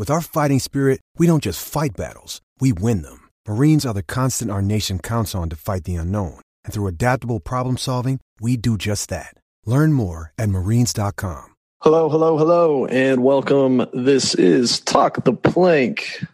With 0.00 0.08
our 0.08 0.22
fighting 0.22 0.60
spirit, 0.60 1.02
we 1.18 1.26
don't 1.26 1.42
just 1.42 1.62
fight 1.62 1.90
battles, 1.94 2.40
we 2.58 2.72
win 2.72 3.02
them. 3.02 3.28
Marines 3.46 3.84
are 3.84 3.92
the 3.92 4.02
constant 4.02 4.50
our 4.50 4.62
nation 4.62 4.98
counts 4.98 5.34
on 5.34 5.50
to 5.50 5.56
fight 5.56 5.84
the 5.84 5.96
unknown. 5.96 6.40
And 6.64 6.72
through 6.72 6.86
adaptable 6.86 7.38
problem 7.38 7.76
solving, 7.76 8.18
we 8.40 8.56
do 8.56 8.78
just 8.78 9.10
that. 9.10 9.34
Learn 9.66 9.92
more 9.92 10.32
at 10.38 10.48
marines.com. 10.48 11.54
Hello, 11.82 12.08
hello, 12.08 12.38
hello, 12.38 12.86
and 12.86 13.22
welcome. 13.22 13.84
This 13.92 14.34
is 14.34 14.80
Talk 14.80 15.22
the 15.22 15.34
Plank, 15.34 16.24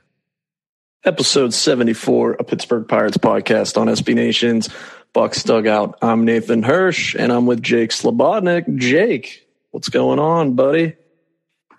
episode 1.04 1.52
74, 1.52 2.34
a 2.34 2.44
Pittsburgh 2.44 2.86
Pirates 2.86 3.16
podcast 3.16 3.76
on 3.76 3.88
SB 3.88 4.14
Nation's 4.14 4.68
Bucs 5.12 5.44
Dugout. 5.44 5.98
I'm 6.02 6.24
Nathan 6.24 6.62
Hirsch, 6.62 7.16
and 7.16 7.32
I'm 7.32 7.46
with 7.46 7.64
Jake 7.64 7.90
Slobodnik. 7.90 8.76
Jake, 8.76 9.44
what's 9.72 9.88
going 9.88 10.20
on, 10.20 10.54
buddy? 10.54 10.94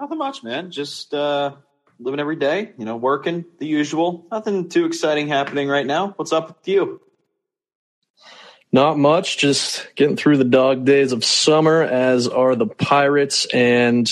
Nothing 0.01 0.17
much, 0.17 0.43
man. 0.43 0.69
Just 0.69 1.13
uh, 1.13 1.55
living 1.99 2.19
every 2.19 2.35
day, 2.35 2.73
you 2.77 2.85
know, 2.85 2.95
working 2.95 3.45
the 3.59 3.67
usual. 3.67 4.25
Nothing 4.31 4.69
too 4.69 4.85
exciting 4.85 5.27
happening 5.27 5.67
right 5.67 5.85
now. 5.85 6.09
What's 6.17 6.31
up 6.31 6.47
with 6.47 6.67
you? 6.67 7.01
Not 8.71 8.97
much, 8.97 9.37
just 9.37 9.87
getting 9.95 10.17
through 10.17 10.37
the 10.37 10.43
dog 10.43 10.85
days 10.85 11.13
of 11.13 11.23
summer, 11.23 11.81
as 11.83 12.27
are 12.27 12.55
the 12.55 12.67
Pirates. 12.67 13.45
And 13.53 14.09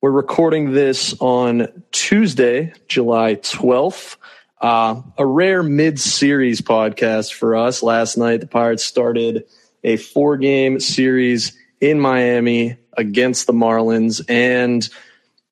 we're 0.00 0.12
recording 0.12 0.72
this 0.72 1.14
on 1.20 1.82
Tuesday, 1.90 2.72
July 2.88 3.34
12th. 3.34 4.16
Uh, 4.60 5.02
a 5.18 5.26
rare 5.26 5.62
mid 5.62 5.98
series 5.98 6.60
podcast 6.60 7.32
for 7.32 7.56
us. 7.56 7.82
Last 7.82 8.16
night, 8.16 8.40
the 8.40 8.46
Pirates 8.46 8.84
started 8.84 9.44
a 9.82 9.96
four 9.96 10.36
game 10.36 10.78
series 10.78 11.58
in 11.80 11.98
Miami 11.98 12.76
against 12.96 13.46
the 13.46 13.52
Marlins, 13.52 14.22
and 14.28 14.88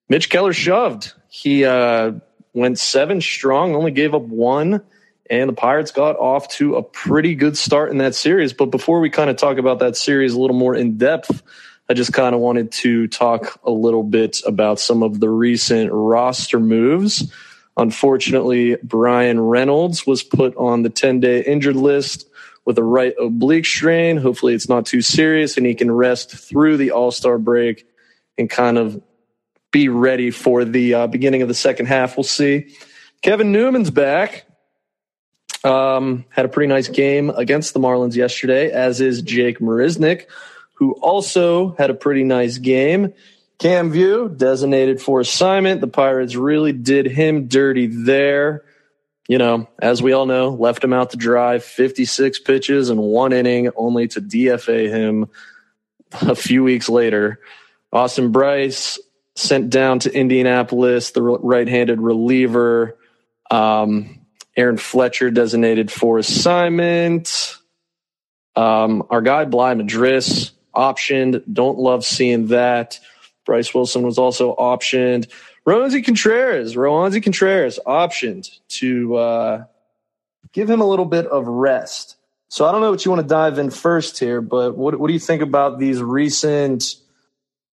Mitch 0.08 0.30
Keller 0.30 0.52
shoved. 0.52 1.12
He 1.28 1.64
uh, 1.64 2.12
went 2.54 2.78
seven 2.78 3.20
strong, 3.20 3.74
only 3.74 3.90
gave 3.90 4.14
up 4.14 4.22
one, 4.22 4.82
and 5.30 5.48
the 5.48 5.54
Pirates 5.54 5.90
got 5.90 6.16
off 6.16 6.48
to 6.48 6.76
a 6.76 6.82
pretty 6.82 7.34
good 7.34 7.56
start 7.56 7.90
in 7.90 7.98
that 7.98 8.14
series. 8.14 8.52
But 8.52 8.66
before 8.66 9.00
we 9.00 9.10
kind 9.10 9.30
of 9.30 9.36
talk 9.36 9.58
about 9.58 9.78
that 9.80 9.96
series 9.96 10.32
a 10.32 10.40
little 10.40 10.56
more 10.56 10.74
in 10.74 10.96
depth, 10.96 11.42
I 11.88 11.94
just 11.94 12.12
kind 12.12 12.34
of 12.34 12.40
wanted 12.40 12.72
to 12.72 13.08
talk 13.08 13.60
a 13.64 13.70
little 13.70 14.02
bit 14.02 14.38
about 14.46 14.80
some 14.80 15.02
of 15.02 15.20
the 15.20 15.30
recent 15.30 15.90
roster 15.92 16.60
moves. 16.60 17.32
Unfortunately, 17.76 18.76
Bryan 18.82 19.40
Reynolds 19.40 20.06
was 20.06 20.22
put 20.22 20.56
on 20.56 20.82
the 20.82 20.90
10 20.90 21.20
day 21.20 21.42
injured 21.44 21.76
list 21.76 22.28
with 22.64 22.76
a 22.76 22.82
right 22.82 23.14
oblique 23.18 23.64
strain. 23.64 24.16
Hopefully, 24.16 24.52
it's 24.52 24.68
not 24.68 24.84
too 24.84 25.00
serious 25.00 25.56
and 25.56 25.64
he 25.64 25.74
can 25.74 25.90
rest 25.90 26.30
through 26.30 26.76
the 26.76 26.90
All 26.90 27.10
Star 27.10 27.38
break 27.38 27.86
and 28.36 28.50
kind 28.50 28.76
of 28.76 29.00
be 29.70 29.88
ready 29.88 30.30
for 30.30 30.64
the 30.64 30.94
uh, 30.94 31.06
beginning 31.06 31.42
of 31.42 31.48
the 31.48 31.54
second 31.54 31.86
half. 31.86 32.16
We'll 32.16 32.24
see. 32.24 32.74
Kevin 33.22 33.52
Newman's 33.52 33.90
back. 33.90 34.44
Um, 35.64 36.24
had 36.30 36.44
a 36.44 36.48
pretty 36.48 36.68
nice 36.68 36.86
game 36.86 37.30
against 37.30 37.74
the 37.74 37.80
Marlins 37.80 38.14
yesterday, 38.14 38.70
as 38.70 39.00
is 39.00 39.22
Jake 39.22 39.58
Marisnick, 39.58 40.26
who 40.74 40.92
also 40.92 41.74
had 41.76 41.90
a 41.90 41.94
pretty 41.94 42.22
nice 42.22 42.58
game. 42.58 43.12
Cam 43.58 43.90
Vieaux 43.90 44.28
designated 44.28 45.02
for 45.02 45.18
assignment. 45.18 45.80
The 45.80 45.88
Pirates 45.88 46.36
really 46.36 46.72
did 46.72 47.06
him 47.06 47.48
dirty 47.48 47.86
there. 47.86 48.64
You 49.26 49.38
know, 49.38 49.68
as 49.80 50.00
we 50.00 50.12
all 50.12 50.26
know, 50.26 50.50
left 50.50 50.82
him 50.82 50.92
out 50.92 51.10
to 51.10 51.16
dry 51.16 51.58
56 51.58 52.38
pitches 52.38 52.88
and 52.88 53.00
one 53.00 53.32
inning, 53.32 53.68
only 53.76 54.06
to 54.08 54.20
DFA 54.20 54.88
him 54.88 55.26
a 56.12 56.36
few 56.36 56.62
weeks 56.62 56.88
later. 56.88 57.40
Austin 57.92 58.30
Brice 58.30 58.98
sent 59.38 59.70
down 59.70 60.00
to 60.00 60.12
Indianapolis, 60.12 61.12
the 61.12 61.22
right 61.22 61.68
handed 61.68 62.00
reliever. 62.00 62.98
Um, 63.50 64.26
Aaron 64.56 64.76
Fletcher 64.76 65.30
designated 65.30 65.90
for 65.90 66.18
assignment. 66.18 67.56
Um, 68.56 69.06
our 69.10 69.22
guy 69.22 69.44
Bligh 69.44 69.74
Madris 69.74 70.50
optioned. 70.74 71.44
Don't 71.50 71.78
love 71.78 72.04
seeing 72.04 72.48
that. 72.48 72.98
Bryce 73.46 73.72
Wilson 73.72 74.02
was 74.02 74.18
also 74.18 74.54
optioned. 74.56 75.30
Roansy 75.66 76.04
Contreras, 76.04 76.74
Roansy 76.74 77.22
Contreras 77.22 77.78
optioned 77.86 78.50
to 78.68 79.16
uh, 79.16 79.64
give 80.52 80.68
him 80.68 80.80
a 80.80 80.86
little 80.86 81.04
bit 81.04 81.26
of 81.26 81.46
rest. 81.46 82.16
So 82.48 82.66
I 82.66 82.72
don't 82.72 82.80
know 82.80 82.90
what 82.90 83.04
you 83.04 83.10
want 83.10 83.22
to 83.22 83.28
dive 83.28 83.58
in 83.58 83.70
first 83.70 84.18
here, 84.18 84.40
but 84.40 84.76
what, 84.76 84.98
what 84.98 85.06
do 85.06 85.12
you 85.12 85.20
think 85.20 85.42
about 85.42 85.78
these 85.78 86.02
recent 86.02 86.96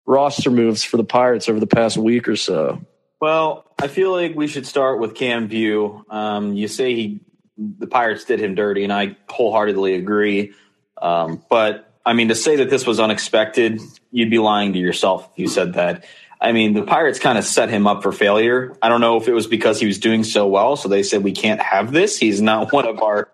roster 0.07 0.51
moves 0.51 0.85
for 0.85 0.97
the 0.97 1.05
Pirates 1.05 1.49
over 1.49 1.61
the 1.61 1.67
past 1.67 1.97
week 1.97 2.29
or 2.29 2.37
so? 2.37 2.81
Well, 3.21 3.65
I 3.81 3.89
feel 3.89 4.13
like 4.13 4.35
we 4.35 4.47
should 4.47 4.67
start 4.67 5.01
with 5.01 5.15
Cam 5.15 5.49
Vieaux. 5.49 6.05
Um, 6.11 6.55
you 6.55 6.69
say 6.69 6.95
he, 6.95 7.21
the 7.57 7.87
Pirates 7.87 8.25
did 8.25 8.41
him 8.41 8.55
dirty, 8.55 8.85
and 8.85 8.93
I 8.93 9.17
wholeheartedly 9.29 9.95
agree. 9.95 10.53
Um, 11.01 11.43
but 11.49 11.95
I 12.05 12.13
mean, 12.13 12.29
to 12.29 12.35
say 12.35 12.57
that 12.57 12.71
this 12.71 12.87
was 12.87 13.01
unexpected, 13.01 13.81
you'd 14.11 14.31
be 14.31 14.39
lying 14.39 14.75
to 14.75 14.79
yourself 14.79 15.29
if 15.33 15.39
you 15.39 15.49
said 15.49 15.75
that. 15.75 16.05
I 16.41 16.53
mean, 16.53 16.75
the 16.75 16.83
Pirates 16.83 17.19
kind 17.19 17.39
of 17.39 17.45
set 17.45 17.71
him 17.71 17.87
up 17.87 18.03
for 18.03 18.13
failure. 18.13 18.77
I 18.83 18.91
don't 18.91 19.01
know 19.01 19.17
if 19.17 19.29
it 19.29 19.33
was 19.33 19.47
because 19.47 19.81
he 19.81 19.87
was 19.87 19.99
doing 19.99 20.25
so 20.25 20.47
well, 20.47 20.77
so 20.77 20.89
they 20.89 21.03
said 21.03 21.25
we 21.25 21.33
can't 21.33 21.61
have 21.61 21.93
this. 21.93 22.19
He's 22.19 22.43
not 22.43 22.73
one 22.75 22.87
of 22.87 23.01
our 23.01 23.31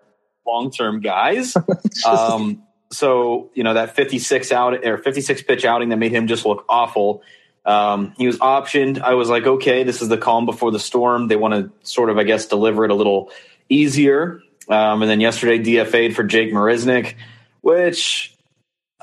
long-term 0.47 1.01
guys. 1.01 1.55
um, 2.07 2.63
so 2.91 3.49
you 3.53 3.63
know 3.63 3.73
that 3.73 3.95
56 3.95 4.51
out 4.51 4.85
or 4.85 4.97
56 4.97 5.41
pitch 5.43 5.65
outing 5.65 5.89
that 5.89 5.97
made 5.97 6.11
him 6.11 6.27
just 6.27 6.45
look 6.45 6.65
awful. 6.69 7.23
Um, 7.65 8.13
he 8.17 8.27
was 8.27 8.37
optioned. 8.39 8.99
I 8.99 9.13
was 9.13 9.29
like, 9.29 9.45
okay, 9.45 9.83
this 9.83 10.01
is 10.01 10.09
the 10.09 10.17
calm 10.17 10.45
before 10.45 10.71
the 10.71 10.79
storm. 10.79 11.27
They 11.27 11.35
want 11.35 11.53
to 11.53 11.71
sort 11.87 12.09
of, 12.09 12.17
I 12.17 12.23
guess, 12.23 12.47
deliver 12.47 12.85
it 12.85 12.91
a 12.91 12.95
little 12.95 13.31
easier. 13.69 14.41
Um, 14.67 15.01
and 15.01 15.11
then 15.11 15.19
yesterday, 15.21 15.59
DFA'd 15.59 16.15
for 16.15 16.23
Jake 16.23 16.51
Marisnick, 16.51 17.15
which 17.61 18.35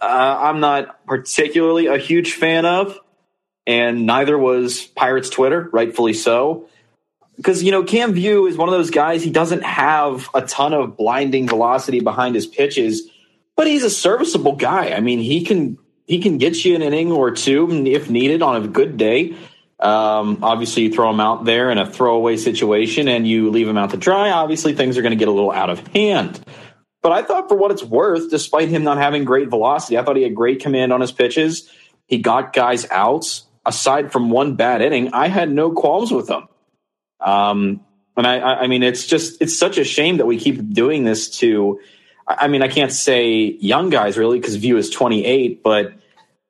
uh, 0.00 0.38
I'm 0.40 0.60
not 0.60 1.04
particularly 1.06 1.86
a 1.86 1.98
huge 1.98 2.32
fan 2.32 2.64
of, 2.66 2.98
and 3.66 4.06
neither 4.06 4.36
was 4.36 4.86
Pirates 4.86 5.30
Twitter, 5.30 5.68
rightfully 5.72 6.12
so. 6.14 6.68
because 7.38 7.62
you 7.62 7.70
know 7.70 7.84
Cam 7.84 8.12
Vieaux 8.12 8.46
is 8.46 8.56
one 8.56 8.68
of 8.68 8.72
those 8.72 8.90
guys. 8.90 9.22
He 9.22 9.30
doesn't 9.30 9.62
have 9.62 10.28
a 10.34 10.42
ton 10.42 10.74
of 10.74 10.96
blinding 10.96 11.48
velocity 11.48 12.00
behind 12.00 12.34
his 12.34 12.46
pitches, 12.46 13.08
but 13.58 13.66
he's 13.66 13.82
a 13.82 13.90
serviceable 13.90 14.54
guy. 14.54 14.92
I 14.92 15.00
mean, 15.00 15.18
he 15.18 15.44
can 15.44 15.78
he 16.06 16.20
can 16.20 16.38
get 16.38 16.64
you 16.64 16.76
an 16.76 16.80
inning 16.80 17.10
or 17.10 17.32
two 17.32 17.68
if 17.86 18.08
needed 18.08 18.40
on 18.40 18.64
a 18.64 18.68
good 18.68 18.96
day. 18.96 19.36
Um, 19.80 20.38
obviously, 20.42 20.84
you 20.84 20.92
throw 20.92 21.10
him 21.10 21.18
out 21.18 21.44
there 21.44 21.68
in 21.70 21.76
a 21.76 21.84
throwaway 21.84 22.36
situation 22.36 23.08
and 23.08 23.26
you 23.26 23.50
leave 23.50 23.68
him 23.68 23.76
out 23.76 23.90
to 23.90 23.96
dry. 23.96 24.30
Obviously, 24.30 24.74
things 24.74 24.96
are 24.96 25.02
going 25.02 25.10
to 25.10 25.16
get 25.16 25.26
a 25.26 25.32
little 25.32 25.50
out 25.50 25.70
of 25.70 25.84
hand. 25.88 26.40
But 27.02 27.10
I 27.10 27.22
thought, 27.22 27.48
for 27.48 27.56
what 27.56 27.72
it's 27.72 27.82
worth, 27.82 28.30
despite 28.30 28.68
him 28.68 28.84
not 28.84 28.96
having 28.96 29.24
great 29.24 29.50
velocity, 29.50 29.98
I 29.98 30.04
thought 30.04 30.16
he 30.16 30.22
had 30.22 30.36
great 30.36 30.60
command 30.60 30.92
on 30.92 31.00
his 31.00 31.10
pitches. 31.10 31.68
He 32.06 32.18
got 32.18 32.52
guys 32.52 32.86
out. 32.90 33.42
Aside 33.66 34.12
from 34.12 34.30
one 34.30 34.54
bad 34.54 34.82
inning, 34.82 35.12
I 35.12 35.26
had 35.26 35.50
no 35.50 35.72
qualms 35.72 36.12
with 36.12 36.30
him. 36.30 36.48
Um, 37.20 37.84
and 38.16 38.26
I, 38.26 38.38
I 38.38 38.66
mean, 38.68 38.82
it's 38.84 39.04
just 39.04 39.42
it's 39.42 39.58
such 39.58 39.78
a 39.78 39.84
shame 39.84 40.18
that 40.18 40.26
we 40.26 40.38
keep 40.38 40.72
doing 40.72 41.02
this 41.02 41.28
to. 41.40 41.80
I 42.28 42.48
mean, 42.48 42.62
I 42.62 42.68
can't 42.68 42.92
say 42.92 43.56
young 43.58 43.88
guys 43.88 44.18
really 44.18 44.38
because 44.38 44.56
Vieaux 44.56 44.76
is 44.76 44.90
28, 44.90 45.62
but 45.62 45.94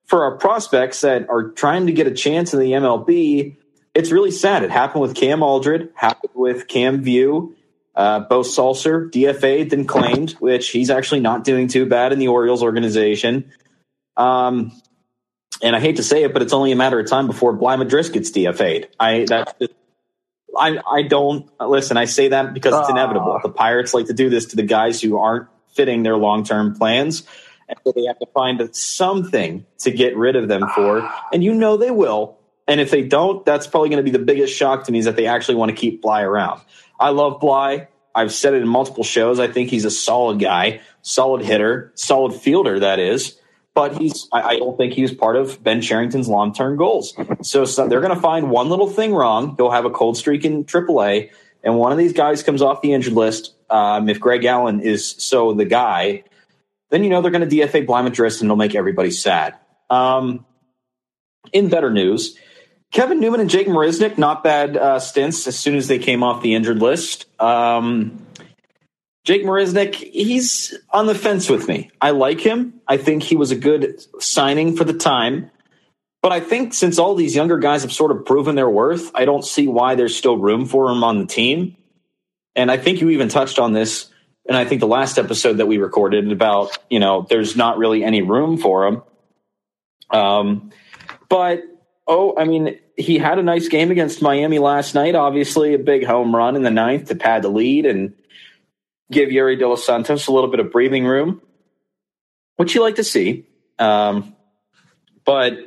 for 0.07 0.25
our 0.25 0.37
prospects 0.37 1.03
that 1.03 1.29
are 1.31 1.51
trying 1.51 1.87
to 1.87 1.93
get 1.93 2.07
a 2.07 2.11
chance 2.11 2.53
in 2.53 2.61
the 2.61 2.73
MLB, 2.73 3.57
it's 3.95 4.11
really 4.11 4.33
sad. 4.33 4.65
It 4.65 4.71
happened 4.71 5.03
with 5.03 5.15
Cam 5.15 5.43
Aldred, 5.43 5.91
happened 5.95 6.33
with 6.35 6.67
Cam 6.67 7.03
Vieaux, 7.03 7.53
uh, 7.95 8.21
Beau 8.21 8.41
Sulser, 8.41 9.11
DFA'd 9.11 9.73
and 9.73 9.89
claimed, 9.89 10.33
which 10.33 10.71
he's 10.71 10.91
actually 10.91 11.21
not 11.21 11.45
doing 11.45 11.69
too 11.69 11.87
bad 11.87 12.13
in 12.13 12.19
the 12.19 12.29
Orioles 12.29 12.63
organization. 12.63 13.53
Um, 14.17 14.73
and 15.63 15.77
I 15.77 15.81
hate 15.81 15.97
to 15.97 16.03
say 16.03 16.25
it, 16.25 16.33
but 16.33 16.43
it's 16.43 16.53
only 16.53 16.73
a 16.73 16.77
matter 16.77 16.99
of 16.99 17.09
time 17.09 17.27
before 17.27 17.53
Bligh 17.53 17.77
Madris 17.77 18.13
gets 18.13 18.31
DFA'd. 18.31 18.89
I 18.99 19.27
that's 19.29 19.53
just, 19.61 19.73
I 20.57 20.79
I 20.89 21.03
don't 21.03 21.51
listen. 21.61 21.97
I 21.97 22.05
say 22.05 22.29
that 22.29 22.55
because 22.55 22.79
it's 22.79 22.89
inevitable. 22.89 23.33
Ah. 23.33 23.41
The 23.43 23.53
Pirates 23.53 23.95
like 23.95 24.07
to 24.07 24.13
do 24.13 24.31
this 24.31 24.47
to 24.47 24.57
the 24.57 24.63
guys 24.63 25.01
who 25.01 25.19
aren't 25.19 25.49
fitting 25.79 26.03
their 26.03 26.17
long 26.17 26.43
term 26.43 26.75
plans. 26.75 27.23
And 27.69 27.79
so 27.85 27.93
they 27.95 28.05
have 28.07 28.19
to 28.19 28.27
find 28.35 28.75
something 28.75 29.65
to 29.79 29.91
get 29.93 30.17
rid 30.17 30.35
of 30.35 30.49
them 30.49 30.69
for. 30.75 31.09
And 31.33 31.45
you 31.45 31.55
know 31.55 31.77
they 31.77 31.93
will. 31.93 32.37
And 32.67 32.81
if 32.81 32.91
they 32.91 33.03
don't, 33.03 33.47
that's 33.47 33.67
probably 33.67 33.91
going 33.91 34.05
to 34.05 34.11
be 34.11 34.11
the 34.11 34.25
biggest 34.25 34.55
shock 34.55 34.85
to 34.85 34.93
me 34.93 34.99
is 34.99 35.05
that 35.05 35.15
they 35.15 35.27
actually 35.27 35.55
want 35.55 35.71
to 35.71 35.77
keep 35.77 36.03
Bligh 36.03 36.23
around. 36.23 36.61
I 36.99 37.11
love 37.11 37.41
Bligh. 37.41 37.87
I've 38.13 38.33
said 38.33 38.55
it 38.55 38.63
in 38.63 38.69
multiple 38.69 39.05
shows. 39.05 39.39
I 39.39 39.47
think 39.47 39.71
he's 39.71 39.85
a 39.85 39.91
solid 39.91 40.41
guy, 40.41 40.81
solid 41.03 41.45
hitter, 41.45 41.93
solid 41.95 42.35
fielder, 42.35 42.81
that 42.81 42.99
is. 42.99 43.39
But 43.75 43.97
he's, 43.97 44.29
I, 44.33 44.57
don't 44.57 44.77
think 44.77 44.95
he's 44.95 45.15
part 45.15 45.37
of 45.37 45.63
Ben 45.63 45.81
Cherington's 45.81 46.27
long 46.27 46.53
term 46.53 46.77
goals. 46.77 47.15
So, 47.43 47.65
so 47.65 47.87
they're 47.87 48.01
going 48.01 48.15
to 48.15 48.21
find 48.21 48.51
one 48.51 48.69
little 48.69 48.89
thing 48.89 49.15
wrong. 49.15 49.55
He'll 49.57 49.71
have 49.71 49.85
a 49.85 49.91
cold 49.91 50.17
streak 50.17 50.45
in 50.45 50.65
AAA. 50.65 51.31
And 51.63 51.77
one 51.77 51.93
of 51.93 51.99
these 51.99 52.13
guys 52.13 52.43
comes 52.43 52.61
off 52.61 52.83
the 52.83 52.93
injured 52.93 53.13
list. 53.13 53.55
Um, 53.71 54.09
if 54.09 54.21
Greg 54.21 54.45
Allen 54.45 54.81
is 54.81 55.15
so 55.19 55.53
the 55.53 55.65
guy, 55.65 56.25
then 56.91 57.05
you 57.05 57.11
know 57.11 57.21
they're 57.21 57.31
going 57.31 57.49
to 57.49 57.57
DFA 57.57 57.87
Bligh 57.87 58.03
Madris 58.03 58.41
and 58.41 58.47
it'll 58.47 58.57
make 58.57 58.75
everybody 58.75 59.11
sad. 59.11 59.55
Um, 59.91 60.45
in 61.53 61.69
better 61.69 61.91
news, 61.91 62.37
Kevin 62.93 63.21
Newman 63.21 63.41
and 63.41 63.51
Jake 63.51 63.67
Marisnick, 63.67 64.17
not 64.17 64.43
bad 64.43 64.77
uh, 64.77 64.99
stints 64.99 65.47
as 65.47 65.59
soon 65.59 65.77
as 65.77 65.89
they 65.89 65.99
came 65.99 66.23
off 66.23 66.43
the 66.43 66.55
injured 66.55 66.81
list. 66.81 67.27
Um, 67.41 68.27
Jake 69.25 69.45
Marisnick, 69.45 69.95
he's 69.95 70.75
on 70.91 71.07
the 71.07 71.15
fence 71.15 71.51
with 71.51 71.69
me. 71.69 71.91
I 72.01 72.11
like 72.11 72.41
him. 72.41 72.81
I 72.89 72.97
think 72.97 73.23
he 73.23 73.37
was 73.37 73.51
a 73.51 73.57
good 73.57 74.03
signing 74.23 74.75
for 74.75 74.85
the 74.85 74.95
time. 74.95 75.51
But 76.23 76.33
I 76.33 76.41
think 76.41 76.75
since 76.75 76.99
all 76.99 77.15
these 77.15 77.37
younger 77.37 77.59
guys 77.59 77.83
have 77.83 77.93
sort 77.93 78.11
of 78.11 78.25
proven 78.25 78.55
their 78.55 78.71
worth, 78.71 79.11
I 79.15 79.25
don't 79.25 79.45
see 79.45 79.69
why 79.69 79.95
there's 79.95 80.17
still 80.17 80.37
room 80.39 80.67
for 80.67 80.91
him 80.91 81.05
on 81.05 81.19
the 81.19 81.27
team. 81.27 81.77
And 82.59 82.71
I 82.71 82.77
think 82.77 83.01
you 83.01 83.09
even 83.11 83.29
touched 83.29 83.59
on 83.59 83.73
this 83.73 84.11
and 84.49 84.57
I 84.57 84.65
think 84.65 84.81
the 84.81 84.87
last 84.87 85.19
episode 85.19 85.59
that 85.59 85.67
we 85.67 85.77
recorded 85.77 86.33
about, 86.33 86.77
you 86.89 86.99
know, 86.99 87.27
there's 87.29 87.55
not 87.55 87.77
really 87.77 88.03
any 88.03 88.23
room 88.23 88.57
for 88.57 88.87
him. 88.87 89.03
Um, 90.11 90.71
but 91.29 91.63
oh, 92.07 92.35
I 92.37 92.45
mean, 92.45 92.79
he 92.97 93.19
had 93.19 93.39
a 93.39 93.43
nice 93.43 93.69
game 93.69 93.91
against 93.91 94.23
Miami 94.23 94.59
last 94.59 94.95
night. 94.95 95.15
Obviously, 95.15 95.75
a 95.75 95.79
big 95.79 96.07
home 96.07 96.35
run 96.35 96.57
in 96.57 96.63
the 96.63 96.71
ninth 96.71 97.09
to 97.09 97.15
pad 97.15 97.43
the 97.43 97.51
lead 97.51 97.85
and 97.85 98.15
give 99.13 99.29
Yerry 99.29 99.59
De 99.59 99.69
Los 99.69 99.85
Santos 99.85 100.27
a 100.29 100.33
little 100.33 100.51
bit 100.51 100.61
of 100.61 100.73
breathing 100.73 101.05
room, 101.05 101.43
which 102.57 102.75
you 102.75 102.81
like 102.81 102.95
to 102.95 103.05
see. 103.05 103.47
Um, 103.79 104.35
but 105.27 105.59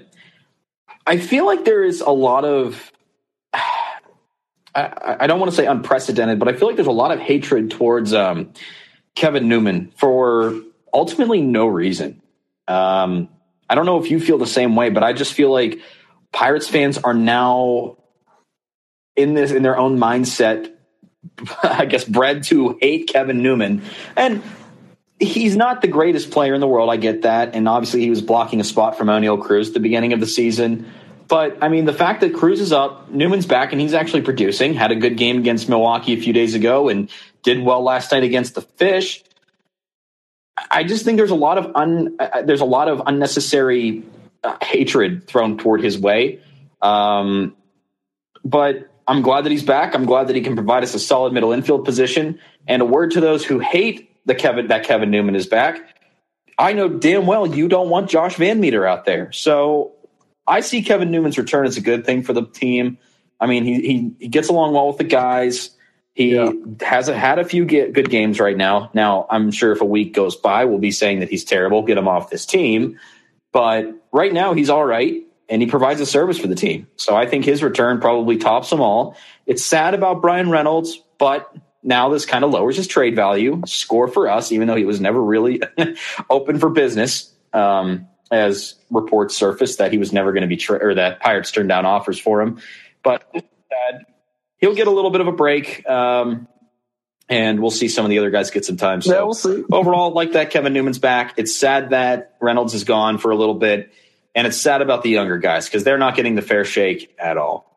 I 1.05 1.17
feel 1.17 1.45
like 1.45 1.65
there 1.65 1.83
is 1.83 2.01
a 2.01 2.09
lot 2.09 2.45
of 2.45 2.91
I, 4.73 5.17
I, 5.21 5.27
don't 5.27 5.39
want 5.39 5.51
to 5.51 5.55
say 5.55 5.65
unprecedented, 5.65 6.39
but 6.39 6.47
I 6.47 6.53
feel 6.53 6.67
like 6.67 6.77
there's 6.77 6.87
a 6.87 6.91
lot 6.91 7.11
of 7.11 7.19
hatred 7.19 7.71
towards 7.71 8.13
um, 8.13 8.53
Kevin 9.15 9.47
Newman 9.47 9.91
for 9.97 10.53
ultimately 10.93 11.41
no 11.41 11.67
reason. 11.67 12.21
Um, 12.67 13.29
I 13.69 13.75
don't 13.75 13.85
know 13.85 14.01
if 14.01 14.11
you 14.11 14.19
feel 14.19 14.37
the 14.37 14.47
same 14.47 14.75
way, 14.75 14.89
but 14.89 15.03
I 15.03 15.13
just 15.13 15.33
feel 15.33 15.51
like 15.51 15.79
Pirates 16.31 16.67
fans 16.67 16.97
are 16.97 17.13
now 17.13 17.97
in 19.15 19.33
this 19.33 19.51
in 19.51 19.63
their 19.63 19.77
own 19.77 19.97
mindset. 19.97 20.71
I 21.63 21.85
guess 21.85 22.03
bred 22.03 22.43
to 22.45 22.77
hate 22.81 23.07
Kevin 23.07 23.43
Newman, 23.43 23.83
and 24.15 24.41
he's 25.19 25.55
not 25.55 25.81
the 25.81 25.87
greatest 25.87 26.31
player 26.31 26.53
in 26.53 26.61
the 26.61 26.67
world. 26.67 26.89
I 26.89 26.97
get 26.97 27.23
that, 27.23 27.55
and 27.55 27.67
obviously 27.67 28.01
he 28.01 28.09
was 28.09 28.21
blocking 28.21 28.59
a 28.59 28.63
spot 28.63 28.97
from 28.97 29.07
Oneil 29.07 29.41
Cruz 29.41 29.69
at 29.69 29.73
the 29.73 29.79
beginning 29.79 30.13
of 30.13 30.19
the 30.19 30.27
season. 30.27 30.91
But 31.31 31.63
I 31.63 31.69
mean, 31.69 31.85
the 31.85 31.93
fact 31.93 32.19
that 32.19 32.33
Cruz 32.33 32.59
is 32.59 32.73
up, 32.73 33.09
Newman's 33.09 33.45
back, 33.45 33.71
and 33.71 33.79
he's 33.79 33.93
actually 33.93 34.21
producing. 34.21 34.73
Had 34.73 34.91
a 34.91 34.97
good 34.97 35.15
game 35.15 35.37
against 35.37 35.69
Milwaukee 35.69 36.11
a 36.11 36.17
few 36.17 36.33
days 36.33 36.55
ago, 36.55 36.89
and 36.89 37.09
did 37.41 37.63
well 37.63 37.81
last 37.81 38.11
night 38.11 38.23
against 38.23 38.53
the 38.53 38.61
Fish. 38.61 39.23
I 40.69 40.83
just 40.83 41.05
think 41.05 41.15
there's 41.15 41.31
a 41.31 41.35
lot 41.35 41.57
of 41.57 41.71
un, 41.73 42.17
uh, 42.19 42.41
there's 42.41 42.59
a 42.59 42.65
lot 42.65 42.89
of 42.89 43.01
unnecessary 43.05 44.03
uh, 44.43 44.57
hatred 44.61 45.25
thrown 45.25 45.57
toward 45.57 45.81
his 45.81 45.97
way. 45.97 46.41
Um, 46.81 47.55
but 48.43 48.89
I'm 49.07 49.21
glad 49.21 49.45
that 49.45 49.53
he's 49.53 49.63
back. 49.63 49.95
I'm 49.95 50.05
glad 50.05 50.27
that 50.27 50.35
he 50.35 50.41
can 50.41 50.55
provide 50.55 50.83
us 50.83 50.93
a 50.95 50.99
solid 50.99 51.31
middle 51.31 51.53
infield 51.53 51.85
position. 51.85 52.41
And 52.67 52.81
a 52.81 52.85
word 52.85 53.11
to 53.11 53.21
those 53.21 53.45
who 53.45 53.59
hate 53.59 54.13
the 54.25 54.35
Kevin 54.35 54.67
that 54.67 54.83
Kevin 54.83 55.09
Newman 55.09 55.37
is 55.37 55.47
back. 55.47 55.81
I 56.57 56.73
know 56.73 56.89
damn 56.89 57.25
well 57.25 57.47
you 57.47 57.69
don't 57.69 57.87
want 57.87 58.09
Josh 58.09 58.35
VanMeter 58.35 58.85
out 58.85 59.05
there. 59.05 59.31
So 59.31 59.93
I 60.47 60.61
see 60.61 60.81
Kevin 60.81 61.11
Newman's 61.11 61.37
return 61.37 61.65
as 61.65 61.77
a 61.77 61.81
good 61.81 62.05
thing 62.05 62.23
for 62.23 62.33
the 62.33 62.45
team. 62.45 62.97
I 63.39 63.47
mean, 63.47 63.63
he 63.63 63.81
he, 63.81 64.11
he 64.19 64.27
gets 64.27 64.49
along 64.49 64.73
well 64.73 64.87
with 64.87 64.97
the 64.97 65.03
guys. 65.03 65.71
He 66.13 66.35
yeah. 66.35 66.51
has 66.81 67.07
a, 67.07 67.17
had 67.17 67.39
a 67.39 67.45
few 67.45 67.65
get, 67.65 67.93
good 67.93 68.09
games 68.09 68.39
right 68.39 68.57
now. 68.57 68.91
Now, 68.93 69.25
I'm 69.29 69.49
sure 69.51 69.71
if 69.71 69.81
a 69.81 69.85
week 69.85 70.13
goes 70.13 70.35
by, 70.35 70.65
we'll 70.65 70.79
be 70.79 70.91
saying 70.91 71.21
that 71.21 71.29
he's 71.29 71.45
terrible, 71.45 71.83
get 71.83 71.97
him 71.97 72.07
off 72.07 72.29
this 72.29 72.45
team. 72.45 72.99
But 73.53 73.93
right 74.11 74.33
now, 74.33 74.53
he's 74.53 74.69
all 74.69 74.85
right, 74.85 75.23
and 75.47 75.61
he 75.61 75.67
provides 75.67 76.01
a 76.01 76.05
service 76.05 76.37
for 76.37 76.47
the 76.47 76.55
team. 76.55 76.87
So 76.97 77.15
I 77.15 77.27
think 77.27 77.45
his 77.45 77.63
return 77.63 78.01
probably 78.01 78.37
tops 78.37 78.69
them 78.69 78.81
all. 78.81 79.15
It's 79.45 79.65
sad 79.65 79.93
about 79.93 80.21
Bryan 80.21 80.49
Reynolds, 80.49 81.01
but 81.17 81.55
now 81.83 82.09
this 82.09 82.25
kind 82.25 82.43
of 82.43 82.51
lowers 82.51 82.77
his 82.77 82.87
trade 82.87 83.15
value. 83.15 83.61
Score 83.65 84.07
for 84.07 84.29
us, 84.29 84.51
even 84.51 84.67
though 84.67 84.75
he 84.75 84.85
was 84.85 84.99
never 84.99 85.21
really 85.21 85.61
open 86.29 86.59
for 86.59 86.69
business. 86.69 87.33
Um, 87.53 88.07
as 88.31 88.75
reports 88.89 89.35
surfaced 89.35 89.79
that 89.79 89.91
he 89.91 89.97
was 89.97 90.13
never 90.13 90.31
going 90.31 90.41
to 90.41 90.47
be 90.47 90.57
tra- 90.57 90.83
or 90.83 90.95
that 90.95 91.19
Pirates 91.19 91.51
turned 91.51 91.69
down 91.69 91.85
offers 91.85 92.19
for 92.19 92.41
him. 92.41 92.59
But 93.03 93.23
he'll 94.57 94.75
get 94.75 94.87
a 94.87 94.91
little 94.91 95.11
bit 95.11 95.21
of 95.21 95.27
a 95.27 95.31
break. 95.31 95.87
Um, 95.87 96.47
and 97.27 97.61
we'll 97.61 97.71
see 97.71 97.87
some 97.87 98.05
of 98.05 98.09
the 98.09 98.19
other 98.19 98.29
guys 98.29 98.51
get 98.51 98.65
some 98.65 98.77
time. 98.77 99.01
So 99.01 99.13
yeah, 99.13 99.23
we'll 99.23 99.33
see. 99.33 99.63
overall, 99.71 100.11
like 100.11 100.33
that, 100.33 100.51
Kevin 100.51 100.73
Newman's 100.73 100.99
back. 100.99 101.35
It's 101.37 101.55
sad 101.55 101.91
that 101.91 102.35
Reynolds 102.41 102.73
is 102.73 102.83
gone 102.83 103.17
for 103.17 103.31
a 103.31 103.35
little 103.35 103.55
bit, 103.55 103.91
and 104.35 104.45
it's 104.45 104.57
sad 104.57 104.81
about 104.81 105.01
the 105.01 105.09
younger 105.09 105.37
guys 105.37 105.65
because 105.65 105.85
they're 105.85 105.97
not 105.97 106.15
getting 106.15 106.35
the 106.35 106.41
fair 106.41 106.65
shake 106.65 107.15
at 107.17 107.37
all. 107.37 107.71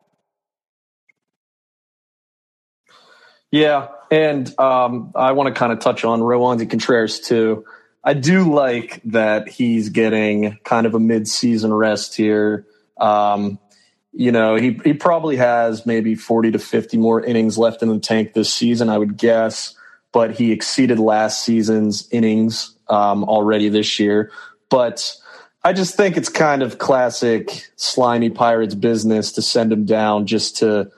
Yeah, 3.49 3.87
and 4.11 4.47
um, 4.59 5.13
I 5.15 5.31
want 5.31 5.47
to 5.47 5.57
kind 5.57 5.71
of 5.71 5.79
touch 5.79 6.03
on 6.03 6.19
Roansy 6.19 6.69
Contreras 6.69 7.21
too. 7.21 7.65
I 8.05 8.13
do 8.13 8.53
like 8.53 9.01
that 9.05 9.49
he's 9.49 9.89
getting 9.89 10.59
kind 10.63 10.85
of 10.85 10.93
a 10.93 10.99
mid-season 10.99 11.73
rest 11.73 12.15
here. 12.15 12.67
Um, 12.97 13.57
you 14.13 14.31
know, 14.31 14.55
he 14.55 14.79
he 14.85 14.93
probably 14.93 15.37
has 15.37 15.85
maybe 15.85 16.13
40 16.13 16.51
to 16.51 16.59
50 16.59 16.97
more 16.97 17.21
innings 17.21 17.57
left 17.57 17.81
in 17.81 17.89
the 17.89 17.99
tank 17.99 18.33
this 18.33 18.53
season, 18.53 18.89
I 18.89 18.97
would 18.99 19.17
guess, 19.17 19.75
but 20.13 20.31
he 20.31 20.51
exceeded 20.51 20.99
last 20.99 21.43
season's 21.43 22.07
innings 22.11 22.77
um, 22.87 23.23
already 23.23 23.69
this 23.69 23.99
year. 23.99 24.31
But 24.69 25.13
I 25.63 25.73
just 25.73 25.95
think 25.95 26.15
it's 26.15 26.29
kind 26.29 26.61
of 26.61 26.77
classic 26.77 27.69
slimy 27.75 28.29
Pirates 28.29 28.75
business 28.75 29.31
to 29.33 29.41
send 29.41 29.73
him 29.73 29.85
down 29.85 30.27
just 30.27 30.57
to, 30.57 30.91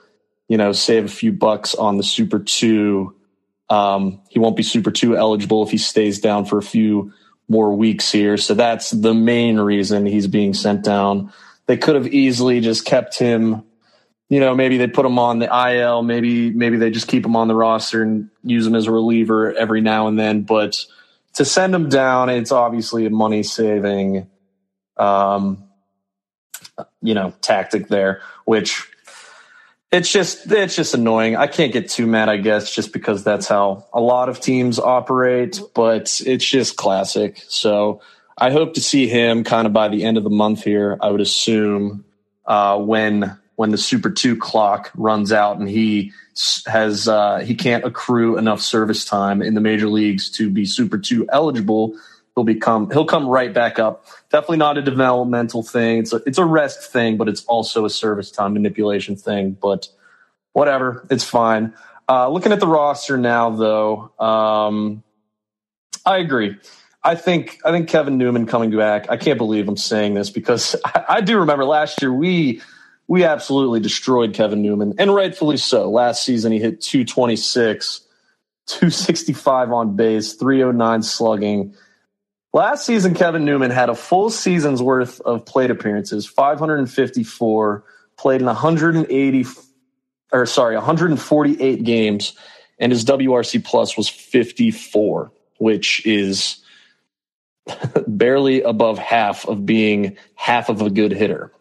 you 0.46 0.58
know, 0.58 0.72
save 0.72 1.06
a 1.06 1.08
few 1.08 1.32
bucks 1.32 1.74
on 1.74 1.96
the 1.96 2.02
Super 2.02 2.38
2 2.38 3.16
um, 3.70 4.20
he 4.28 4.38
won't 4.38 4.56
be 4.56 4.62
Super 4.62 4.90
2 4.90 5.16
eligible 5.16 5.62
if 5.62 5.70
he 5.70 5.78
stays 5.78 6.20
down 6.20 6.44
for 6.44 6.58
a 6.58 6.62
few 6.62 7.12
more 7.48 7.74
weeks 7.74 8.10
here. 8.10 8.36
So 8.36 8.54
that's 8.54 8.90
the 8.90 9.14
main 9.14 9.58
reason 9.58 10.06
he's 10.06 10.26
being 10.26 10.54
sent 10.54 10.84
down. 10.84 11.32
They 11.66 11.76
could 11.76 11.94
have 11.94 12.06
easily 12.08 12.60
just 12.60 12.84
kept 12.84 13.18
him 13.18 13.64
you 14.28 14.40
know, 14.40 14.54
maybe 14.54 14.76
they 14.76 14.86
put 14.86 15.06
him 15.06 15.18
on 15.18 15.38
the 15.38 15.46
IL, 15.46 16.02
maybe 16.02 16.50
maybe 16.50 16.76
they 16.76 16.90
just 16.90 17.08
keep 17.08 17.24
him 17.24 17.34
on 17.34 17.48
the 17.48 17.54
roster 17.54 18.02
and 18.02 18.28
use 18.42 18.66
him 18.66 18.74
as 18.74 18.86
a 18.86 18.92
reliever 18.92 19.54
every 19.54 19.80
now 19.80 20.06
and 20.06 20.18
then. 20.18 20.42
But 20.42 20.84
to 21.34 21.44
send 21.44 21.74
him 21.74 21.88
down, 21.88 22.28
it's 22.28 22.52
obviously 22.52 23.06
a 23.06 23.10
money 23.10 23.42
saving, 23.42 24.28
um, 24.98 25.64
you 27.00 27.14
know, 27.14 27.32
tactic 27.40 27.88
there, 27.88 28.20
which 28.44 28.87
it's 29.90 30.10
just 30.10 30.50
it's 30.52 30.76
just 30.76 30.94
annoying. 30.94 31.36
I 31.36 31.46
can't 31.46 31.72
get 31.72 31.88
too 31.88 32.06
mad, 32.06 32.28
I 32.28 32.36
guess, 32.36 32.74
just 32.74 32.92
because 32.92 33.24
that's 33.24 33.48
how 33.48 33.86
a 33.92 34.00
lot 34.00 34.28
of 34.28 34.40
teams 34.40 34.78
operate. 34.78 35.60
But 35.74 36.20
it's 36.26 36.44
just 36.44 36.76
classic. 36.76 37.42
So 37.48 38.02
I 38.36 38.50
hope 38.50 38.74
to 38.74 38.80
see 38.80 39.08
him 39.08 39.44
kind 39.44 39.66
of 39.66 39.72
by 39.72 39.88
the 39.88 40.04
end 40.04 40.18
of 40.18 40.24
the 40.24 40.30
month 40.30 40.62
here. 40.62 40.98
I 41.00 41.10
would 41.10 41.22
assume 41.22 42.04
uh, 42.46 42.78
when 42.78 43.38
when 43.56 43.70
the 43.70 43.78
Super 43.78 44.10
Two 44.10 44.36
clock 44.36 44.90
runs 44.94 45.32
out 45.32 45.58
and 45.58 45.68
he 45.68 46.12
has 46.66 47.08
uh, 47.08 47.38
he 47.38 47.54
can't 47.54 47.84
accrue 47.84 48.36
enough 48.36 48.60
service 48.60 49.06
time 49.06 49.40
in 49.40 49.54
the 49.54 49.60
major 49.60 49.88
leagues 49.88 50.30
to 50.32 50.50
be 50.50 50.66
Super 50.66 50.98
Two 50.98 51.26
eligible. 51.32 51.96
He'll 52.38 52.44
become 52.44 52.88
he'll 52.90 53.04
come 53.04 53.26
right 53.26 53.52
back 53.52 53.80
up. 53.80 54.06
Definitely 54.30 54.58
not 54.58 54.78
a 54.78 54.82
developmental 54.82 55.64
thing. 55.64 55.98
It's 55.98 56.12
a, 56.12 56.22
it's 56.24 56.38
a 56.38 56.44
rest 56.44 56.92
thing, 56.92 57.16
but 57.16 57.28
it's 57.28 57.44
also 57.46 57.84
a 57.84 57.90
service 57.90 58.30
time 58.30 58.52
manipulation 58.52 59.16
thing. 59.16 59.56
But 59.60 59.88
whatever, 60.52 61.04
it's 61.10 61.24
fine. 61.24 61.74
Uh, 62.08 62.28
looking 62.28 62.52
at 62.52 62.60
the 62.60 62.68
roster 62.68 63.18
now, 63.18 63.50
though, 63.50 64.12
um, 64.20 65.02
I 66.06 66.18
agree. 66.18 66.54
I 67.02 67.16
think 67.16 67.58
I 67.64 67.72
think 67.72 67.88
Kevin 67.88 68.18
Newman 68.18 68.46
coming 68.46 68.70
back. 68.70 69.10
I 69.10 69.16
can't 69.16 69.36
believe 69.36 69.66
I'm 69.68 69.76
saying 69.76 70.14
this 70.14 70.30
because 70.30 70.76
I, 70.84 71.04
I 71.08 71.20
do 71.20 71.40
remember 71.40 71.64
last 71.64 72.00
year 72.00 72.12
we 72.12 72.62
we 73.08 73.24
absolutely 73.24 73.80
destroyed 73.80 74.32
Kevin 74.32 74.62
Newman, 74.62 74.94
and 74.98 75.12
rightfully 75.12 75.56
so. 75.56 75.90
Last 75.90 76.22
season, 76.22 76.52
he 76.52 76.60
hit 76.60 76.80
226, 76.82 78.02
265 78.68 79.72
on 79.72 79.96
base, 79.96 80.34
309 80.34 81.02
slugging. 81.02 81.74
Last 82.52 82.86
season, 82.86 83.14
Kevin 83.14 83.44
Newman 83.44 83.70
had 83.70 83.90
a 83.90 83.94
full 83.94 84.30
season's 84.30 84.82
worth 84.82 85.20
of 85.20 85.44
plate 85.44 85.70
appearances, 85.70 86.26
554, 86.26 87.84
played 88.16 88.40
in 88.40 88.46
180, 88.46 89.46
or 90.32 90.46
sorry, 90.46 90.74
148 90.74 91.84
games, 91.84 92.34
and 92.78 92.90
his 92.90 93.04
WRC 93.04 93.62
plus 93.64 93.96
was 93.96 94.08
54, 94.08 95.30
which 95.58 96.04
is 96.06 96.62
barely 98.06 98.62
above 98.62 98.98
half 98.98 99.46
of 99.46 99.66
being 99.66 100.16
half 100.34 100.70
of 100.70 100.80
a 100.80 100.88
good 100.88 101.12
hitter. 101.12 101.52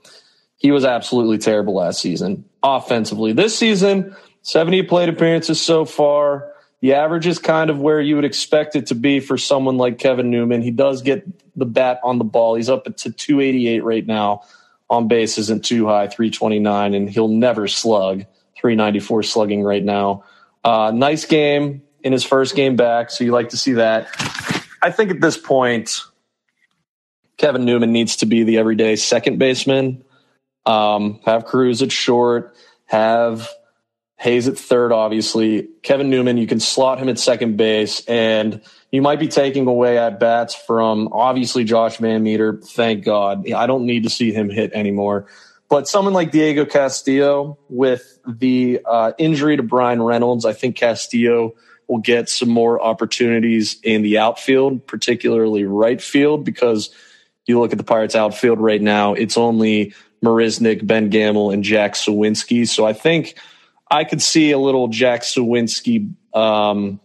He 0.56 0.72
was 0.72 0.86
absolutely 0.86 1.38
terrible 1.38 1.76
last 1.76 2.00
season 2.00 2.46
offensively. 2.64 3.34
This 3.34 3.58
season, 3.58 4.16
70 4.42 4.84
plate 4.84 5.10
appearances 5.10 5.62
so 5.62 5.86
far. 5.86 6.52
The 6.82 6.94
average 6.94 7.26
is 7.26 7.40
kind 7.40 7.70
of 7.70 7.80
where 7.80 8.00
you 8.00 8.16
would 8.16 8.26
expect 8.26 8.76
it 8.76 8.88
to 8.88 8.96
be 8.96 9.20
for 9.20 9.38
someone 9.38 9.78
like 9.78 9.98
Kevin 9.98 10.30
Newman. 10.30 10.62
He 10.62 10.72
does 10.72 11.02
get 11.02 11.26
the 11.58 11.66
bat 11.66 12.00
on 12.04 12.20
the 12.20 12.24
ball. 12.24 12.56
He's 12.56 12.70
up 12.70 12.84
to 12.84 13.12
288 13.12 13.84
right 13.84 14.06
now. 14.06 14.44
On 14.90 15.08
base 15.08 15.38
isn't 15.38 15.66
too 15.66 15.88
high, 15.88 16.08
329, 16.08 16.94
and 16.94 17.10
he'll 17.10 17.28
never 17.28 17.68
slug. 17.68 18.26
394 18.56 19.24
slugging 19.24 19.64
right 19.64 19.84
now. 19.84 20.24
Uh, 20.64 20.92
nice 20.94 21.26
game 21.26 21.82
in 22.04 22.14
his 22.14 22.24
first 22.24 22.56
game 22.56 22.76
back, 22.76 23.10
so 23.10 23.24
you 23.24 23.32
like 23.32 23.50
to 23.50 23.58
see 23.58 23.74
that. 23.74 24.08
I 24.82 24.92
think 24.92 25.12
at 25.12 25.20
this 25.20 25.38
point, 25.38 26.02
Kevin 27.38 27.66
Newman 27.66 27.92
needs 27.92 28.18
to 28.18 28.26
be 28.26 28.44
the 28.44 28.58
everyday 28.58 28.96
second 28.96 29.40
baseman. 29.40 30.04
Um, 30.66 31.20
have 31.26 31.46
Cruz 31.46 31.82
at 31.82 31.92
short, 31.92 32.56
have 32.86 33.48
Hayes 34.18 34.48
at 34.48 34.58
third, 34.58 34.92
obviously. 34.92 35.70
Kevin 35.84 36.10
Newman, 36.10 36.38
you 36.38 36.48
can 36.48 36.60
slot 36.60 37.00
him 37.00 37.08
at 37.08 37.20
second 37.20 37.56
base, 37.56 38.04
and 38.08 38.62
you 38.92 39.02
might 39.02 39.20
be 39.20 39.28
taking 39.28 39.68
away 39.68 39.98
at 40.00 40.20
bats 40.20 40.56
from 40.56 41.10
obviously 41.12 41.64
Josh 41.64 41.98
VanMeter. 41.98 42.68
Thank 42.68 43.06
God. 43.06 43.52
I 43.52 43.68
don't 43.68 43.86
need 43.86 44.04
to 44.04 44.10
see 44.10 44.32
him 44.32 44.50
hit 44.50 44.74
anymore. 44.74 45.28
But 45.70 45.88
someone 45.88 46.14
like 46.14 46.32
Diego 46.32 46.66
Castillo, 46.66 47.60
with 47.70 48.20
the 48.26 48.80
uh, 48.86 49.12
injury 49.18 49.58
to 49.58 49.64
Bryan 49.64 50.02
Reynolds, 50.02 50.46
I 50.46 50.54
think 50.54 50.78
Castillo 50.78 51.54
will 51.88 52.00
get 52.00 52.28
some 52.28 52.50
more 52.50 52.82
opportunities 52.82 53.78
in 53.84 54.02
the 54.02 54.18
outfield, 54.18 54.88
particularly 54.88 55.64
right 55.66 56.02
field, 56.02 56.44
because 56.44 56.90
you 57.46 57.60
look 57.60 57.72
at 57.72 57.78
the 57.78 57.84
Pirates 57.84 58.16
outfield 58.16 58.60
right 58.60 58.82
now, 58.82 59.14
it's 59.14 59.38
only 59.38 59.94
Marisnick, 60.24 60.86
Ben 60.86 61.10
Gamel, 61.10 61.52
and 61.52 61.64
Jack 61.64 61.94
Suwinski. 61.94 62.68
So 62.68 62.86
I 62.86 62.94
think 62.94 63.38
I 63.90 64.04
could 64.04 64.22
see 64.22 64.52
a 64.52 64.58
little 64.58 64.88
Jack 64.88 65.22
Suwinski, 65.22 66.14
um, 66.34 67.00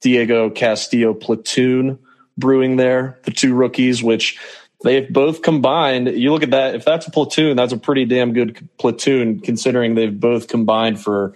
Diego 0.00 0.50
Castillo 0.50 1.14
platoon 1.14 1.98
brewing 2.38 2.76
there, 2.76 3.18
the 3.24 3.30
two 3.30 3.54
rookies, 3.54 4.02
which 4.02 4.38
they've 4.84 5.10
both 5.10 5.42
combined. 5.42 6.08
You 6.08 6.32
look 6.32 6.42
at 6.42 6.50
that, 6.50 6.74
if 6.74 6.84
that's 6.84 7.06
a 7.06 7.10
platoon, 7.10 7.56
that's 7.56 7.72
a 7.72 7.78
pretty 7.78 8.04
damn 8.04 8.32
good 8.32 8.68
platoon 8.78 9.40
considering 9.40 9.94
they've 9.94 10.18
both 10.18 10.48
combined 10.48 11.00
for 11.00 11.34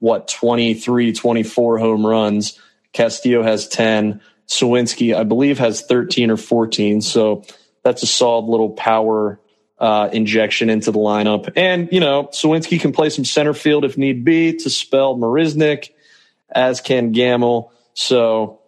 what, 0.00 0.28
23, 0.28 1.12
24 1.12 1.78
home 1.78 2.06
runs. 2.06 2.58
Castillo 2.92 3.42
has 3.42 3.68
10. 3.68 4.20
Suwinski, 4.48 5.14
I 5.14 5.22
believe, 5.22 5.58
has 5.58 5.82
13 5.82 6.30
or 6.30 6.36
14. 6.36 7.02
So 7.02 7.44
that's 7.84 8.02
a 8.02 8.06
solid 8.06 8.46
little 8.46 8.70
power 8.70 9.38
uh, 9.80 10.10
injection 10.12 10.68
into 10.70 10.90
the 10.90 10.98
lineup. 10.98 11.50
And, 11.56 11.88
you 11.90 12.00
know, 12.00 12.24
Suwinski 12.24 12.80
can 12.80 12.92
play 12.92 13.08
some 13.10 13.24
center 13.24 13.54
field 13.54 13.84
if 13.84 13.96
need 13.96 14.24
be 14.24 14.54
to 14.58 14.70
spell 14.70 15.16
Marisnick, 15.16 15.90
as 16.50 16.80
can 16.80 17.12
Gamel. 17.12 17.72
So 17.94 18.60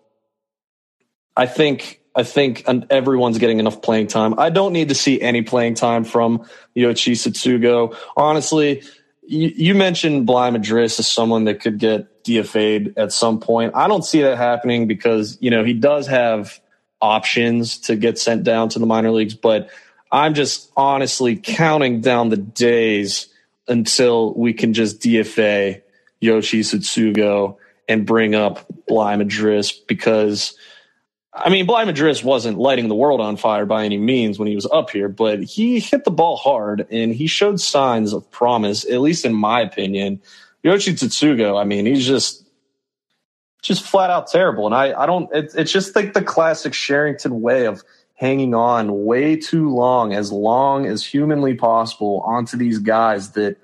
I 1.37 1.47
think 1.47 2.00
I 2.14 2.25
think 2.25 2.64
everyone's 2.90 3.38
getting 3.38 3.59
enough 3.59 3.81
playing 3.81 4.09
time. 4.09 4.38
I 4.38 4.50
don't 4.50 4.73
need 4.73 4.90
to 4.90 4.95
see 4.95 5.21
any 5.21 5.42
playing 5.42 5.75
time 5.75 6.04
from 6.04 6.47
Yoshi 6.75 7.12
Tsutsugo. 7.12 7.97
Honestly, 8.16 8.83
you, 9.23 9.49
you 9.54 9.75
mentioned 9.75 10.26
Bligh 10.26 10.50
Madris 10.50 10.99
as 10.99 11.09
someone 11.09 11.45
that 11.45 11.61
could 11.61 11.78
get 11.78 12.25
DFA'd 12.25 12.99
at 12.99 13.12
some 13.12 13.40
point. 13.40 13.73
I 13.75 13.88
don't 13.88 14.04
see 14.04 14.21
that 14.23 14.37
happening 14.37 14.87
because, 14.87 15.38
you 15.40 15.50
know, 15.50 15.64
he 15.64 15.73
does 15.73 16.07
have 16.07 16.61
options 17.00 17.78
to 17.78 17.97
get 17.97 18.19
sent 18.19 18.45
down 18.45 18.69
to 18.71 18.78
the 18.78 18.87
minor 18.87 19.11
leagues, 19.11 19.35
but 19.35 19.71
I'm 20.12 20.35
just 20.35 20.71
honestly 20.76 21.37
counting 21.37 22.02
down 22.02 22.28
the 22.28 22.37
days 22.37 23.28
until 23.66 24.35
we 24.35 24.52
can 24.52 24.75
just 24.75 25.00
DFA 25.00 25.81
Yoshi 26.21 26.61
Tsutsugo 26.61 27.57
and 27.88 28.07
bring 28.07 28.35
up 28.35 28.66
Bligh 28.87 29.16
Madris 29.16 29.73
because 29.88 30.54
I 31.33 31.49
mean 31.49 31.64
Bligh 31.64 31.87
Madris 31.87 32.23
wasn't 32.23 32.59
lighting 32.59 32.88
the 32.88 32.95
world 32.95 33.23
on 33.23 33.38
fire 33.38 33.64
by 33.64 33.87
any 33.87 33.97
means 33.97 34.38
when 34.38 34.49
he 34.49 34.54
was 34.54 34.66
up 34.66 34.90
here, 34.90 35.09
but 35.09 35.42
he 35.42 35.81
hit 35.81 36.04
the 36.04 36.11
ball 36.11 36.37
hard 36.37 36.87
and 36.90 37.14
he 37.14 37.26
showed 37.26 37.59
signs 37.59 38.12
of 38.12 38.31
promise, 38.31 38.85
at 38.85 39.00
least 39.00 39.25
in 39.25 39.33
my 39.33 39.62
opinion. 39.62 40.21
Yoshi 40.62 40.92
Tsutsugo, 40.92 41.61
I 41.61 41.64
mean, 41.64 41.87
he's 41.87 42.07
just 42.07 42.45
just 43.62 43.83
flat 43.83 44.11
out 44.11 44.26
terrible. 44.26 44.66
And 44.66 44.75
I, 44.75 44.92
I 44.92 45.07
don't 45.07 45.35
it, 45.35 45.52
it's 45.54 45.73
just 45.73 45.97
like 45.97 46.12
the 46.12 46.23
classic 46.23 46.75
Cherington 46.75 47.40
way 47.40 47.66
of 47.66 47.83
hanging 48.14 48.54
on 48.54 49.04
way 49.04 49.37
too 49.37 49.75
long, 49.75 50.12
as 50.12 50.31
long 50.31 50.87
as 50.87 51.04
humanly 51.04 51.54
possible, 51.54 52.23
onto 52.25 52.57
these 52.57 52.78
guys 52.78 53.33
that 53.33 53.57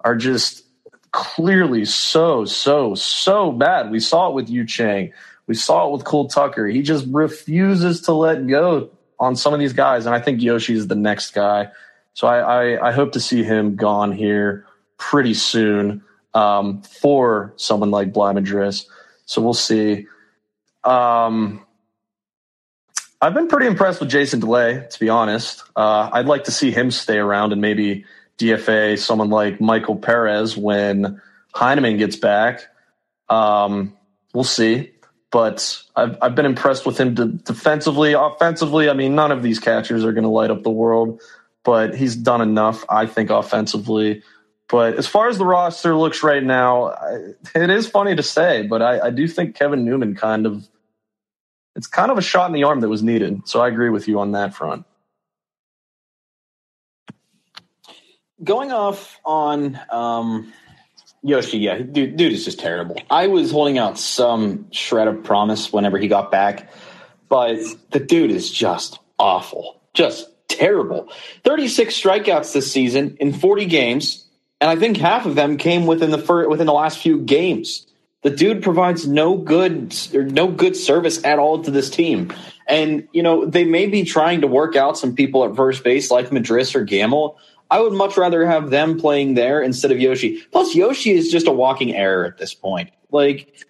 are 0.00 0.16
just 0.16 0.64
clearly 1.12 1.84
so, 1.84 2.44
so, 2.44 2.94
so 2.94 3.52
bad. 3.52 3.90
We 3.90 4.00
saw 4.00 4.28
it 4.28 4.34
with 4.34 4.50
Yu 4.50 4.66
Chang. 4.66 5.12
We 5.46 5.54
saw 5.54 5.88
it 5.88 5.92
with 5.92 6.04
Cole 6.04 6.28
Tucker. 6.28 6.66
He 6.66 6.82
just 6.82 7.06
refuses 7.10 8.02
to 8.02 8.12
let 8.12 8.46
go 8.46 8.90
on 9.18 9.36
some 9.36 9.54
of 9.54 9.60
these 9.60 9.72
guys. 9.72 10.06
And 10.06 10.14
I 10.14 10.20
think 10.20 10.42
Yoshi 10.42 10.74
is 10.74 10.88
the 10.88 10.94
next 10.94 11.32
guy. 11.32 11.68
So 12.14 12.26
I, 12.26 12.38
I, 12.38 12.88
I 12.88 12.92
hope 12.92 13.12
to 13.12 13.20
see 13.20 13.42
him 13.42 13.76
gone 13.76 14.12
here 14.12 14.66
pretty 14.98 15.34
soon 15.34 16.02
um, 16.34 16.82
for 16.82 17.52
someone 17.56 17.90
like 17.90 18.12
Bligh 18.12 18.32
Madris. 18.32 18.86
So 19.26 19.40
we'll 19.40 19.54
see. 19.54 20.06
Um, 20.82 21.64
I've 23.24 23.32
been 23.32 23.48
pretty 23.48 23.68
impressed 23.68 24.00
with 24.00 24.10
Jason 24.10 24.40
Delay, 24.40 24.86
to 24.86 25.00
be 25.00 25.08
honest. 25.08 25.64
Uh, 25.74 26.10
I'd 26.12 26.26
like 26.26 26.44
to 26.44 26.50
see 26.50 26.70
him 26.70 26.90
stay 26.90 27.16
around 27.16 27.52
and 27.52 27.60
maybe 27.62 28.04
DFA 28.36 28.98
someone 28.98 29.30
like 29.30 29.62
Michael 29.62 29.96
Perez 29.96 30.58
when 30.58 31.22
Heineman 31.54 31.96
gets 31.96 32.16
back. 32.16 32.66
Um, 33.30 33.96
we'll 34.34 34.44
see. 34.44 34.92
But 35.30 35.82
I've, 35.96 36.18
I've 36.20 36.34
been 36.34 36.44
impressed 36.44 36.84
with 36.84 37.00
him 37.00 37.14
de- 37.14 37.28
defensively. 37.28 38.12
Offensively, 38.12 38.90
I 38.90 38.92
mean, 38.92 39.14
none 39.14 39.32
of 39.32 39.42
these 39.42 39.58
catchers 39.58 40.04
are 40.04 40.12
going 40.12 40.24
to 40.24 40.28
light 40.28 40.50
up 40.50 40.62
the 40.62 40.68
world, 40.68 41.22
but 41.62 41.94
he's 41.94 42.16
done 42.16 42.42
enough, 42.42 42.84
I 42.90 43.06
think, 43.06 43.30
offensively. 43.30 44.22
But 44.68 44.96
as 44.96 45.06
far 45.06 45.28
as 45.28 45.38
the 45.38 45.46
roster 45.46 45.96
looks 45.96 46.22
right 46.22 46.44
now, 46.44 46.94
it 47.54 47.70
is 47.70 47.88
funny 47.88 48.16
to 48.16 48.22
say, 48.22 48.66
but 48.66 48.82
I, 48.82 49.06
I 49.06 49.10
do 49.10 49.26
think 49.26 49.56
Kevin 49.56 49.86
Newman 49.86 50.14
kind 50.14 50.44
of 50.44 50.68
it's 51.76 51.86
kind 51.86 52.10
of 52.10 52.18
a 52.18 52.22
shot 52.22 52.46
in 52.46 52.52
the 52.52 52.64
arm 52.64 52.80
that 52.80 52.88
was 52.88 53.02
needed. 53.02 53.48
So 53.48 53.60
I 53.60 53.68
agree 53.68 53.90
with 53.90 54.08
you 54.08 54.20
on 54.20 54.32
that 54.32 54.54
front. 54.54 54.86
going 58.44 58.72
off 58.72 59.20
on 59.24 59.78
um, 59.90 60.52
Yoshi, 61.22 61.58
yeah, 61.58 61.78
dude, 61.78 62.16
dude 62.16 62.32
is 62.32 62.44
just 62.44 62.58
terrible. 62.58 62.96
I 63.10 63.28
was 63.28 63.50
holding 63.50 63.78
out 63.78 63.98
some 63.98 64.70
shred 64.70 65.08
of 65.08 65.24
promise 65.24 65.72
whenever 65.72 65.98
he 65.98 66.08
got 66.08 66.30
back, 66.30 66.70
but 67.28 67.58
the 67.90 68.00
dude 68.00 68.30
is 68.30 68.50
just 68.50 68.98
awful, 69.18 69.80
just 69.94 70.28
terrible. 70.48 71.10
36 71.44 71.94
strikeouts 71.98 72.52
this 72.52 72.70
season 72.70 73.16
in 73.20 73.32
40 73.32 73.66
games, 73.66 74.26
and 74.60 74.70
I 74.70 74.76
think 74.76 74.96
half 74.96 75.26
of 75.26 75.34
them 75.34 75.56
came 75.56 75.86
within 75.86 76.10
the 76.10 76.18
first, 76.18 76.50
within 76.50 76.66
the 76.66 76.72
last 76.72 76.98
few 76.98 77.20
games. 77.20 77.86
The 78.24 78.30
dude 78.30 78.62
provides 78.62 79.06
no 79.06 79.36
good 79.36 79.94
no 80.14 80.48
good 80.48 80.76
service 80.76 81.22
at 81.24 81.38
all 81.38 81.62
to 81.62 81.70
this 81.70 81.90
team. 81.90 82.32
And 82.66 83.06
you 83.12 83.22
know, 83.22 83.44
they 83.44 83.64
may 83.64 83.86
be 83.86 84.02
trying 84.02 84.40
to 84.40 84.46
work 84.46 84.76
out 84.76 84.96
some 84.96 85.14
people 85.14 85.44
at 85.44 85.54
first 85.54 85.84
base 85.84 86.10
like 86.10 86.30
Madris 86.30 86.74
or 86.74 86.84
Gamel. 86.84 87.38
I 87.70 87.80
would 87.80 87.92
much 87.92 88.16
rather 88.16 88.46
have 88.46 88.70
them 88.70 88.98
playing 88.98 89.34
there 89.34 89.60
instead 89.60 89.90
of 89.90 90.00
Yoshi. 90.00 90.40
Plus 90.52 90.74
Yoshi 90.74 91.12
is 91.12 91.30
just 91.30 91.46
a 91.46 91.52
walking 91.52 91.94
error 91.94 92.24
at 92.24 92.38
this 92.38 92.54
point. 92.54 92.90
Like 93.10 93.66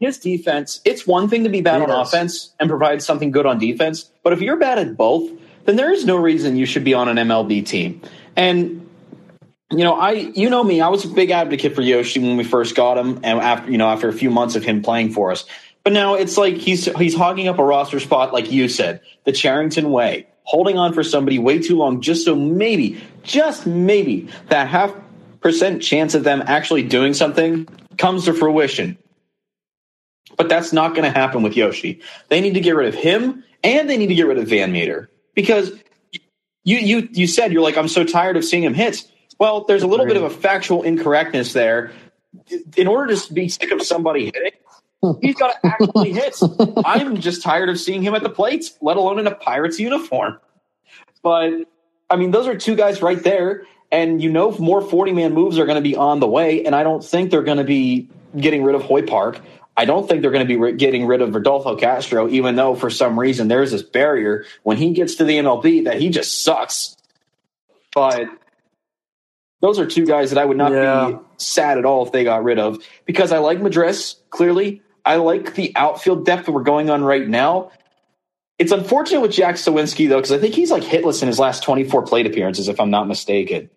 his 0.00 0.18
defense, 0.18 0.80
it's 0.84 1.06
one 1.06 1.28
thing 1.28 1.44
to 1.44 1.50
be 1.50 1.60
bad 1.60 1.80
on 1.80 1.90
offense 1.90 2.54
and 2.58 2.68
provide 2.68 3.02
something 3.02 3.30
good 3.30 3.46
on 3.46 3.58
defense, 3.58 4.10
but 4.22 4.32
if 4.32 4.40
you're 4.40 4.56
bad 4.56 4.78
at 4.78 4.96
both, 4.96 5.30
then 5.64 5.76
there 5.76 5.92
is 5.92 6.04
no 6.04 6.16
reason 6.16 6.56
you 6.56 6.66
should 6.66 6.84
be 6.84 6.94
on 6.94 7.08
an 7.08 7.16
MLB 7.16 7.64
team. 7.66 8.00
And 8.36 8.87
you 9.70 9.84
know, 9.84 9.94
I 9.94 10.12
you 10.12 10.48
know 10.48 10.64
me, 10.64 10.80
I 10.80 10.88
was 10.88 11.04
a 11.04 11.08
big 11.08 11.30
advocate 11.30 11.74
for 11.74 11.82
Yoshi 11.82 12.20
when 12.20 12.36
we 12.36 12.44
first 12.44 12.74
got 12.74 12.96
him, 12.96 13.20
and 13.22 13.38
after 13.40 13.70
you 13.70 13.78
know 13.78 13.88
after 13.88 14.08
a 14.08 14.12
few 14.12 14.30
months 14.30 14.56
of 14.56 14.64
him 14.64 14.82
playing 14.82 15.12
for 15.12 15.30
us. 15.30 15.44
But 15.84 15.92
now 15.92 16.14
it's 16.14 16.38
like 16.38 16.54
he's 16.56 16.86
he's 16.96 17.14
hogging 17.14 17.48
up 17.48 17.58
a 17.58 17.64
roster 17.64 18.00
spot, 18.00 18.32
like 18.32 18.50
you 18.50 18.68
said, 18.68 19.00
the 19.24 19.32
Cherington 19.32 19.90
way, 19.90 20.26
holding 20.42 20.78
on 20.78 20.94
for 20.94 21.02
somebody 21.02 21.38
way 21.38 21.58
too 21.58 21.76
long, 21.76 22.00
just 22.00 22.24
so 22.24 22.34
maybe, 22.34 23.00
just 23.22 23.66
maybe, 23.66 24.28
that 24.48 24.68
half 24.68 24.94
percent 25.40 25.82
chance 25.82 26.14
of 26.14 26.24
them 26.24 26.42
actually 26.46 26.82
doing 26.82 27.12
something 27.12 27.68
comes 27.98 28.24
to 28.24 28.32
fruition. 28.32 28.96
But 30.36 30.48
that's 30.48 30.72
not 30.72 30.90
going 30.94 31.04
to 31.04 31.10
happen 31.10 31.42
with 31.42 31.56
Yoshi. 31.56 32.00
They 32.28 32.40
need 32.40 32.54
to 32.54 32.60
get 32.60 32.74
rid 32.74 32.88
of 32.88 32.94
him, 32.94 33.44
and 33.62 33.88
they 33.88 33.96
need 33.96 34.08
to 34.08 34.14
get 34.14 34.26
rid 34.26 34.38
of 34.38 34.46
VanMeter 34.46 35.08
because 35.34 35.72
you 36.64 36.78
you 36.78 37.08
you 37.12 37.26
said 37.26 37.52
you're 37.52 37.62
like 37.62 37.76
I'm 37.76 37.88
so 37.88 38.04
tired 38.04 38.36
of 38.36 38.44
seeing 38.44 38.62
him 38.62 38.74
hits. 38.74 39.06
Well, 39.38 39.64
there's 39.64 39.82
a 39.82 39.86
little 39.86 40.06
bit 40.06 40.16
of 40.16 40.24
a 40.24 40.30
factual 40.30 40.82
incorrectness 40.82 41.52
there. 41.52 41.92
In 42.76 42.88
order 42.88 43.14
to 43.14 43.32
be 43.32 43.48
sick 43.48 43.70
of 43.70 43.82
somebody 43.82 44.26
hitting, 44.26 44.52
he's 45.20 45.36
got 45.36 45.52
to 45.62 45.66
actually 45.66 46.12
hit. 46.12 46.38
I'm 46.84 47.20
just 47.20 47.42
tired 47.42 47.68
of 47.68 47.78
seeing 47.78 48.02
him 48.02 48.14
at 48.14 48.22
the 48.22 48.30
plate, 48.30 48.70
let 48.80 48.96
alone 48.96 49.18
in 49.18 49.26
a 49.26 49.34
Pirates 49.34 49.78
uniform. 49.78 50.38
But 51.22 51.52
I 52.10 52.16
mean, 52.16 52.30
those 52.30 52.46
are 52.46 52.56
two 52.56 52.74
guys 52.74 53.00
right 53.00 53.22
there, 53.22 53.64
and 53.92 54.22
you 54.22 54.30
know, 54.30 54.56
more 54.58 54.80
40 54.80 55.12
man 55.12 55.34
moves 55.34 55.58
are 55.58 55.66
going 55.66 55.76
to 55.76 55.88
be 55.88 55.96
on 55.96 56.20
the 56.20 56.28
way, 56.28 56.64
and 56.64 56.74
I 56.74 56.82
don't 56.82 57.04
think 57.04 57.30
they're 57.30 57.42
going 57.42 57.58
to 57.58 57.64
be 57.64 58.08
getting 58.38 58.64
rid 58.64 58.74
of 58.74 58.82
Hoy 58.82 59.02
Park. 59.02 59.40
I 59.76 59.84
don't 59.84 60.08
think 60.08 60.22
they're 60.22 60.32
going 60.32 60.44
to 60.44 60.48
be 60.48 60.56
re- 60.56 60.72
getting 60.72 61.06
rid 61.06 61.22
of 61.22 61.32
Rodolfo 61.32 61.76
Castro, 61.76 62.28
even 62.28 62.56
though 62.56 62.74
for 62.74 62.90
some 62.90 63.18
reason 63.18 63.46
there's 63.46 63.70
this 63.70 63.82
barrier 63.82 64.44
when 64.64 64.76
he 64.76 64.92
gets 64.92 65.14
to 65.16 65.24
the 65.24 65.38
MLB 65.38 65.84
that 65.84 66.00
he 66.00 66.10
just 66.10 66.42
sucks. 66.42 66.96
But 67.94 68.26
those 69.60 69.78
are 69.78 69.86
two 69.86 70.06
guys 70.06 70.30
that 70.30 70.38
I 70.38 70.44
would 70.44 70.56
not 70.56 70.72
yeah. 70.72 71.10
be 71.10 71.18
sad 71.36 71.78
at 71.78 71.84
all 71.84 72.06
if 72.06 72.12
they 72.12 72.24
got 72.24 72.44
rid 72.44 72.58
of 72.58 72.82
because 73.04 73.32
I 73.32 73.38
like 73.38 73.58
Madris, 73.58 74.16
clearly. 74.30 74.82
I 75.04 75.16
like 75.16 75.54
the 75.54 75.72
outfield 75.74 76.26
depth 76.26 76.46
that 76.46 76.52
we're 76.52 76.62
going 76.62 76.90
on 76.90 77.02
right 77.02 77.26
now. 77.26 77.72
It's 78.58 78.72
unfortunate 78.72 79.20
with 79.20 79.32
Jack 79.32 79.54
Suwinski, 79.54 80.08
though, 80.08 80.16
because 80.16 80.32
I 80.32 80.38
think 80.38 80.54
he's 80.54 80.70
like 80.70 80.82
hitless 80.82 81.22
in 81.22 81.28
his 81.28 81.38
last 81.38 81.62
24 81.62 82.02
plate 82.02 82.26
appearances, 82.26 82.68
if 82.68 82.80
I'm 82.80 82.90
not 82.90 83.06
mistaken. 83.06 83.70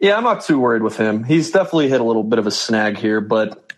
Yeah, 0.00 0.16
I'm 0.16 0.24
not 0.24 0.44
too 0.44 0.58
worried 0.58 0.82
with 0.82 0.96
him. 0.96 1.24
He's 1.24 1.50
definitely 1.50 1.88
hit 1.88 2.00
a 2.00 2.04
little 2.04 2.24
bit 2.24 2.38
of 2.38 2.46
a 2.46 2.50
snag 2.50 2.98
here, 2.98 3.20
but 3.20 3.72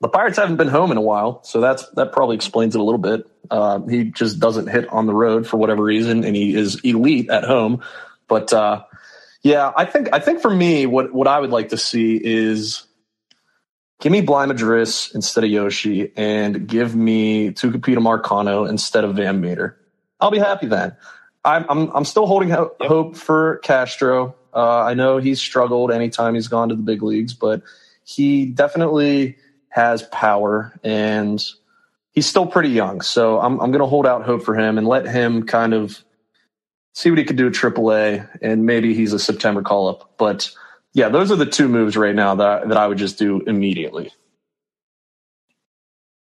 the 0.00 0.08
Pirates 0.08 0.36
haven't 0.36 0.56
been 0.56 0.68
home 0.68 0.90
in 0.90 0.96
a 0.96 1.02
while, 1.02 1.42
so 1.44 1.60
that's 1.60 1.88
that 1.90 2.12
probably 2.12 2.36
explains 2.36 2.74
it 2.74 2.80
a 2.80 2.84
little 2.84 2.98
bit. 2.98 3.26
Uh, 3.50 3.80
he 3.82 4.04
just 4.04 4.40
doesn't 4.40 4.66
hit 4.66 4.88
on 4.88 5.06
the 5.06 5.14
road 5.14 5.46
for 5.46 5.56
whatever 5.58 5.82
reason, 5.82 6.24
and 6.24 6.34
he 6.34 6.54
is 6.54 6.80
elite 6.80 7.30
at 7.30 7.44
home. 7.44 7.82
But 8.32 8.50
uh, 8.50 8.82
yeah, 9.42 9.72
I 9.76 9.84
think 9.84 10.08
I 10.10 10.18
think 10.18 10.40
for 10.40 10.48
me, 10.48 10.86
what 10.86 11.12
what 11.12 11.28
I 11.28 11.38
would 11.38 11.50
like 11.50 11.68
to 11.68 11.76
see 11.76 12.16
is 12.16 12.86
give 14.00 14.10
me 14.10 14.22
Bligh 14.22 14.46
Madris 14.46 15.14
instead 15.14 15.44
of 15.44 15.50
Yoshi, 15.50 16.10
and 16.16 16.66
give 16.66 16.96
me 16.96 17.50
Tucupita 17.50 17.98
Marcano 17.98 18.66
instead 18.66 19.04
of 19.04 19.14
VanMeter. 19.14 19.74
I'll 20.18 20.30
be 20.30 20.38
happy 20.38 20.66
then. 20.66 20.96
I'm 21.44 21.66
I'm, 21.68 21.90
I'm 21.94 22.04
still 22.06 22.24
holding 22.24 22.48
ho- 22.48 22.74
yep. 22.80 22.88
hope 22.88 23.16
for 23.16 23.58
Castro. 23.58 24.34
Uh, 24.54 24.80
I 24.80 24.94
know 24.94 25.18
he's 25.18 25.38
struggled 25.38 25.92
anytime 25.92 26.34
he's 26.34 26.48
gone 26.48 26.70
to 26.70 26.74
the 26.74 26.82
big 26.82 27.02
leagues, 27.02 27.34
but 27.34 27.60
he 28.04 28.46
definitely 28.46 29.36
has 29.68 30.04
power 30.04 30.72
and 30.82 31.44
he's 32.12 32.26
still 32.26 32.46
pretty 32.46 32.70
young. 32.70 33.02
So 33.02 33.38
I'm 33.40 33.60
I'm 33.60 33.72
going 33.72 33.80
to 33.80 33.86
hold 33.86 34.06
out 34.06 34.22
hope 34.22 34.42
for 34.42 34.54
him 34.54 34.78
and 34.78 34.88
let 34.88 35.06
him 35.06 35.42
kind 35.42 35.74
of 35.74 36.02
see 36.94 37.10
what 37.10 37.18
he 37.18 37.24
could 37.24 37.36
do 37.36 37.46
at 37.46 37.52
AAA, 37.52 38.28
and 38.40 38.66
maybe 38.66 38.94
he's 38.94 39.12
a 39.12 39.18
September 39.18 39.62
call 39.62 39.88
up. 39.88 40.12
But 40.18 40.50
yeah, 40.92 41.08
those 41.08 41.30
are 41.30 41.36
the 41.36 41.46
two 41.46 41.68
moves 41.68 41.96
right 41.96 42.14
now 42.14 42.34
that 42.34 42.68
that 42.68 42.76
I 42.76 42.86
would 42.86 42.98
just 42.98 43.18
do 43.18 43.40
immediately. 43.46 44.12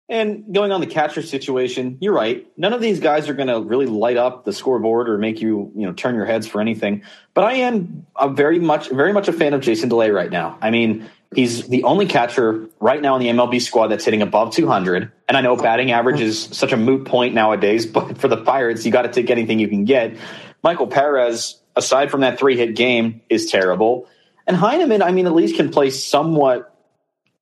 And 0.08 0.54
going 0.54 0.70
on 0.70 0.80
the 0.80 0.86
catcher 0.86 1.22
situation, 1.22 1.96
you're 2.00 2.12
right. 2.12 2.46
None 2.58 2.74
of 2.74 2.82
these 2.82 3.00
guys 3.00 3.28
are 3.30 3.34
going 3.34 3.48
to 3.48 3.60
really 3.60 3.86
light 3.86 4.18
up 4.18 4.44
the 4.44 4.52
scoreboard 4.52 5.08
or 5.08 5.16
make 5.16 5.40
you, 5.40 5.72
you 5.74 5.86
know, 5.86 5.94
turn 5.94 6.14
your 6.14 6.26
heads 6.26 6.46
for 6.46 6.60
anything. 6.60 7.02
But 7.32 7.44
I 7.44 7.54
am 7.54 8.06
a 8.16 8.28
very 8.28 8.58
much, 8.58 8.90
very 8.90 9.14
much 9.14 9.28
a 9.28 9.32
fan 9.32 9.54
of 9.54 9.62
Jason 9.62 9.88
Delay 9.88 10.10
right 10.10 10.30
now. 10.30 10.58
I 10.60 10.70
mean, 10.70 11.08
he's 11.34 11.68
the 11.68 11.84
only 11.84 12.06
catcher 12.06 12.68
right 12.80 13.00
now 13.00 13.16
in 13.16 13.20
the 13.20 13.28
MLB 13.28 13.60
squad 13.60 13.88
that's 13.88 14.04
hitting 14.04 14.22
above 14.22 14.52
200. 14.52 15.10
And 15.28 15.36
I 15.36 15.40
know 15.40 15.56
batting 15.56 15.90
average 15.90 16.20
is 16.20 16.44
such 16.52 16.72
a 16.72 16.76
moot 16.76 17.06
point 17.06 17.34
nowadays, 17.34 17.86
but 17.96 18.18
for 18.18 18.28
the 18.28 18.36
Pirates, 18.36 18.84
you 18.84 18.92
got 18.92 19.02
to 19.02 19.08
take 19.08 19.30
anything 19.30 19.58
you 19.58 19.68
can 19.68 19.84
get. 19.84 20.16
Michael 20.62 20.86
Perez, 20.86 21.60
aside 21.76 22.10
from 22.10 22.22
that 22.22 22.38
three 22.38 22.56
hit 22.56 22.74
game, 22.74 23.20
is 23.28 23.50
terrible. 23.50 24.08
And 24.46 24.56
Heineman, 24.56 25.02
I 25.02 25.10
mean, 25.10 25.26
at 25.26 25.34
least 25.34 25.56
can 25.56 25.70
play 25.70 25.90
somewhat 25.90 26.74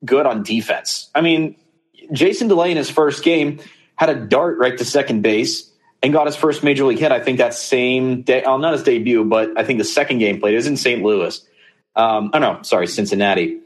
good 0.04 0.26
on 0.26 0.42
defense. 0.42 1.10
I 1.14 1.20
mean, 1.20 1.56
Jason 2.12 2.48
Delay 2.48 2.70
in 2.70 2.76
his 2.76 2.90
first 2.90 3.24
game 3.24 3.60
had 3.96 4.10
a 4.10 4.14
dart 4.14 4.58
right 4.58 4.76
to 4.76 4.84
second 4.84 5.22
base 5.22 5.70
and 6.02 6.12
got 6.12 6.26
his 6.26 6.36
first 6.36 6.64
major 6.64 6.84
league 6.84 6.98
hit. 6.98 7.12
I 7.12 7.20
think 7.20 7.38
that 7.38 7.54
same 7.54 8.22
day, 8.22 8.42
well, 8.44 8.58
not 8.58 8.72
his 8.72 8.82
debut, 8.82 9.24
but 9.24 9.56
I 9.56 9.64
think 9.64 9.78
the 9.78 9.84
second 9.84 10.18
game 10.18 10.40
played 10.40 10.54
is 10.54 10.66
in 10.66 10.76
St. 10.76 11.02
Louis. 11.02 11.40
Um, 11.94 12.30
oh 12.32 12.38
no, 12.38 12.62
sorry, 12.62 12.86
Cincinnati. 12.86 13.61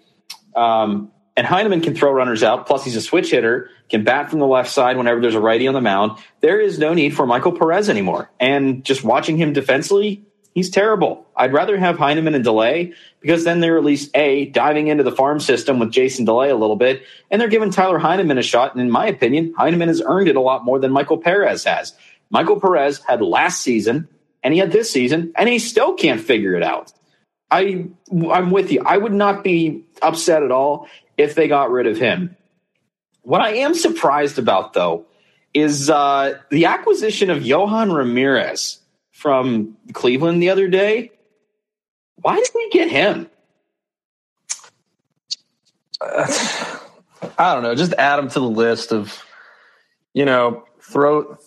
Um, 0.57 1.13
and 1.37 1.47
Heineman 1.47 1.83
can 1.83 1.95
throw 1.95 2.11
runners 2.13 2.43
out. 2.43 2.67
Plus, 2.67 2.85
he's 2.85 2.97
a 2.97 3.01
switch 3.01 3.31
hitter, 3.31 3.71
can 3.91 4.05
bat 4.05 4.31
from 4.31 4.39
the 4.39 4.47
left 4.47 4.71
side 4.71 4.97
whenever 4.97 5.21
there's 5.21 5.35
a 5.35 5.41
righty 5.41 5.69
on 5.69 5.75
the 5.75 5.83
mound. 5.83 6.19
There 6.41 6.59
is 6.61 6.79
no 6.79 6.95
need 6.95 7.15
for 7.15 7.27
Michael 7.27 7.53
Perez 7.53 7.91
anymore. 7.91 8.31
And 8.41 8.83
just 8.85 9.05
watching 9.05 9.37
him 9.37 9.53
defensively, 9.53 10.25
he's 10.55 10.71
terrible. 10.71 11.27
I'd 11.37 11.53
rather 11.53 11.77
have 11.77 11.99
Heineman 11.99 12.35
and 12.35 12.43
Delay 12.43 12.95
because 13.21 13.45
then 13.45 13.61
they're 13.61 13.77
at 13.77 13.85
least 13.85 14.17
A, 14.17 14.47
diving 14.47 14.89
into 14.89 15.05
the 15.05 15.13
farm 15.13 15.39
system 15.39 15.79
with 15.79 15.93
Jason 15.93 16.25
Delay 16.25 16.49
a 16.49 16.57
little 16.57 16.77
bit, 16.77 17.03
and 17.31 17.39
they're 17.39 17.49
giving 17.49 17.71
Tyler 17.71 17.99
Heineman 17.99 18.39
a 18.39 18.43
shot. 18.43 18.73
And 18.73 18.81
in 18.81 18.91
my 18.91 19.07
opinion, 19.07 19.53
Heineman 19.59 19.89
has 19.89 20.03
earned 20.07 20.29
it 20.29 20.37
a 20.37 20.41
lot 20.41 20.65
more 20.65 20.79
than 20.79 20.91
Michael 20.91 21.19
Perez 21.19 21.65
has. 21.65 21.93
Michael 22.31 22.59
Perez 22.59 23.03
had 23.07 23.21
last 23.21 23.61
season, 23.61 24.09
and 24.43 24.55
he 24.55 24.61
had 24.61 24.73
this 24.73 24.91
season, 24.91 25.33
and 25.37 25.51
he 25.51 25.59
still 25.59 25.95
can't 25.95 26.21
figure 26.21 26.55
it 26.55 26.63
out. 26.63 26.93
I 27.51 27.89
I'm 28.31 28.51
with 28.51 28.73
you. 28.73 28.83
I 28.85 28.97
would 28.97 29.13
not 29.13 29.45
be 29.45 29.85
upset 30.03 30.43
at 30.43 30.51
all 30.51 30.89
if 31.17 31.35
they 31.35 31.49
got 31.49 31.71
rid 31.71 31.87
of 31.87 31.97
him. 31.97 32.37
What 33.23 33.41
I 33.41 33.55
am 33.55 33.75
surprised 33.75 34.39
about, 34.39 34.73
though, 34.73 35.07
is 35.53 35.91
uh, 35.91 36.39
the 36.51 36.67
acquisition 36.67 37.31
of 37.31 37.43
Yohan 37.43 37.95
Ramirez 37.95 38.79
from 39.11 39.77
Cleveland 39.93 40.43
the 40.43 40.51
other 40.51 40.69
day. 40.69 41.11
Why 42.17 42.37
did 42.37 42.51
we 42.55 42.71
get 42.71 42.91
him? 42.91 43.29
I 46.03 47.55
don't 47.55 47.63
know. 47.63 47.75
Just 47.75 47.95
add 47.95 48.19
him 48.19 48.29
to 48.29 48.41
the 48.41 48.49
list 48.49 48.93
of, 48.93 49.25
you 50.13 50.25
know, 50.25 50.65
throw 50.81 51.39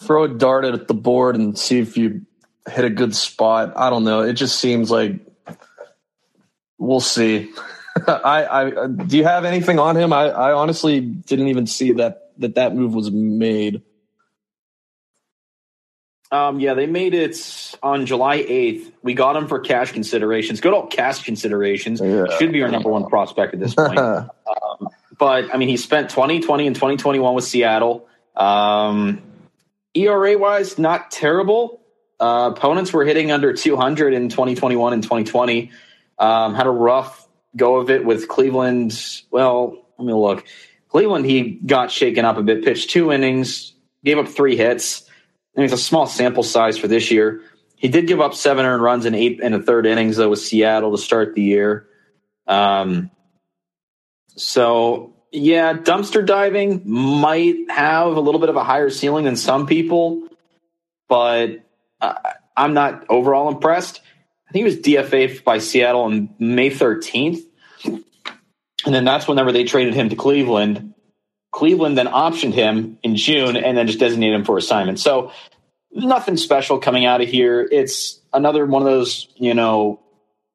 throw 0.00 0.24
a 0.24 0.28
dart 0.28 0.64
at 0.64 0.86
the 0.86 0.94
board 0.94 1.34
and 1.34 1.58
see 1.58 1.78
if 1.80 1.96
you 1.96 2.24
hit 2.70 2.84
a 2.84 2.90
good 2.90 3.14
spot. 3.14 3.72
I 3.76 3.90
don't 3.90 4.04
know. 4.04 4.20
It 4.20 4.34
just 4.34 4.60
seems 4.60 4.90
like 4.90 5.27
we'll 6.78 7.00
see. 7.00 7.52
I, 8.06 8.46
I 8.46 8.86
do 8.86 9.16
you 9.16 9.24
have 9.24 9.44
anything 9.44 9.78
on 9.78 9.96
him? 9.96 10.12
I, 10.12 10.28
I 10.28 10.52
honestly 10.52 11.00
didn't 11.00 11.48
even 11.48 11.66
see 11.66 11.92
that 11.92 12.30
that 12.38 12.54
that 12.54 12.74
move 12.74 12.94
was 12.94 13.10
made. 13.10 13.82
Um, 16.30 16.60
yeah, 16.60 16.74
they 16.74 16.86
made 16.86 17.14
it 17.14 17.74
on 17.82 18.04
July 18.04 18.38
8th. 18.42 18.92
We 19.02 19.14
got 19.14 19.36
him 19.36 19.48
for 19.48 19.60
cash 19.60 19.92
considerations. 19.92 20.60
Good 20.60 20.74
old 20.74 20.90
cash 20.90 21.22
considerations. 21.24 22.00
Yeah. 22.02 22.26
Should 22.38 22.52
be 22.52 22.62
our 22.62 22.68
number 22.68 22.90
one 22.90 23.06
prospect 23.06 23.54
at 23.54 23.60
this 23.60 23.74
point. 23.74 23.98
um, 23.98 24.28
but, 25.18 25.52
I 25.54 25.56
mean, 25.56 25.68
he 25.68 25.78
spent 25.78 26.10
2020 26.10 26.66
and 26.66 26.76
2021 26.76 27.34
with 27.34 27.44
Seattle. 27.44 28.06
Um, 28.36 29.22
ERA 29.94 30.36
wise, 30.36 30.78
not 30.78 31.10
terrible. 31.10 31.80
Uh, 32.20 32.52
opponents 32.54 32.92
were 32.92 33.04
hitting 33.04 33.30
under 33.30 33.54
200 33.54 34.12
in 34.12 34.28
2021 34.28 34.92
and 34.92 35.02
2020. 35.02 35.70
Um, 36.18 36.54
had 36.54 36.66
a 36.66 36.70
rough 36.70 37.26
go 37.56 37.76
of 37.76 37.90
it 37.90 38.04
with 38.04 38.28
Cleveland. 38.28 39.22
Well, 39.30 39.86
let 39.98 40.06
me 40.06 40.12
look. 40.12 40.44
Cleveland, 40.88 41.26
he 41.26 41.58
got 41.64 41.90
shaken 41.90 42.24
up 42.24 42.38
a 42.38 42.42
bit, 42.42 42.64
pitched 42.64 42.90
two 42.90 43.12
innings, 43.12 43.74
gave 44.04 44.18
up 44.18 44.28
three 44.28 44.56
hits. 44.56 45.08
And 45.54 45.64
it's 45.64 45.74
a 45.74 45.78
small 45.78 46.06
sample 46.06 46.42
size 46.42 46.78
for 46.78 46.88
this 46.88 47.10
year. 47.10 47.42
He 47.76 47.88
did 47.88 48.06
give 48.06 48.20
up 48.20 48.34
seven 48.34 48.64
earned 48.64 48.82
runs 48.82 49.06
in 49.06 49.14
eight 49.14 49.40
and 49.42 49.54
a 49.54 49.62
third 49.62 49.86
innings, 49.86 50.16
though, 50.16 50.30
with 50.30 50.40
Seattle 50.40 50.92
to 50.92 50.98
start 50.98 51.34
the 51.34 51.42
year. 51.42 51.88
Um, 52.46 53.10
so, 54.36 55.14
yeah, 55.30 55.74
dumpster 55.74 56.24
diving 56.24 56.82
might 56.88 57.70
have 57.70 58.16
a 58.16 58.20
little 58.20 58.40
bit 58.40 58.48
of 58.48 58.56
a 58.56 58.64
higher 58.64 58.90
ceiling 58.90 59.24
than 59.24 59.36
some 59.36 59.66
people, 59.66 60.28
but 61.08 61.60
I'm 62.56 62.74
not 62.74 63.04
overall 63.08 63.48
impressed. 63.48 64.00
I 64.48 64.52
think 64.52 64.62
he 64.62 64.64
was 64.64 64.76
DFA 64.76 65.44
by 65.44 65.58
Seattle 65.58 66.02
on 66.02 66.34
May 66.38 66.70
13th. 66.70 67.42
And 67.84 68.94
then 68.94 69.04
that's 69.04 69.28
whenever 69.28 69.52
they 69.52 69.64
traded 69.64 69.94
him 69.94 70.08
to 70.08 70.16
Cleveland. 70.16 70.94
Cleveland 71.52 71.98
then 71.98 72.06
optioned 72.06 72.54
him 72.54 72.98
in 73.02 73.16
June 73.16 73.56
and 73.56 73.76
then 73.76 73.86
just 73.86 73.98
designated 73.98 74.36
him 74.36 74.44
for 74.44 74.56
assignment. 74.56 75.00
So 75.00 75.32
nothing 75.92 76.36
special 76.36 76.78
coming 76.78 77.04
out 77.04 77.20
of 77.20 77.28
here. 77.28 77.68
It's 77.70 78.20
another 78.32 78.64
one 78.64 78.82
of 78.82 78.86
those, 78.86 79.28
you 79.36 79.52
know, 79.52 80.00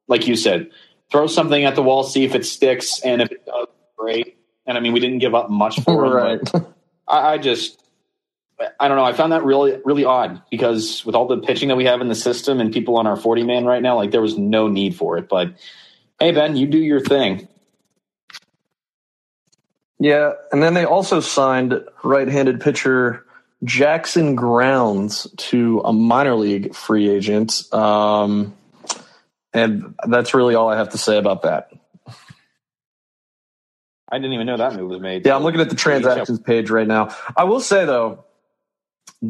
like 0.08 0.28
you 0.28 0.36
said, 0.36 0.72
throw 1.12 1.28
something 1.28 1.64
at 1.64 1.76
the 1.76 1.84
wall, 1.84 2.04
see 2.04 2.24
if 2.24 2.34
it 2.34 2.46
sticks, 2.46 3.02
and 3.02 3.22
if 3.22 3.32
it 3.32 3.46
does, 3.46 3.68
great. 3.98 4.38
And 4.66 4.78
I 4.78 4.82
mean, 4.82 4.94
we 4.94 5.00
didn't 5.00 5.20
give 5.20 5.36
up 5.36 5.50
much 5.50 5.80
for 5.82 6.14
right. 6.16 6.48
him. 6.50 6.66
I, 7.08 7.34
I 7.34 7.38
just, 7.38 7.83
I 8.80 8.88
don't 8.88 8.98
know. 8.98 9.04
I 9.04 9.14
found 9.14 9.32
that 9.32 9.44
really, 9.44 9.80
really 9.86 10.06
odd 10.06 10.42
because 10.50 11.06
with 11.06 11.16
all 11.16 11.28
the 11.28 11.38
pitching 11.38 11.70
that 11.70 11.76
we 11.76 11.86
have 11.86 12.02
in 12.02 12.08
the 12.08 12.16
system 12.16 12.60
and 12.60 12.74
people 12.74 12.98
on 12.98 13.08
our 13.08 13.16
40 13.16 13.44
man 13.44 13.66
right 13.66 13.82
now, 13.82 13.96
like 13.96 14.12
there 14.12 14.22
was 14.22 14.38
no 14.38 14.68
need 14.68 14.96
for 14.96 15.18
it. 15.18 15.30
But 15.30 15.54
hey, 16.20 16.32
Ben, 16.32 16.56
you 16.56 16.68
do 16.68 16.78
your 16.78 17.00
thing. 17.00 17.48
Yeah. 20.00 20.34
And 20.52 20.62
then 20.62 20.74
they 20.74 20.86
also 20.86 21.20
signed 21.20 21.82
right 22.04 22.28
handed 22.28 22.60
pitcher 22.60 23.26
Jackson 23.64 24.36
Grounds 24.36 25.28
to 25.38 25.82
a 25.86 25.94
minor 25.94 26.36
league 26.36 26.76
free 26.76 27.10
agent. 27.10 27.74
Um, 27.74 28.54
and 29.54 29.96
that's 30.08 30.34
really 30.34 30.56
all 30.56 30.70
I 30.70 30.78
have 30.78 30.90
to 30.90 30.98
say 30.98 31.18
about 31.18 31.44
that. 31.44 31.72
I 34.14 34.18
didn't 34.18 34.34
even 34.34 34.46
know 34.46 34.58
that 34.58 34.76
move 34.76 34.90
was 34.90 35.00
made. 35.00 35.26
Yeah, 35.26 35.36
I'm 35.36 35.42
looking 35.42 35.62
at 35.62 35.70
the 35.70 35.76
transactions 35.76 36.40
page 36.40 36.70
right 36.70 36.88
now. 36.88 37.16
I 37.36 37.46
will 37.46 37.62
say 37.62 37.86
though, 37.86 38.26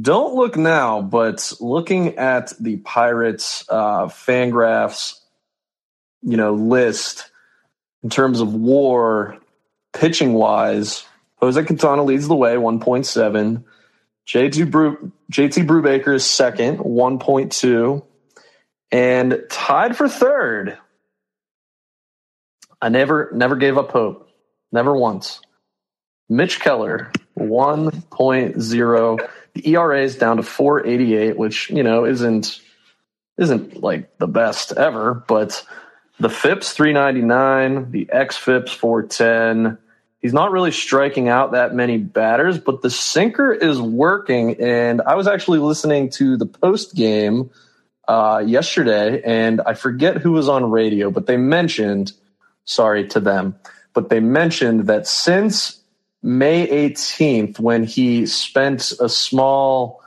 don't 0.02 0.36
look 0.36 0.58
now, 0.58 1.02
but 1.02 1.54
looking 1.60 2.18
at 2.18 2.54
the 2.60 2.78
Pirates 2.78 3.66
uh, 3.70 4.08
Fangraphs, 4.08 5.20
you 6.22 6.38
know, 6.38 6.54
list 6.54 7.30
in 8.02 8.10
terms 8.10 8.40
of 8.40 8.54
WAR 8.54 9.38
pitching 9.94 10.34
wise, 10.34 11.06
Jose 11.38 11.64
Quintana 11.64 12.04
leads 12.04 12.28
the 12.28 12.36
way, 12.36 12.56
1.7. 12.56 13.64
JT 14.28 14.72
Brew, 14.72 15.12
JT 15.32 15.68
Brubaker 15.68 16.16
is 16.16 16.26
second, 16.26 16.80
1.2. 16.80 18.04
And 18.92 19.44
tied 19.50 19.98
for 19.98 20.08
third. 20.08 20.78
I 22.82 22.90
never 22.90 23.32
never 23.34 23.56
gave 23.56 23.78
up 23.78 23.92
hope. 23.92 24.30
Never 24.72 24.96
once. 24.96 25.42
Mitch 26.30 26.60
Keller, 26.60 27.12
1.0. 27.38 29.30
The 29.54 29.70
ERA 29.70 30.02
is 30.02 30.18
down 30.18 30.38
to 30.38 30.44
488, 30.44 31.38
which, 31.38 31.70
you 31.70 31.84
know, 31.84 32.06
isn't 32.06 32.60
isn't 33.38 33.82
like 33.82 34.18
the 34.20 34.28
best 34.28 34.74
ever, 34.74 35.24
but 35.28 35.66
the 36.20 36.30
FIPS 36.30 36.74
399, 36.74 37.92
the 37.92 38.06
XFIPS 38.06 38.70
410. 38.76 39.78
He's 40.22 40.34
not 40.34 40.52
really 40.52 40.72
striking 40.72 41.28
out 41.28 41.52
that 41.52 41.74
many 41.74 41.98
batters, 41.98 42.58
but 42.58 42.82
the 42.82 42.90
sinker 42.90 43.52
is 43.52 43.82
working. 43.82 44.62
And 44.62 45.02
I 45.02 45.16
was 45.16 45.28
actually 45.28 45.60
listening 45.60 46.10
to 46.12 46.38
the 46.38 46.46
post 46.46 46.96
game 46.96 47.50
uh, 48.08 48.44
yesterday, 48.46 49.22
and 49.24 49.62
I 49.66 49.74
forget 49.74 50.18
who 50.18 50.32
was 50.32 50.48
on 50.48 50.70
radio, 50.70 51.10
but 51.10 51.26
they 51.26 51.38
mentioned, 51.38 52.14
sorry 52.66 53.08
to 53.10 53.20
them, 53.20 53.56
but 53.94 54.10
they 54.10 54.20
mentioned 54.20 54.88
that 54.88 55.08
since 55.08 55.80
May 56.24 56.68
18th, 56.68 57.60
when 57.60 57.84
he 57.84 58.26
spent 58.26 58.94
a 59.00 59.10
small, 59.10 60.02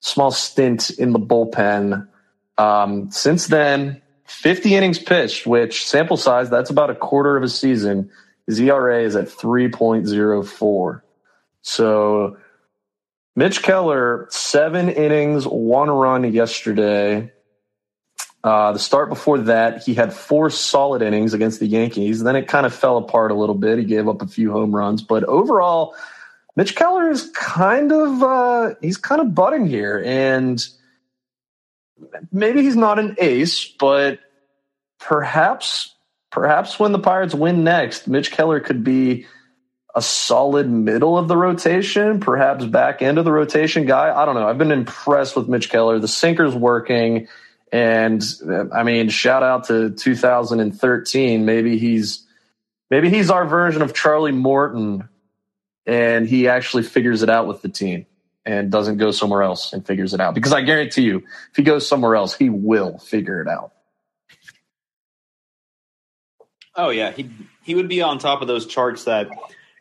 small 0.00 0.32
stint 0.32 0.90
in 0.90 1.12
the 1.12 1.20
bullpen. 1.20 2.08
Um, 2.58 3.10
since 3.12 3.46
then, 3.46 4.02
50 4.26 4.74
innings 4.74 4.98
pitched, 4.98 5.46
which 5.46 5.86
sample 5.86 6.16
size, 6.16 6.50
that's 6.50 6.70
about 6.70 6.90
a 6.90 6.94
quarter 6.94 7.36
of 7.36 7.44
a 7.44 7.48
season. 7.48 8.10
His 8.46 8.60
ERA 8.60 9.02
is 9.02 9.14
at 9.16 9.28
3.04. 9.28 11.00
So 11.62 12.36
Mitch 13.36 13.62
Keller, 13.62 14.26
seven 14.30 14.88
innings, 14.88 15.46
one 15.46 15.90
run 15.90 16.32
yesterday. 16.32 17.32
Uh, 18.44 18.72
the 18.72 18.78
start 18.78 19.08
before 19.08 19.38
that, 19.38 19.82
he 19.82 19.94
had 19.94 20.12
four 20.12 20.50
solid 20.50 21.00
innings 21.00 21.32
against 21.32 21.60
the 21.60 21.66
Yankees. 21.66 22.22
Then 22.22 22.36
it 22.36 22.46
kind 22.46 22.66
of 22.66 22.74
fell 22.74 22.98
apart 22.98 23.30
a 23.30 23.34
little 23.34 23.54
bit. 23.54 23.78
He 23.78 23.84
gave 23.84 24.06
up 24.06 24.20
a 24.20 24.26
few 24.26 24.52
home 24.52 24.76
runs, 24.76 25.00
but 25.00 25.24
overall, 25.24 25.96
Mitch 26.54 26.76
Keller 26.76 27.10
is 27.10 27.30
kind 27.34 27.90
of 27.90 28.22
uh, 28.22 28.74
he's 28.82 28.98
kind 28.98 29.22
of 29.22 29.34
budding 29.34 29.66
here, 29.66 30.02
and 30.04 30.62
maybe 32.30 32.62
he's 32.62 32.76
not 32.76 32.98
an 32.98 33.16
ace, 33.18 33.64
but 33.64 34.20
perhaps 35.00 35.94
perhaps 36.30 36.78
when 36.78 36.92
the 36.92 36.98
Pirates 36.98 37.34
win 37.34 37.64
next, 37.64 38.06
Mitch 38.06 38.30
Keller 38.30 38.60
could 38.60 38.84
be 38.84 39.26
a 39.96 40.02
solid 40.02 40.68
middle 40.68 41.16
of 41.16 41.28
the 41.28 41.36
rotation, 41.36 42.20
perhaps 42.20 42.66
back 42.66 43.00
end 43.00 43.16
of 43.16 43.24
the 43.24 43.32
rotation 43.32 43.86
guy. 43.86 44.14
I 44.14 44.26
don't 44.26 44.34
know. 44.34 44.46
I've 44.46 44.58
been 44.58 44.70
impressed 44.70 45.34
with 45.34 45.48
Mitch 45.48 45.70
Keller. 45.70 45.98
The 45.98 46.08
sinker's 46.08 46.54
working. 46.54 47.26
And 47.74 48.24
uh, 48.48 48.66
I 48.72 48.84
mean, 48.84 49.08
shout 49.08 49.42
out 49.42 49.64
to 49.64 49.90
2013. 49.90 51.44
Maybe 51.44 51.76
he's 51.76 52.24
maybe 52.88 53.10
he's 53.10 53.30
our 53.30 53.44
version 53.44 53.82
of 53.82 53.92
Charlie 53.92 54.30
Morton, 54.30 55.08
and 55.84 56.28
he 56.28 56.46
actually 56.46 56.84
figures 56.84 57.24
it 57.24 57.30
out 57.30 57.48
with 57.48 57.62
the 57.62 57.68
team 57.68 58.06
and 58.46 58.70
doesn't 58.70 58.98
go 58.98 59.10
somewhere 59.10 59.42
else 59.42 59.72
and 59.72 59.84
figures 59.84 60.14
it 60.14 60.20
out. 60.20 60.36
Because 60.36 60.52
I 60.52 60.60
guarantee 60.60 61.02
you, 61.02 61.24
if 61.50 61.56
he 61.56 61.64
goes 61.64 61.84
somewhere 61.84 62.14
else, 62.14 62.32
he 62.32 62.48
will 62.48 62.98
figure 62.98 63.42
it 63.42 63.48
out. 63.48 63.72
Oh 66.76 66.90
yeah, 66.90 67.10
he 67.10 67.28
he 67.64 67.74
would 67.74 67.88
be 67.88 68.02
on 68.02 68.20
top 68.20 68.40
of 68.40 68.46
those 68.46 68.66
charts 68.66 69.02
that 69.06 69.26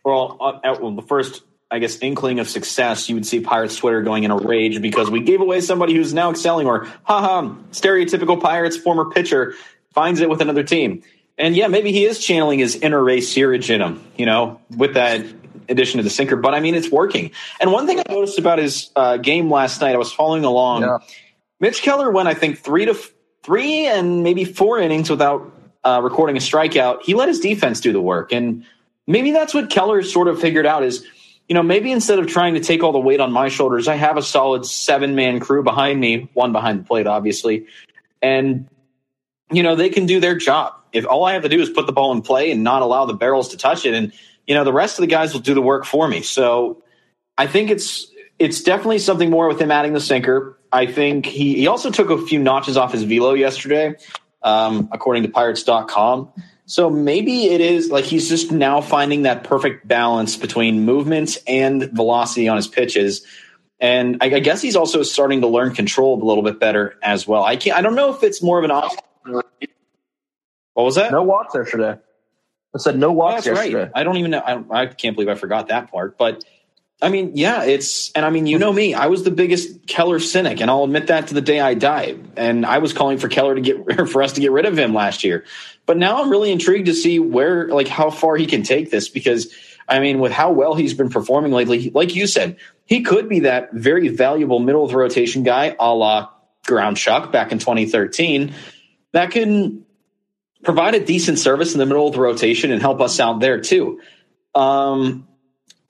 well, 0.03 0.37
uh, 0.41 0.77
well 0.81 0.95
the 0.95 1.03
first 1.03 1.43
I 1.73 1.79
guess, 1.79 1.97
inkling 2.01 2.39
of 2.39 2.47
success, 2.47 3.09
you 3.09 3.15
would 3.15 3.25
see 3.25 3.39
Pirates 3.39 3.75
Twitter 3.75 4.03
going 4.03 4.25
in 4.25 4.29
a 4.29 4.37
rage 4.37 4.79
because 4.79 5.09
we 5.09 5.21
gave 5.21 5.41
away 5.41 5.59
somebody 5.59 5.95
who's 5.95 6.13
now 6.13 6.29
excelling, 6.29 6.67
or 6.67 6.85
haha, 7.01 7.55
stereotypical 7.71 8.39
Pirates 8.39 8.77
former 8.77 9.09
pitcher 9.09 9.55
finds 9.91 10.21
it 10.21 10.29
with 10.29 10.39
another 10.39 10.61
team. 10.61 11.01
And 11.35 11.55
yeah, 11.55 11.65
maybe 11.65 11.91
he 11.91 12.05
is 12.05 12.19
channeling 12.19 12.59
his 12.59 12.75
inner 12.75 13.03
Ray 13.03 13.21
Searage 13.21 13.73
in 13.73 13.81
him, 13.81 14.03
you 14.15 14.27
know, 14.27 14.61
with 14.77 14.93
that 14.93 15.25
addition 15.67 15.97
to 15.97 16.03
the 16.03 16.11
sinker. 16.11 16.35
But 16.35 16.53
I 16.53 16.59
mean, 16.59 16.75
it's 16.75 16.91
working. 16.91 17.31
And 17.59 17.71
one 17.71 17.87
thing 17.87 17.99
I 17.99 18.03
noticed 18.07 18.37
about 18.37 18.59
his 18.59 18.91
uh, 18.95 19.17
game 19.17 19.49
last 19.49 19.81
night, 19.81 19.95
I 19.95 19.97
was 19.97 20.13
following 20.13 20.45
along. 20.45 20.83
Yeah. 20.83 20.99
Mitch 21.59 21.81
Keller 21.81 22.11
went, 22.11 22.27
I 22.27 22.35
think, 22.35 22.59
three 22.59 22.85
to 22.85 22.91
f- 22.91 23.09
three 23.41 23.87
and 23.87 24.21
maybe 24.21 24.45
four 24.45 24.77
innings 24.77 25.09
without 25.09 25.51
uh, 25.83 26.01
recording 26.03 26.37
a 26.37 26.39
strikeout. 26.39 27.01
He 27.01 27.15
let 27.15 27.29
his 27.29 27.39
defense 27.39 27.81
do 27.81 27.91
the 27.91 28.01
work, 28.01 28.31
and 28.31 28.63
maybe 29.07 29.31
that's 29.31 29.55
what 29.55 29.71
Keller 29.71 30.03
sort 30.03 30.27
of 30.27 30.39
figured 30.39 30.67
out 30.67 30.83
is 30.83 31.03
you 31.47 31.55
know, 31.55 31.63
maybe 31.63 31.91
instead 31.91 32.19
of 32.19 32.27
trying 32.27 32.53
to 32.53 32.59
take 32.59 32.83
all 32.83 32.91
the 32.91 32.99
weight 32.99 33.19
on 33.19 33.31
my 33.31 33.49
shoulders, 33.49 33.87
I 33.87 33.95
have 33.95 34.17
a 34.17 34.21
solid 34.21 34.65
seven 34.65 35.15
man 35.15 35.39
crew 35.39 35.63
behind 35.63 35.99
me, 35.99 36.29
one 36.33 36.51
behind 36.51 36.79
the 36.79 36.83
plate, 36.83 37.07
obviously. 37.07 37.67
And, 38.21 38.67
you 39.51 39.63
know, 39.63 39.75
they 39.75 39.89
can 39.89 40.05
do 40.05 40.19
their 40.19 40.35
job. 40.35 40.73
If 40.93 41.05
all 41.05 41.25
I 41.25 41.33
have 41.33 41.43
to 41.43 41.49
do 41.49 41.59
is 41.59 41.69
put 41.69 41.85
the 41.85 41.91
ball 41.91 42.11
in 42.13 42.21
play 42.21 42.51
and 42.51 42.63
not 42.63 42.81
allow 42.81 43.05
the 43.05 43.13
barrels 43.13 43.49
to 43.49 43.57
touch 43.57 43.85
it, 43.85 43.93
and, 43.93 44.13
you 44.47 44.55
know, 44.55 44.63
the 44.63 44.73
rest 44.73 44.97
of 44.97 45.01
the 45.01 45.07
guys 45.07 45.33
will 45.33 45.41
do 45.41 45.53
the 45.53 45.61
work 45.61 45.85
for 45.85 46.07
me. 46.07 46.21
So 46.21 46.83
I 47.37 47.47
think 47.47 47.69
it's, 47.69 48.07
it's 48.39 48.61
definitely 48.63 48.99
something 48.99 49.29
more 49.29 49.47
with 49.47 49.59
him 49.59 49.71
adding 49.71 49.93
the 49.93 50.01
sinker. 50.01 50.57
I 50.71 50.85
think 50.85 51.25
he, 51.25 51.55
he 51.55 51.67
also 51.67 51.91
took 51.91 52.09
a 52.09 52.17
few 52.25 52.39
notches 52.39 52.77
off 52.77 52.93
his 52.93 53.03
velo 53.03 53.33
yesterday, 53.33 53.95
um, 54.41 54.89
according 54.91 55.23
to 55.23 55.29
Pirates.com. 55.29 56.31
So 56.65 56.89
maybe 56.89 57.47
it 57.47 57.61
is 57.61 57.91
like 57.91 58.05
he's 58.05 58.29
just 58.29 58.51
now 58.51 58.79
finding 58.79 59.23
that 59.23 59.43
perfect 59.43 59.87
balance 59.87 60.37
between 60.37 60.85
movement 60.85 61.37
and 61.45 61.91
velocity 61.91 62.47
on 62.47 62.55
his 62.55 62.67
pitches. 62.67 63.25
And 63.79 64.17
I, 64.21 64.35
I 64.35 64.39
guess 64.39 64.61
he's 64.61 64.77
also 64.77 65.03
starting 65.03 65.41
to 65.41 65.47
learn 65.47 65.73
control 65.73 66.21
a 66.21 66.23
little 66.23 66.43
bit 66.43 66.59
better 66.59 66.95
as 67.01 67.27
well. 67.27 67.43
I 67.43 67.57
can't. 67.57 67.77
I 67.77 67.81
don't 67.81 67.95
know 67.95 68.13
if 68.13 68.23
it's 68.23 68.41
more 68.41 68.57
of 68.57 68.63
an 68.63 68.71
option. 68.71 68.99
What 70.73 70.83
was 70.83 70.95
that? 70.95 71.11
No 71.11 71.23
walks 71.23 71.53
yesterday. 71.53 71.99
I 72.75 72.79
said 72.79 72.97
no 72.97 73.11
walks 73.11 73.45
oh, 73.45 73.51
yesterday. 73.51 73.83
Right. 73.83 73.91
I 73.93 74.03
don't 74.03 74.17
even 74.17 74.31
know. 74.31 74.39
I, 74.39 74.81
I, 74.81 74.85
can't 74.87 75.15
believe 75.15 75.29
I 75.29 75.35
forgot 75.35 75.67
that 75.67 75.91
part. 75.91 76.17
But 76.17 76.43
I 77.03 77.09
mean, 77.09 77.33
yeah, 77.35 77.65
it's, 77.65 78.11
and 78.13 78.25
I 78.25 78.29
mean, 78.29 78.45
you 78.45 78.57
know 78.57 78.71
me, 78.71 78.93
I 78.93 79.07
was 79.07 79.23
the 79.23 79.31
biggest 79.31 79.87
Keller 79.87 80.19
cynic, 80.19 80.61
and 80.61 80.71
I'll 80.71 80.85
admit 80.85 81.07
that 81.07 81.27
to 81.27 81.33
the 81.33 81.41
day 81.41 81.59
I 81.59 81.73
die. 81.73 82.15
And 82.37 82.65
I 82.65 82.77
was 82.77 82.93
calling 82.93 83.17
for 83.17 83.27
Keller 83.27 83.55
to 83.55 83.61
get, 83.61 84.07
for 84.09 84.23
us 84.23 84.33
to 84.33 84.41
get 84.41 84.51
rid 84.51 84.65
of 84.65 84.79
him 84.79 84.93
last 84.93 85.25
year. 85.25 85.43
But 85.85 85.97
now 85.97 86.21
I'm 86.21 86.29
really 86.29 86.49
intrigued 86.49 86.85
to 86.85 86.93
see 86.93 87.19
where, 87.19 87.67
like, 87.67 87.89
how 87.89 88.09
far 88.09 88.37
he 88.37 88.45
can 88.45 88.63
take 88.63 88.89
this 88.89 89.09
because, 89.09 89.53
I 89.87 89.99
mean, 89.99 90.19
with 90.19 90.31
how 90.31 90.53
well 90.53 90.75
he's 90.75 90.93
been 90.93 91.09
performing 91.09 91.51
lately, 91.51 91.89
like 91.89 92.15
you 92.15 92.25
said, 92.25 92.55
he 92.85 93.01
could 93.01 93.27
be 93.27 93.41
that 93.41 93.73
very 93.73 94.07
valuable 94.07 94.59
middle 94.59 94.85
of 94.85 94.91
the 94.91 94.97
rotation 94.97 95.43
guy 95.43 95.75
a 95.77 95.93
la 95.93 96.29
Ground 96.65 96.95
Chuck 96.95 97.33
back 97.33 97.51
in 97.51 97.59
2013 97.59 98.53
that 99.11 99.31
can 99.31 99.85
provide 100.63 100.95
a 100.95 101.03
decent 101.03 101.37
service 101.37 101.73
in 101.73 101.79
the 101.79 101.85
middle 101.85 102.07
of 102.07 102.13
the 102.13 102.21
rotation 102.21 102.71
and 102.71 102.81
help 102.81 103.01
us 103.01 103.19
out 103.19 103.41
there 103.41 103.59
too. 103.59 103.99
Um, 104.55 105.27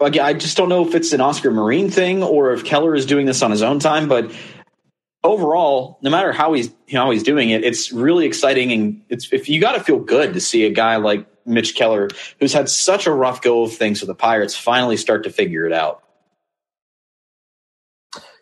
I 0.04 0.34
just 0.34 0.58
don't 0.58 0.70
know 0.70 0.88
if 0.88 0.96
it's 0.96 1.14
an 1.14 1.22
Oscar 1.22 1.52
Marin 1.52 1.90
thing 1.90 2.24
or 2.24 2.54
if 2.54 2.64
Keller 2.64 2.96
is 2.96 3.06
doing 3.06 3.26
this 3.26 3.42
on 3.42 3.52
his 3.52 3.62
own 3.62 3.80
time, 3.80 4.08
but 4.08 4.32
overall, 5.24 6.00
no 6.02 6.10
matter 6.10 6.32
how 6.32 6.54
he's 6.54 6.74
how 6.92 7.12
he's 7.12 7.24
doing 7.24 7.50
it, 7.50 7.64
it's 7.64 7.92
really 7.92 8.26
exciting 8.26 8.72
and 8.72 9.02
it's 9.10 9.32
if 9.32 9.50
you 9.50 9.62
got 9.62 9.74
to 9.74 9.84
feel 9.84 10.00
good 10.00 10.34
to 10.34 10.42
see 10.42 10.66
a 10.66 10.70
guy 10.70 10.98
like 10.98 11.28
Mitch 11.46 11.76
Keller, 11.76 12.10
who's 12.40 12.54
had 12.54 12.70
such 12.70 13.08
a 13.08 13.12
rough 13.12 13.42
go 13.42 13.64
of 13.64 13.74
things 13.74 14.02
with 14.02 14.08
the 14.08 14.16
Pirates, 14.16 14.56
finally 14.56 14.98
start 14.98 15.24
to 15.24 15.30
figure 15.30 15.66
it 15.66 15.74
out. 15.74 16.04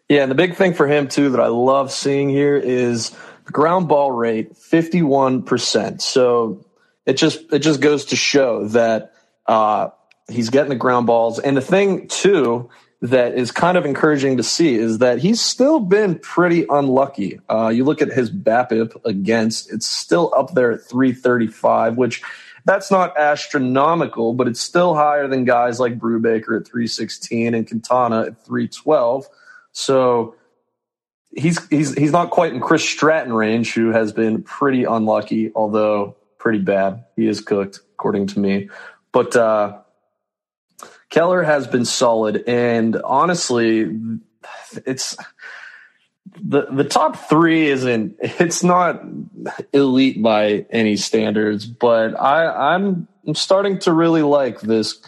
Yeah, 0.10 0.24
and 0.24 0.32
the 0.32 0.36
big 0.36 0.56
thing 0.56 0.74
for 0.74 0.88
him 0.88 1.08
too 1.08 1.30
that 1.30 1.39
I 1.39 1.47
love 1.47 1.91
seeing 1.91 2.30
here 2.30 2.58
is 2.58 3.12
the 3.45 3.52
ground 3.52 3.88
ball 3.88 4.12
rate, 4.12 4.58
fifty-one 4.58 5.43
percent. 5.43 6.02
So 6.02 6.65
it 7.06 7.13
just 7.13 7.54
it 7.54 7.60
just 7.60 7.80
goes 7.80 8.06
to 8.06 8.15
show 8.15 8.67
that 8.69 9.13
uh, 9.45 9.89
he's 10.32 10.50
getting 10.50 10.70
the 10.70 10.76
ground 10.76 11.08
balls. 11.08 11.39
And 11.39 11.56
the 11.56 11.62
thing 11.62 12.08
too 12.08 12.70
that 13.02 13.34
is 13.34 13.52
kind 13.52 13.78
of 13.78 13.86
encouraging 13.86 14.38
to 14.38 14.44
see 14.44 14.76
is 14.76 15.00
that 15.00 15.17
he's 15.17 15.41
still 15.41 15.80
been 15.80 16.20
pretty 16.20 16.65
unlucky. 16.70 17.39
Uh, 17.50 17.70
you 17.70 17.84
look 17.84 18.02
at 18.02 18.10
his 18.10 18.30
BABIP 18.30 19.04
against; 19.06 19.72
it's 19.72 19.88
still 19.88 20.32
up 20.36 20.54
there 20.54 20.72
at 20.72 20.82
335, 20.82 21.98
which 21.98 22.22
that's 22.65 22.91
not 22.91 23.17
astronomical, 23.17 24.34
but 24.34 24.48
it's 24.48 24.62
still 24.62 24.94
higher 24.94 25.28
than 25.28 25.46
guys 25.46 25.80
like 25.80 25.98
Brubaker 25.98 26.60
at 26.60 26.67
316 26.67 27.56
and 27.56 27.67
Quintana 27.67 28.22
at 28.28 28.46
312. 28.46 29.28
So 29.72 30.36
he's 31.36 31.65
he's 31.70 31.94
he's 31.96 32.12
not 32.12 32.30
quite 32.30 32.54
in 32.54 32.60
Chris 32.60 32.88
Stratton 32.88 33.34
range, 33.34 33.74
who 33.74 33.91
has 33.91 34.13
been 34.13 34.44
pretty 34.44 34.84
unlucky, 34.84 35.52
although 35.56 36.15
pretty 36.38 36.60
bad. 36.60 37.04
He 37.15 37.28
is 37.28 37.41
cooked, 37.41 37.80
according 37.94 38.28
to 38.28 38.39
me. 38.39 38.70
But 39.12 39.36
uh, 39.36 39.80
Keller 41.12 41.43
has 41.43 41.67
been 41.67 41.86
solid, 41.86 42.43
and 42.47 42.95
honestly, 43.04 43.95
it's 44.86 45.15
the 46.41 46.67
the 46.71 46.86
top 46.86 47.30
three 47.30 47.67
isn't 47.67 48.15
it's 48.21 48.63
not 48.63 49.04
elite 49.74 50.24
by 50.24 50.65
any 50.71 50.95
standards, 50.95 51.67
but 51.67 52.19
I 52.19 52.74
I'm, 52.74 53.08
I'm 53.28 53.36
starting 53.36 53.78
to 53.80 53.93
really 53.93 54.24
like 54.24 54.62
this 54.62 55.00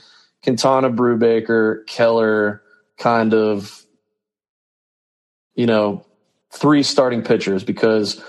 Quintana 0.43 0.91
Brubaker 0.91 1.87
Keller 1.87 2.61
kind 2.97 3.33
of 3.33 3.81
you 5.55 5.65
know 5.65 6.05
three 6.51 6.83
starting 6.83 7.23
pitchers 7.23 7.63
because 7.63 8.21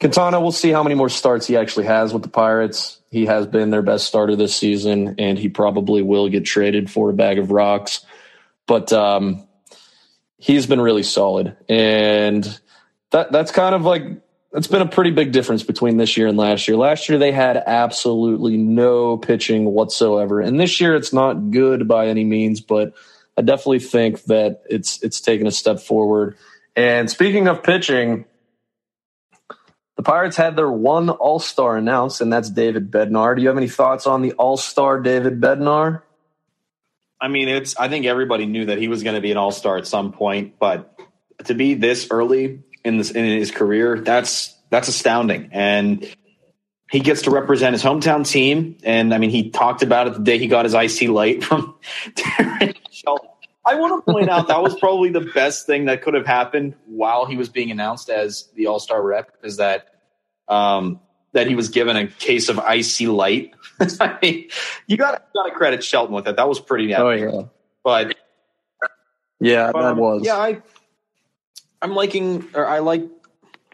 Quintana, 0.00 0.40
we'll 0.40 0.52
see 0.52 0.70
how 0.70 0.82
many 0.82 0.94
more 0.94 1.08
starts 1.08 1.46
he 1.46 1.56
actually 1.56 1.86
has 1.86 2.12
with 2.12 2.22
the 2.22 2.28
Pirates. 2.28 3.00
He 3.14 3.26
has 3.26 3.46
been 3.46 3.70
their 3.70 3.80
best 3.80 4.08
starter 4.08 4.34
this 4.34 4.56
season, 4.56 5.14
and 5.20 5.38
he 5.38 5.48
probably 5.48 6.02
will 6.02 6.28
get 6.28 6.44
traded 6.44 6.90
for 6.90 7.10
a 7.10 7.12
bag 7.12 7.38
of 7.38 7.52
rocks. 7.52 8.04
But 8.66 8.92
um, 8.92 9.46
he's 10.36 10.66
been 10.66 10.80
really 10.80 11.04
solid, 11.04 11.56
and 11.68 12.42
that 13.12 13.30
that's 13.30 13.52
kind 13.52 13.72
of 13.72 13.82
like 13.82 14.02
it's 14.52 14.66
been 14.66 14.82
a 14.82 14.88
pretty 14.88 15.12
big 15.12 15.30
difference 15.30 15.62
between 15.62 15.96
this 15.96 16.16
year 16.16 16.26
and 16.26 16.36
last 16.36 16.66
year. 16.66 16.76
Last 16.76 17.08
year 17.08 17.16
they 17.16 17.30
had 17.30 17.56
absolutely 17.56 18.56
no 18.56 19.16
pitching 19.16 19.66
whatsoever, 19.66 20.40
and 20.40 20.58
this 20.58 20.80
year 20.80 20.96
it's 20.96 21.12
not 21.12 21.52
good 21.52 21.86
by 21.86 22.08
any 22.08 22.24
means, 22.24 22.60
but 22.60 22.94
I 23.38 23.42
definitely 23.42 23.78
think 23.78 24.24
that 24.24 24.64
it's 24.68 25.00
it's 25.04 25.20
taken 25.20 25.46
a 25.46 25.52
step 25.52 25.78
forward. 25.78 26.36
And 26.74 27.08
speaking 27.08 27.46
of 27.46 27.62
pitching, 27.62 28.24
Pirates 30.04 30.36
had 30.36 30.56
their 30.56 30.70
one 30.70 31.08
All 31.10 31.38
Star 31.38 31.76
announced, 31.76 32.20
and 32.20 32.32
that's 32.32 32.50
David 32.50 32.90
Bednar. 32.90 33.36
Do 33.36 33.42
you 33.42 33.48
have 33.48 33.56
any 33.56 33.68
thoughts 33.68 34.06
on 34.06 34.22
the 34.22 34.32
All 34.32 34.56
Star 34.56 35.00
David 35.00 35.40
Bednar? 35.40 36.02
I 37.20 37.28
mean, 37.28 37.48
it's. 37.48 37.76
I 37.76 37.88
think 37.88 38.06
everybody 38.06 38.46
knew 38.46 38.66
that 38.66 38.78
he 38.78 38.88
was 38.88 39.02
going 39.02 39.16
to 39.16 39.22
be 39.22 39.30
an 39.30 39.36
All 39.36 39.50
Star 39.52 39.76
at 39.78 39.86
some 39.86 40.12
point, 40.12 40.58
but 40.58 40.98
to 41.46 41.54
be 41.54 41.74
this 41.74 42.08
early 42.10 42.62
in 42.84 42.98
this 42.98 43.10
in 43.10 43.24
his 43.24 43.50
career, 43.50 44.00
that's 44.00 44.54
that's 44.70 44.88
astounding. 44.88 45.50
And 45.52 46.14
he 46.90 47.00
gets 47.00 47.22
to 47.22 47.30
represent 47.30 47.72
his 47.72 47.82
hometown 47.82 48.28
team. 48.28 48.76
And 48.84 49.14
I 49.14 49.18
mean, 49.18 49.30
he 49.30 49.50
talked 49.50 49.82
about 49.82 50.06
it 50.06 50.14
the 50.14 50.20
day 50.20 50.38
he 50.38 50.46
got 50.46 50.64
his 50.64 50.74
IC 50.74 51.08
light 51.08 51.42
from 51.42 51.74
Darren 52.14 52.76
Shelton. 52.90 53.30
I 53.66 53.76
want 53.76 54.04
to 54.04 54.12
point 54.12 54.28
out 54.28 54.48
that 54.48 54.62
was 54.62 54.78
probably 54.78 55.08
the 55.08 55.22
best 55.22 55.66
thing 55.66 55.86
that 55.86 56.02
could 56.02 56.12
have 56.12 56.26
happened 56.26 56.74
while 56.84 57.24
he 57.24 57.36
was 57.36 57.48
being 57.48 57.70
announced 57.70 58.10
as 58.10 58.48
the 58.54 58.66
All 58.66 58.78
Star 58.78 59.02
rep 59.02 59.32
is 59.42 59.56
that 59.56 59.93
um, 60.48 61.00
that 61.32 61.46
he 61.46 61.54
was 61.54 61.68
given 61.68 61.96
a 61.96 62.06
case 62.06 62.48
of 62.48 62.58
IC 62.58 63.08
light. 63.08 63.54
I 64.00 64.18
mean, 64.22 64.48
you 64.86 64.96
got 64.96 65.26
got 65.34 65.44
to 65.44 65.50
credit 65.50 65.84
Shelton 65.84 66.14
with 66.14 66.26
it. 66.28 66.36
That 66.36 66.48
was 66.48 66.60
pretty. 66.60 66.92
Epic. 66.92 67.04
Oh 67.04 67.10
yeah, 67.10 67.42
but 67.82 68.16
yeah, 69.40 69.72
but, 69.72 69.82
that 69.82 69.92
um, 69.92 69.98
was. 69.98 70.22
Yeah, 70.24 70.36
I 70.36 70.62
I'm 71.82 71.94
liking, 71.94 72.48
or 72.54 72.66
I 72.66 72.78
like. 72.78 73.02
I 73.02 73.06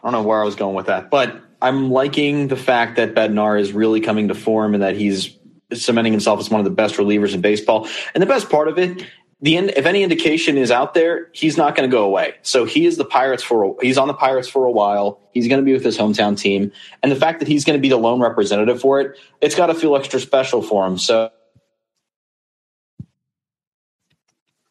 don't 0.03 0.13
know 0.13 0.23
where 0.23 0.41
I 0.41 0.45
was 0.45 0.55
going 0.55 0.75
with 0.75 0.87
that, 0.87 1.11
but 1.11 1.41
I'm 1.61 1.91
liking 1.91 2.47
the 2.47 2.55
fact 2.55 2.95
that 2.95 3.13
Bednar 3.13 3.59
is 3.59 3.71
really 3.71 4.01
coming 4.01 4.29
to 4.29 4.35
form 4.35 4.73
and 4.73 4.81
that 4.81 4.95
he's 4.95 5.37
cementing 5.73 6.11
himself 6.11 6.39
as 6.39 6.49
one 6.49 6.59
of 6.59 6.65
the 6.65 6.71
best 6.71 6.95
relievers 6.95 7.33
in 7.33 7.41
baseball. 7.41 7.87
And 8.13 8.21
the 8.21 8.27
best 8.27 8.49
part 8.49 8.67
of 8.67 8.77
it 8.79 9.05
the 9.41 9.57
end, 9.57 9.73
if 9.75 9.85
any 9.85 10.03
indication 10.03 10.57
is 10.57 10.69
out 10.69 10.93
there, 10.93 11.29
he's 11.31 11.57
not 11.57 11.75
going 11.75 11.89
to 11.89 11.93
go 11.93 12.03
away. 12.03 12.35
So 12.43 12.65
he 12.65 12.85
is 12.85 12.97
the 12.97 13.05
Pirates 13.05 13.41
for 13.41 13.75
he's 13.81 13.97
on 13.97 14.07
the 14.07 14.13
Pirates 14.13 14.47
for 14.47 14.65
a 14.65 14.71
while. 14.71 15.19
He's 15.33 15.47
going 15.47 15.59
to 15.59 15.65
be 15.65 15.73
with 15.73 15.83
his 15.83 15.97
hometown 15.97 16.37
team, 16.37 16.71
and 17.01 17.11
the 17.11 17.15
fact 17.15 17.39
that 17.39 17.47
he's 17.47 17.65
going 17.65 17.77
to 17.77 17.81
be 17.81 17.89
the 17.89 17.97
lone 17.97 18.21
representative 18.21 18.81
for 18.81 19.01
it, 19.01 19.17
it's 19.41 19.55
got 19.55 19.67
to 19.67 19.73
feel 19.73 19.95
extra 19.95 20.19
special 20.19 20.61
for 20.61 20.85
him. 20.85 20.97
So 20.97 21.31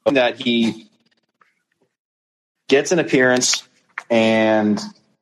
that 0.07 0.41
he 0.41 0.89
gets 2.69 2.93
an 2.93 2.99
appearance 2.99 3.69
and 4.09 4.81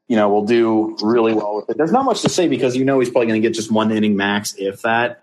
you 0.08 0.16
know 0.16 0.28
will 0.28 0.44
do 0.44 0.96
really 1.02 1.32
well 1.32 1.56
with 1.56 1.70
it. 1.70 1.78
There's 1.78 1.92
not 1.92 2.04
much 2.04 2.22
to 2.22 2.28
say 2.28 2.48
because 2.48 2.76
you 2.76 2.84
know 2.84 3.00
he's 3.00 3.10
probably 3.10 3.28
going 3.28 3.40
to 3.42 3.48
get 3.48 3.54
just 3.54 3.72
one 3.72 3.90
inning 3.90 4.16
max, 4.16 4.54
if 4.58 4.82
that. 4.82 5.22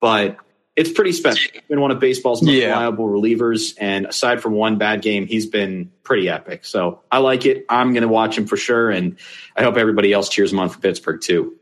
But 0.00 0.38
it's 0.76 0.92
pretty 0.92 1.12
special. 1.12 1.50
He's 1.52 1.62
been 1.62 1.80
one 1.80 1.90
of 1.90 1.98
baseball's 1.98 2.42
most 2.42 2.54
yeah. 2.54 2.68
reliable 2.68 3.08
relievers, 3.08 3.74
and 3.80 4.06
aside 4.06 4.42
from 4.42 4.52
one 4.52 4.76
bad 4.76 5.00
game, 5.00 5.26
he's 5.26 5.46
been 5.46 5.90
pretty 6.02 6.28
epic. 6.28 6.66
So 6.66 7.00
I 7.10 7.18
like 7.18 7.46
it. 7.46 7.64
I'm 7.68 7.94
going 7.94 8.02
to 8.02 8.08
watch 8.08 8.36
him 8.36 8.46
for 8.46 8.58
sure, 8.58 8.90
and 8.90 9.16
I 9.56 9.62
hope 9.62 9.76
everybody 9.76 10.12
else 10.12 10.28
cheers 10.28 10.52
him 10.52 10.58
on 10.58 10.68
for 10.68 10.78
Pittsburgh 10.78 11.20
too. 11.20 11.56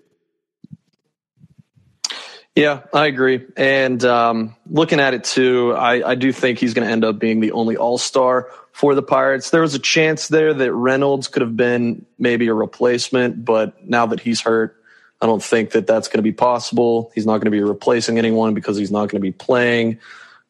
Yeah, 2.57 2.83
I 2.93 3.07
agree. 3.07 3.47
And 3.57 4.05
um, 4.05 4.55
looking 4.69 5.01
at 5.01 5.13
it 5.13 5.25
too, 5.25 5.75
I, 5.77 6.11
I 6.11 6.15
do 6.15 6.33
think 6.33 6.61
he's 6.61 6.73
going 6.73 6.87
to 6.87 6.93
end 6.93 7.05
up 7.05 7.19
being 7.19 7.41
the 7.41 7.53
only 7.53 7.77
All 7.77 7.99
Star 7.99 8.49
for 8.71 8.95
the 8.95 9.03
Pirates. 9.03 9.51
There 9.51 9.61
was 9.61 9.75
a 9.75 9.81
chance 9.81 10.29
there 10.29 10.55
that 10.55 10.73
Reynolds 10.73 11.27
could 11.27 11.43
have 11.43 11.57
been 11.57 12.07
maybe 12.17 12.47
a 12.47 12.55
replacement, 12.55 13.45
but 13.45 13.85
now 13.85 14.07
that 14.07 14.21
he's 14.21 14.41
hurt, 14.41 14.77
I 15.25 15.27
don't 15.27 15.43
think 15.43 15.71
that 15.71 15.87
that's 15.87 16.09
going 16.09 16.19
to 16.19 16.23
be 16.23 16.33
possible. 16.33 17.11
He's 17.15 17.25
not 17.25 17.39
going 17.39 17.47
to 17.47 17.51
be 17.51 17.63
replacing 17.63 18.19
anyone 18.19 18.53
because 18.53 18.77
he's 18.77 18.91
not 18.91 19.09
going 19.09 19.21
to 19.23 19.27
be 19.27 19.33
playing. 19.33 19.99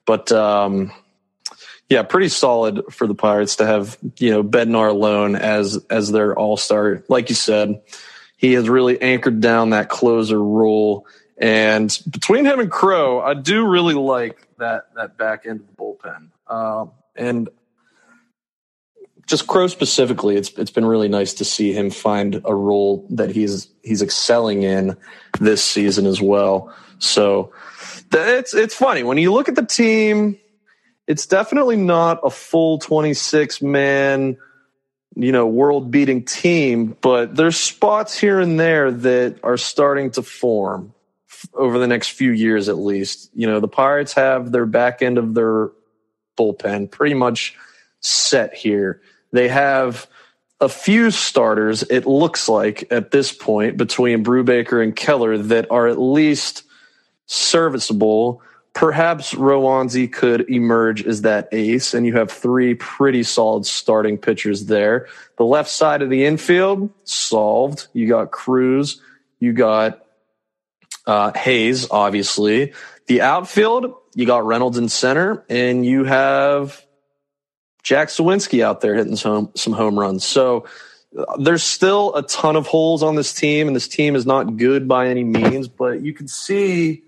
But 0.05 0.33
um, 0.33 0.91
yeah, 1.89 2.03
pretty 2.03 2.29
solid 2.29 2.83
for 2.91 3.07
the 3.07 3.15
Pirates 3.15 3.55
to 3.57 3.67
have 3.67 3.97
you 4.19 4.33
know 4.33 4.43
Bednar 4.43 4.91
alone 4.91 5.37
as 5.37 5.79
as 5.91 6.11
their 6.11 6.37
all 6.37 6.57
star. 6.57 7.05
Like 7.09 7.29
you 7.29 7.37
said, 7.37 7.83
he 8.37 8.55
has 8.55 8.69
really 8.69 9.01
anchored 9.01 9.41
down 9.41 9.71
that 9.71 9.91
closer 9.91 10.43
role. 10.43 11.07
And 11.39 11.97
between 12.11 12.45
him 12.45 12.59
and 12.59 12.69
Crowe, 12.69 13.21
I 13.21 13.35
do 13.35 13.69
really 13.69 13.95
like 13.95 14.45
that 14.59 14.93
that 14.97 15.17
back 15.17 15.47
end 15.47 15.61
of 15.61 15.69
the 15.69 15.73
bullpen. 15.75 16.31
Uh, 16.49 16.87
and 17.15 17.49
just 19.27 19.47
Crowe 19.47 19.67
specifically, 19.67 20.37
it's 20.37 20.51
it's 20.59 20.71
been 20.71 20.85
really 20.85 21.09
nice 21.09 21.35
to 21.35 21.45
see 21.45 21.73
him 21.73 21.91
find 21.91 22.43
a 22.45 22.55
role 22.55 23.07
that 23.11 23.31
he's 23.31 23.69
he's 23.83 24.03
excelling 24.03 24.63
in 24.63 24.97
this 25.41 25.65
season 25.65 26.07
as 26.07 26.21
well. 26.21 26.75
So 26.99 27.53
it's 28.13 28.55
it's 28.55 28.75
funny 28.75 29.03
when 29.03 29.19
you 29.19 29.33
look 29.33 29.49
at 29.49 29.55
the 29.55 29.67
team. 29.67 30.39
It's 31.07 31.27
definitely 31.27 31.77
not 31.77 32.21
a 32.23 32.31
full 32.31 32.79
twenty 32.79 33.13
six 33.13 33.61
man, 33.61 34.39
you 35.15 35.33
know, 35.33 35.47
world 35.47 35.91
beating 35.91 36.25
team, 36.25 36.97
but 37.01 37.37
there's 37.37 37.59
spots 37.59 38.19
here 38.19 38.41
and 38.41 38.59
there 38.59 38.91
that 38.91 39.39
are 39.43 39.59
starting 39.59 40.11
to 40.13 40.23
form 40.23 40.95
over 41.53 41.79
the 41.79 41.87
next 41.87 42.09
few 42.09 42.31
years 42.31 42.71
at 42.71 42.79
least. 42.79 43.31
You 43.35 43.47
know, 43.47 43.61
the 43.61 43.69
Pirates 43.69 44.15
have 44.15 44.51
their 44.51 44.65
back 44.65 45.03
end 45.03 45.19
of 45.19 45.35
their 45.35 45.73
bullpen 46.39 46.91
pretty 46.91 47.15
much 47.15 47.55
set 48.01 48.55
here. 48.55 49.01
They 49.35 49.49
have 49.49 50.07
a 50.61 50.69
few 50.69 51.11
starters, 51.11 51.83
it 51.83 52.07
looks 52.07 52.49
like 52.49 52.87
at 52.93 53.11
this 53.11 53.33
point, 53.33 53.77
between 53.77 54.25
Brubaker 54.25 54.81
and 54.81 54.95
Keller 54.95 55.37
that 55.37 55.69
are 55.73 55.89
at 55.89 56.01
least 56.01 56.63
serviceable. 57.27 58.41
Perhaps 58.75 59.35
Roansy 59.35 60.11
could 60.11 60.49
emerge 60.49 61.05
as 61.05 61.23
that 61.23 61.49
ace, 61.51 61.95
and 61.95 62.07
you 62.07 62.17
have 62.17 62.31
three 62.31 62.75
pretty 62.75 63.25
solid 63.25 63.67
starting 63.67 64.19
pitchers 64.19 64.67
there. 64.67 65.09
The 65.37 65.45
left 65.45 65.69
side 65.69 66.01
of 66.01 66.11
the 66.11 66.25
infield, 66.25 66.91
solved. 67.03 67.89
You 67.93 68.07
got 68.07 68.31
Cruz, 68.31 69.01
you 69.41 69.53
got 69.53 70.07
uh, 71.09 71.33
Hayes, 71.33 71.91
obviously. 71.91 72.73
The 73.09 73.23
outfield, 73.23 73.95
you 74.15 74.27
got 74.27 74.47
Reynolds 74.47 74.79
in 74.79 74.89
center, 74.89 75.45
and 75.49 75.85
you 75.85 76.05
have 76.05 76.87
Jack 77.85 78.09
Suwinski 78.09 78.65
out 78.65 78.81
there 78.81 78.95
hitting 78.95 79.15
some 79.15 79.51
some 79.55 79.75
home 79.75 79.99
runs. 79.99 80.25
So 80.25 80.67
uh, 81.17 81.37
there's 81.37 81.63
still 81.63 82.15
a 82.17 82.23
ton 82.23 82.57
of 82.57 82.67
holes 82.67 83.03
on 83.03 83.15
this 83.15 83.33
team, 83.33 83.69
and 83.69 83.77
this 83.77 83.87
team 83.87 84.17
is 84.17 84.27
not 84.27 84.57
good 84.57 84.89
by 84.89 85.09
any 85.09 85.23
means. 85.23 85.69
But 85.69 86.01
you 86.01 86.15
can 86.15 86.27
see, 86.27 87.05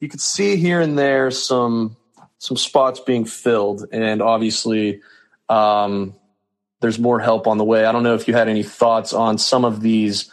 you 0.00 0.08
can 0.08 0.18
see 0.18 0.56
here 0.56 0.80
and 0.80 0.98
there 0.98 1.30
some 1.30 1.96
some 2.38 2.56
spots 2.56 2.98
being 2.98 3.26
filled, 3.26 3.86
and 3.92 4.22
obviously, 4.22 5.02
um, 5.50 6.14
there's 6.80 6.98
more 6.98 7.20
help 7.20 7.46
on 7.46 7.58
the 7.58 7.64
way. 7.64 7.84
I 7.84 7.92
don't 7.92 8.02
know 8.02 8.14
if 8.14 8.26
you 8.26 8.34
had 8.34 8.48
any 8.48 8.62
thoughts 8.62 9.12
on 9.12 9.36
some 9.36 9.66
of 9.66 9.82
these 9.82 10.30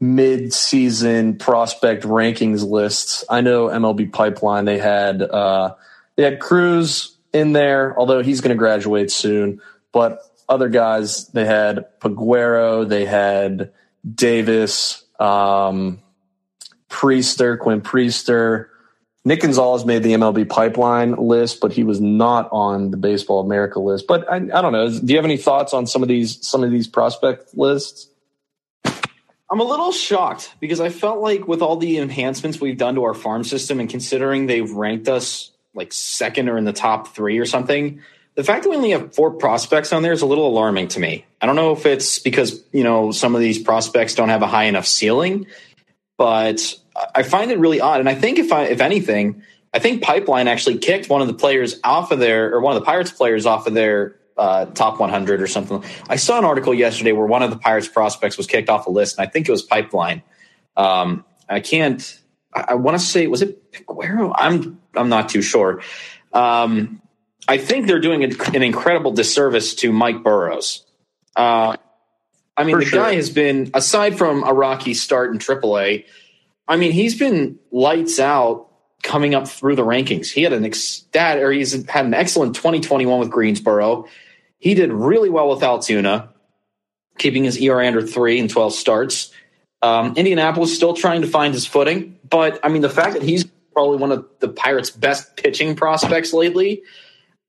mid-season 0.00 1.36
prospect 1.36 2.04
rankings 2.04 2.66
lists. 2.66 3.22
I 3.28 3.42
know 3.42 3.68
MLB 3.68 4.12
Pipeline 4.12 4.64
they 4.64 4.78
had 4.78 5.20
uh, 5.20 5.74
they 6.16 6.22
had 6.22 6.40
Cruz 6.40 7.13
in 7.34 7.52
there, 7.52 7.98
although 7.98 8.22
he's 8.22 8.40
going 8.40 8.56
to 8.56 8.58
graduate 8.58 9.10
soon. 9.10 9.60
But 9.92 10.22
other 10.48 10.68
guys, 10.68 11.28
they 11.28 11.44
had 11.44 11.86
Peguero, 12.00 12.88
they 12.88 13.04
had 13.04 13.72
Davis, 14.14 15.04
um, 15.18 16.00
Priester, 16.88 17.58
Quinn 17.58 17.80
Priester. 17.80 18.68
Nick 19.26 19.40
Gonzalez 19.40 19.86
made 19.86 20.02
the 20.02 20.12
MLB 20.12 20.48
pipeline 20.48 21.12
list, 21.12 21.60
but 21.60 21.72
he 21.72 21.82
was 21.82 22.00
not 22.00 22.48
on 22.52 22.90
the 22.90 22.98
Baseball 22.98 23.40
America 23.40 23.80
list. 23.80 24.06
But 24.06 24.30
I, 24.30 24.36
I 24.36 24.60
don't 24.62 24.72
know. 24.72 24.88
Do 24.90 25.12
you 25.12 25.16
have 25.16 25.24
any 25.24 25.38
thoughts 25.38 25.72
on 25.72 25.86
some 25.86 26.02
of 26.02 26.08
these 26.08 26.46
some 26.46 26.62
of 26.62 26.70
these 26.70 26.86
prospect 26.86 27.56
lists? 27.56 28.08
I'm 29.50 29.60
a 29.60 29.64
little 29.64 29.92
shocked 29.92 30.54
because 30.60 30.80
I 30.80 30.88
felt 30.88 31.20
like 31.20 31.46
with 31.48 31.62
all 31.62 31.76
the 31.76 31.98
enhancements 31.98 32.60
we've 32.60 32.76
done 32.76 32.96
to 32.96 33.04
our 33.04 33.14
farm 33.14 33.44
system 33.44 33.80
and 33.80 33.88
considering 33.88 34.46
they've 34.46 34.70
ranked 34.70 35.08
us 35.08 35.53
like 35.74 35.92
second 35.92 36.48
or 36.48 36.56
in 36.56 36.64
the 36.64 36.72
top 36.72 37.14
three 37.14 37.38
or 37.38 37.46
something, 37.46 38.00
the 38.34 38.44
fact 38.44 38.64
that 38.64 38.70
we 38.70 38.76
only 38.76 38.90
have 38.90 39.14
four 39.14 39.30
prospects 39.30 39.92
on 39.92 40.02
there 40.02 40.12
is 40.12 40.22
a 40.22 40.26
little 40.26 40.48
alarming 40.48 40.88
to 40.88 41.00
me. 41.00 41.24
I 41.40 41.46
don't 41.46 41.56
know 41.56 41.72
if 41.72 41.86
it's 41.86 42.18
because, 42.18 42.62
you 42.72 42.82
know, 42.82 43.12
some 43.12 43.34
of 43.34 43.40
these 43.40 43.58
prospects 43.58 44.14
don't 44.14 44.28
have 44.28 44.42
a 44.42 44.46
high 44.46 44.64
enough 44.64 44.86
ceiling, 44.86 45.46
but 46.16 46.74
I 47.14 47.22
find 47.22 47.50
it 47.50 47.58
really 47.58 47.80
odd. 47.80 48.00
And 48.00 48.08
I 48.08 48.14
think 48.14 48.38
if 48.38 48.52
I, 48.52 48.64
if 48.64 48.80
anything, 48.80 49.42
I 49.72 49.78
think 49.78 50.02
Pipeline 50.02 50.48
actually 50.48 50.78
kicked 50.78 51.08
one 51.08 51.20
of 51.20 51.28
the 51.28 51.34
players 51.34 51.78
off 51.84 52.10
of 52.10 52.18
their, 52.18 52.52
or 52.52 52.60
one 52.60 52.76
of 52.76 52.82
the 52.82 52.86
Pirates 52.86 53.10
players 53.10 53.46
off 53.46 53.66
of 53.66 53.74
their 53.74 54.16
uh, 54.36 54.66
top 54.66 54.98
100 54.98 55.40
or 55.40 55.46
something. 55.46 55.84
I 56.08 56.16
saw 56.16 56.38
an 56.38 56.44
article 56.44 56.74
yesterday 56.74 57.12
where 57.12 57.26
one 57.26 57.42
of 57.42 57.50
the 57.50 57.56
Pirates 57.56 57.88
prospects 57.88 58.36
was 58.36 58.46
kicked 58.46 58.68
off 58.68 58.86
a 58.86 58.90
list, 58.90 59.18
and 59.18 59.26
I 59.26 59.30
think 59.30 59.48
it 59.48 59.52
was 59.52 59.62
Pipeline. 59.62 60.22
Um, 60.76 61.24
I 61.48 61.60
can't. 61.60 62.20
I, 62.54 62.64
I 62.68 62.74
want 62.74 62.98
to 62.98 63.04
say 63.04 63.26
was 63.26 63.42
it 63.42 63.72
Peguero? 63.72 64.32
I'm 64.34 64.80
I'm 64.94 65.08
not 65.08 65.28
too 65.28 65.42
sure. 65.42 65.82
Um, 66.32 67.00
I 67.46 67.58
think 67.58 67.86
they're 67.86 68.00
doing 68.00 68.24
an 68.24 68.62
incredible 68.62 69.12
disservice 69.12 69.74
to 69.76 69.92
Mike 69.92 70.22
Burrows. 70.22 70.84
Uh, 71.36 71.76
I 72.56 72.64
mean, 72.64 72.76
For 72.76 72.80
the 72.80 72.86
sure. 72.86 73.02
guy 73.02 73.14
has 73.14 73.30
been 73.30 73.70
aside 73.74 74.16
from 74.16 74.44
a 74.44 74.52
rocky 74.52 74.94
start 74.94 75.32
in 75.32 75.38
AAA. 75.38 76.04
I 76.66 76.76
mean, 76.76 76.92
he's 76.92 77.18
been 77.18 77.58
lights 77.70 78.18
out 78.18 78.68
coming 79.02 79.34
up 79.34 79.46
through 79.46 79.76
the 79.76 79.84
rankings. 79.84 80.30
He 80.30 80.42
had 80.42 80.52
an 80.52 80.64
ex- 80.64 81.04
or 81.14 81.52
he's 81.52 81.84
had 81.86 82.06
an 82.06 82.14
excellent 82.14 82.56
2021 82.56 83.18
with 83.18 83.30
Greensboro. 83.30 84.06
He 84.58 84.74
did 84.74 84.92
really 84.92 85.28
well 85.28 85.50
with 85.50 85.62
Altoona, 85.62 86.30
keeping 87.18 87.44
his 87.44 87.58
ERA 87.58 87.86
under 87.86 88.00
three 88.00 88.38
in 88.38 88.48
12 88.48 88.72
starts. 88.72 89.30
Um, 89.82 90.14
Indianapolis 90.16 90.74
still 90.74 90.94
trying 90.94 91.20
to 91.20 91.26
find 91.26 91.52
his 91.52 91.66
footing, 91.66 92.13
but 92.28 92.60
I 92.62 92.68
mean, 92.68 92.82
the 92.82 92.90
fact 92.90 93.14
that 93.14 93.22
he's 93.22 93.44
probably 93.72 93.98
one 93.98 94.12
of 94.12 94.26
the 94.40 94.48
Pirates' 94.48 94.90
best 94.90 95.36
pitching 95.36 95.76
prospects 95.76 96.32
lately, 96.32 96.82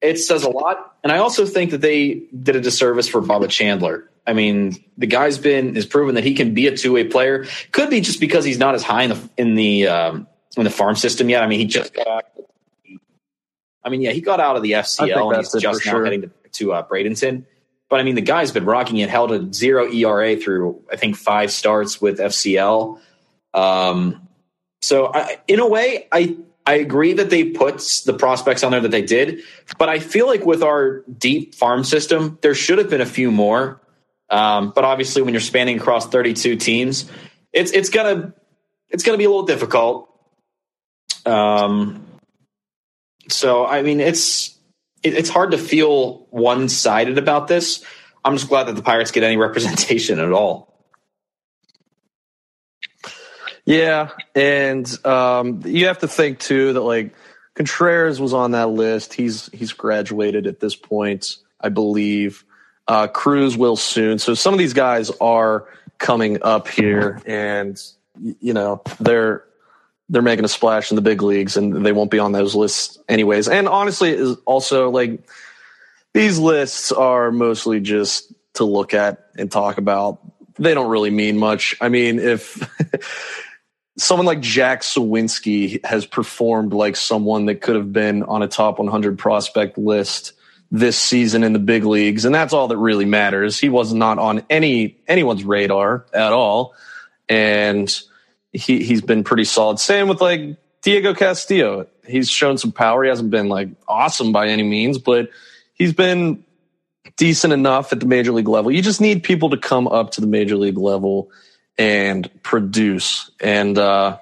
it 0.02 0.18
says 0.18 0.44
a 0.44 0.50
lot. 0.50 0.96
And 1.04 1.12
I 1.12 1.20
also 1.20 1.46
think 1.46 1.72
that 1.72 1.82
they 1.82 2.24
did 2.42 2.56
a 2.56 2.62
disservice 2.62 3.08
for 3.08 3.22
Bubba 3.22 3.50
Chandler. 3.50 4.10
I 4.28 4.34
mean, 4.34 4.76
the 4.98 5.08
guy's 5.08 5.38
been 5.38 5.76
has 5.76 5.86
proven 5.86 6.16
that 6.16 6.24
he 6.24 6.34
can 6.34 6.54
be 6.54 6.68
a 6.68 6.76
two 6.76 6.94
way 6.94 7.04
player. 7.04 7.46
Could 7.72 7.90
be 7.90 8.02
just 8.02 8.20
because 8.20 8.44
he's 8.44 8.58
not 8.58 8.76
as 8.76 8.84
high 8.84 9.04
in 9.04 9.10
the 9.12 9.30
in 9.38 9.56
the 9.56 9.88
um, 9.88 10.28
in 10.58 10.64
the 10.64 10.70
farm 10.70 10.96
system 10.96 11.30
yet. 11.30 11.44
I 11.44 11.48
mean, 11.48 11.60
he 11.60 11.66
just 11.66 11.94
got 11.94 12.08
out. 12.08 12.24
I 13.84 13.90
mean, 13.90 14.02
yeah, 14.02 14.12
he 14.12 14.22
got 14.22 14.40
out 14.40 14.56
of 14.56 14.64
the 14.64 14.72
FCL 14.72 15.36
and 15.36 15.38
he's 15.38 15.62
just 15.62 15.86
now 15.86 15.92
sure. 15.92 16.04
heading 16.04 16.24
to 16.24 16.32
to 16.54 16.74
uh, 16.74 16.88
Bradenton. 16.88 17.46
But 17.88 18.00
I 18.00 18.04
mean, 18.04 18.16
the 18.16 18.22
guy's 18.22 18.52
been 18.52 18.66
rocking 18.66 18.98
it, 18.98 19.10
held 19.10 19.32
a 19.32 19.54
zero 19.54 19.92
ERA 19.92 20.36
through 20.38 20.82
I 20.92 20.96
think 20.96 21.16
five 21.16 21.52
starts 21.52 22.02
with 22.02 22.18
FCL. 22.18 23.00
Um, 23.54 24.25
so 24.86 25.12
I, 25.12 25.40
in 25.48 25.60
a 25.60 25.68
way, 25.68 26.08
I 26.12 26.38
I 26.64 26.76
agree 26.76 27.14
that 27.14 27.32
they 27.32 27.46
put 27.46 27.80
the 28.06 28.14
prospects 28.14 28.64
on 28.64 28.72
there 28.72 28.82
that 28.82 28.92
they 28.92 29.02
did, 29.02 29.42
but 29.80 29.90
I 29.90 29.98
feel 29.98 30.28
like 30.28 30.46
with 30.46 30.62
our 30.62 31.04
deep 31.18 31.56
farm 31.56 31.84
system, 31.84 32.38
there 32.42 32.54
should 32.54 32.78
have 32.78 32.90
been 32.90 33.02
a 33.02 33.06
few 33.06 33.32
more. 33.32 33.82
Um, 34.30 34.72
but 34.76 34.84
obviously, 34.84 35.24
when 35.24 35.34
you're 35.34 35.42
spanning 35.42 35.78
across 35.80 36.08
32 36.08 36.58
teams, 36.58 37.10
it's 37.52 37.72
it's 37.72 37.90
gonna 37.90 38.36
it's 38.90 39.04
gonna 39.04 39.18
be 39.18 39.24
a 39.24 39.30
little 39.30 39.46
difficult. 39.46 40.08
Um, 41.26 42.06
so 43.28 43.66
I 43.66 43.82
mean, 43.82 44.00
it's 44.00 44.56
it, 45.02 45.16
it's 45.16 45.30
hard 45.30 45.52
to 45.52 45.58
feel 45.58 46.28
one 46.30 46.70
sided 46.70 47.18
about 47.18 47.48
this. 47.48 47.84
I'm 48.24 48.36
just 48.36 48.50
glad 48.50 48.66
that 48.68 48.76
the 48.76 48.84
Pirates 48.84 49.10
get 49.10 49.24
any 49.24 49.38
representation 49.48 50.20
at 50.20 50.32
all. 50.32 50.75
Yeah, 53.66 54.12
and 54.36 55.06
um, 55.06 55.62
you 55.66 55.88
have 55.88 56.00
to 56.00 56.08
think 56.08 56.40
too 56.40 56.74
that 56.74 56.82
like 56.82 57.16
Contreras 57.56 58.22
was 58.22 58.34
on 58.34 58.52
that 58.52 58.70
list. 58.70 59.14
He's 59.14 59.48
he's 59.48 59.74
graduated 59.74 60.46
at 60.46 60.60
this 60.60 60.76
point, 60.76 61.38
I 61.60 61.70
believe. 61.70 62.44
Uh, 62.88 63.08
Cruz 63.08 63.58
will 63.58 63.76
soon. 63.76 64.20
So 64.20 64.36
some 64.36 64.54
of 64.54 64.60
these 64.60 64.74
guys 64.74 65.10
are 65.20 65.68
coming 65.98 66.44
up 66.44 66.68
here, 66.68 67.20
and 67.26 67.82
you 68.40 68.54
know 68.54 68.82
they're 69.00 69.46
they're 70.10 70.22
making 70.22 70.46
a 70.46 70.50
splash 70.50 70.92
in 70.92 70.96
the 70.96 71.02
big 71.02 71.22
leagues 71.22 71.58
and 71.58 71.84
they 71.86 71.92
won't 71.92 72.12
be 72.12 72.20
on 72.20 72.32
those 72.32 72.54
lists 72.54 73.00
anyways. 73.10 73.48
And 73.48 73.68
honestly, 73.68 74.12
is 74.12 74.38
also 74.46 74.90
like 74.92 75.28
these 76.14 76.38
lists 76.38 76.92
are 76.92 77.32
mostly 77.32 77.80
just 77.80 78.32
to 78.54 78.64
look 78.64 78.94
at 78.94 79.30
and 79.38 79.52
talk 79.52 79.78
about. 79.78 80.20
They 80.58 80.74
don't 80.74 80.90
really 80.90 81.10
mean 81.10 81.38
much. 81.38 81.76
I 81.82 81.90
mean, 81.90 82.20
if 82.20 82.62
someone 83.98 84.26
like 84.26 84.42
Jack 84.42 84.82
Suwinski 84.82 85.84
has 85.86 86.06
performed 86.06 86.74
like 86.74 86.96
someone 86.96 87.46
that 87.46 87.62
could 87.62 87.76
have 87.76 87.94
been 87.94 88.24
on 88.24 88.42
a 88.42 88.48
top 88.48 88.80
100 88.80 89.18
prospect 89.18 89.78
list 89.78 90.34
this 90.72 90.98
season 90.98 91.44
in 91.44 91.54
the 91.54 91.60
big 91.60 91.86
leagues, 91.86 92.26
and 92.26 92.34
that's 92.34 92.54
all 92.54 92.68
that 92.68 92.78
really 92.78 93.06
matters. 93.06 93.60
He 93.60 93.70
was 93.70 93.94
not 93.94 94.20
on 94.20 94.44
any 94.50 94.98
anyone's 95.08 95.44
radar 95.44 96.06
at 96.14 96.34
all, 96.34 96.74
and 97.30 97.94
he 98.52 98.84
he's 98.84 99.02
been 99.02 99.24
pretty 99.24 99.46
solid. 99.46 99.80
Same 99.80 100.08
with 100.08 100.22
like 100.22 100.58
Diego 100.82 101.14
Castillo. 101.14 101.88
He's 102.06 102.30
shown 102.30 102.58
some 102.58 102.72
power. 102.72 103.04
He 103.04 103.10
hasn't 103.10 103.30
been 103.30 103.48
like 103.48 103.70
awesome 103.88 104.32
by 104.32 104.48
any 104.48 104.64
means, 104.64 104.98
but 104.98 105.30
he's 105.74 105.94
been 105.94 106.44
decent 107.18 107.54
enough 107.54 107.94
at 107.94 108.00
the 108.00 108.06
major 108.06 108.32
league 108.32 108.48
level. 108.48 108.72
You 108.72 108.82
just 108.82 109.00
need 109.00 109.24
people 109.24 109.52
to 109.52 109.58
come 109.58 109.88
up 109.88 110.12
to 110.12 110.22
the 110.22 110.28
major 110.28 110.58
league 110.58 110.78
level 110.78 111.32
and 111.78 112.30
produce. 112.44 113.32
And 113.40 113.78
uh 113.78 114.20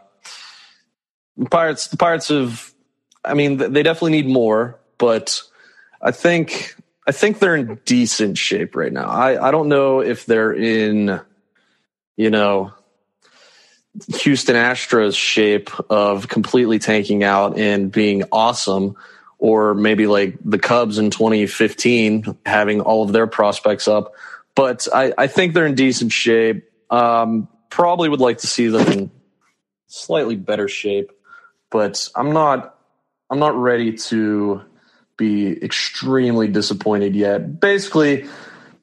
Pirates 1.49 1.87
the 1.87 1.97
Pirates 1.97 2.27
have 2.29 2.73
I 3.23 3.33
mean 3.33 3.57
they 3.57 3.83
definitely 3.83 4.11
need 4.11 4.27
more, 4.27 4.79
but 4.97 5.41
I 6.01 6.11
think 6.11 6.75
I 7.07 7.11
think 7.11 7.39
they're 7.39 7.55
in 7.55 7.79
decent 7.85 8.37
shape 8.37 8.75
right 8.75 8.91
now. 8.91 9.07
I, 9.07 9.47
I 9.47 9.51
don't 9.51 9.67
know 9.67 9.99
if 9.99 10.25
they're 10.25 10.53
in, 10.53 11.19
you 12.15 12.29
know, 12.29 12.73
Houston 14.21 14.55
Astros 14.55 15.15
shape 15.15 15.69
of 15.89 16.27
completely 16.27 16.79
tanking 16.79 17.23
out 17.23 17.57
and 17.57 17.91
being 17.91 18.23
awesome, 18.31 18.95
or 19.37 19.73
maybe 19.73 20.07
like 20.07 20.37
the 20.43 20.57
Cubs 20.57 20.97
in 20.97 21.09
2015 21.09 22.37
having 22.45 22.81
all 22.81 23.03
of 23.03 23.11
their 23.11 23.27
prospects 23.27 23.87
up. 23.87 24.13
But 24.55 24.87
I, 24.93 25.13
I 25.17 25.27
think 25.27 25.53
they're 25.53 25.67
in 25.67 25.75
decent 25.75 26.11
shape. 26.11 26.69
Um, 26.89 27.47
probably 27.69 28.09
would 28.09 28.19
like 28.19 28.39
to 28.39 28.47
see 28.47 28.67
them 28.67 28.87
in 28.91 29.11
slightly 29.87 30.35
better 30.35 30.67
shape, 30.67 31.11
but 31.71 32.07
I'm 32.15 32.33
not 32.33 32.77
I'm 33.29 33.39
not 33.39 33.55
ready 33.55 33.93
to 33.93 34.61
be 35.17 35.51
extremely 35.63 36.47
disappointed 36.47 37.15
yet. 37.15 37.59
Basically, 37.59 38.27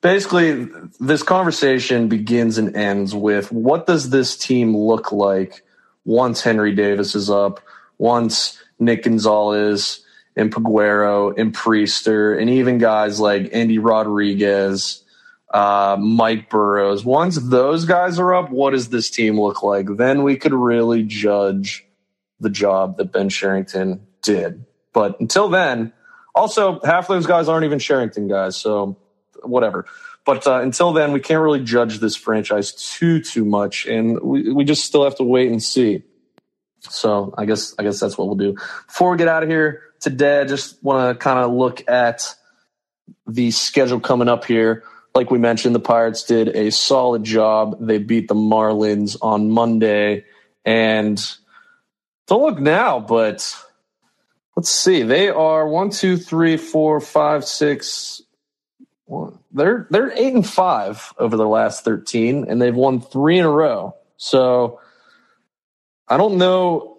basically 0.01 0.69
this 0.99 1.23
conversation 1.23 2.09
begins 2.09 2.59
and 2.59 2.77
ends 2.77 3.15
with 3.15 3.53
what 3.53 3.87
does 3.87 4.11
this 4.11 4.37
team 4.37 4.77
look 4.77 5.13
like 5.13 5.63
once 6.05 6.43
Henry 6.43 6.75
Davis 6.75 7.15
is 7.15 7.31
up, 7.31 7.61
once 7.99 8.59
Nick 8.79 9.05
Gonzalez 9.05 10.05
and 10.37 10.53
Peguero 10.53 11.39
and 11.39 11.55
Priester, 11.55 12.41
and 12.41 12.49
even 12.49 12.79
guys 12.79 13.21
like 13.21 13.51
Endy 13.53 13.79
Rodriguez, 13.79 15.05
uh, 15.51 15.97
Mike 15.99 16.49
Burrows. 16.49 17.05
Once 17.05 17.37
those 17.37 17.85
guys 17.85 18.19
are 18.19 18.35
up, 18.35 18.51
what 18.51 18.71
does 18.71 18.89
this 18.89 19.11
team 19.11 19.41
look 19.41 19.63
like? 19.63 19.87
Then 19.97 20.23
we 20.23 20.37
could 20.37 20.53
really 20.55 21.03
judge 21.03 21.85
the 22.39 22.51
job 22.51 22.97
that 22.97 23.13
Ben 23.13 23.29
Cherington 23.29 24.07
did. 24.23 24.65
But 24.93 25.21
until 25.21 25.49
then, 25.49 25.93
also 26.35 26.81
half 26.85 27.09
those 27.09 27.27
guys 27.27 27.49
aren't 27.49 27.65
even 27.65 27.79
Cherington 27.79 28.29
guys, 28.29 28.57
so 28.57 28.97
whatever. 29.43 29.87
But 30.25 30.47
uh, 30.47 30.61
until 30.61 30.93
then, 30.93 31.13
we 31.13 31.21
can't 31.21 31.43
really 31.43 31.65
judge 31.65 31.99
this 31.99 32.15
franchise 32.15 32.73
too 32.73 33.21
too 33.21 33.45
much, 33.45 33.87
and 33.87 34.21
we 34.21 34.53
we 34.53 34.65
just 34.65 34.85
still 34.85 35.05
have 35.05 35.17
to 35.17 35.25
wait 35.25 35.51
and 35.51 35.63
see. 35.63 36.03
So 36.81 37.35
I 37.37 37.45
guess 37.47 37.75
I 37.79 37.83
guess 37.83 38.01
that's 38.01 38.17
what 38.17 38.27
we'll 38.27 38.37
do. 38.37 38.55
Before 38.87 39.11
we 39.11 39.17
get 39.17 39.29
out 39.29 39.43
of 39.43 39.49
here 39.49 39.83
today, 40.01 40.41
I 40.41 40.45
just 40.45 40.83
want 40.83 41.19
to 41.19 41.23
kind 41.23 41.39
of 41.39 41.53
look 41.53 41.89
at 41.89 42.35
the 43.27 43.51
schedule 43.51 44.01
coming 44.01 44.29
up 44.29 44.45
here. 44.45 44.85
Like 45.15 45.31
we 45.31 45.39
mentioned, 45.39 45.75
the 45.75 45.81
Pirates 45.81 46.23
did 46.23 46.49
a 46.49 46.71
solid 46.71 47.25
job. 47.25 47.77
They 47.81 47.99
beat 47.99 48.29
the 48.29 48.35
Marlins 48.35 49.17
on 49.21 49.51
Monday, 49.51 50.25
and 50.65 51.21
don't 52.29 52.43
look 52.43 52.61
now, 52.61 53.01
but 53.01 53.57
let's 54.57 54.71
see. 54.71 55.03
They 55.03 55.29
are 55.29 55.67
one, 55.67 55.91
two, 55.91 56.17
three, 56.17 56.57
four, 56.57 57.01
five, 57.01 57.45
six. 57.45 58.23
They're 59.53 59.89
they're 59.91 60.13
eight 60.13 60.35
and 60.35 60.47
five 60.47 61.13
over 61.19 61.37
the 61.37 61.49
last 61.49 61.85
thirteen, 61.85 62.47
and 62.49 62.63
they've 62.63 62.75
won 62.75 63.01
three 63.01 63.39
in 63.39 63.45
a 63.45 63.51
row. 63.51 63.97
So 64.17 64.81
I 66.07 66.17
don't 66.17 66.39
know. 66.39 66.99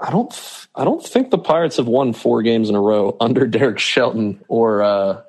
I 0.00 0.10
don't. 0.10 0.32
I 0.74 0.84
don't 0.84 1.04
think 1.04 1.30
the 1.30 1.38
Pirates 1.38 1.76
have 1.76 1.86
won 1.86 2.12
four 2.12 2.42
games 2.42 2.68
in 2.68 2.74
a 2.74 2.80
row 2.80 3.16
under 3.20 3.46
Derek 3.46 3.78
Shelton 3.78 4.40
or 4.48 4.82
uh, 4.82 5.22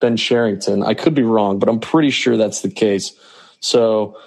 Ben 0.00 0.16
Cherington. 0.16 0.82
I 0.82 0.94
could 0.94 1.14
be 1.14 1.22
wrong, 1.22 1.58
but 1.58 1.68
I'm 1.68 1.80
pretty 1.80 2.10
sure 2.10 2.36
that's 2.36 2.60
the 2.60 2.70
case. 2.70 3.12
So, 3.60 4.18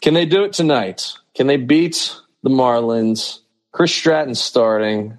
can 0.00 0.14
they 0.14 0.26
do 0.26 0.44
it 0.44 0.52
tonight? 0.52 1.14
Can 1.34 1.46
they 1.46 1.56
beat 1.56 2.16
the 2.42 2.50
Marlins? 2.50 3.40
Chris 3.72 3.94
Stratton 3.94 4.34
starting. 4.34 5.18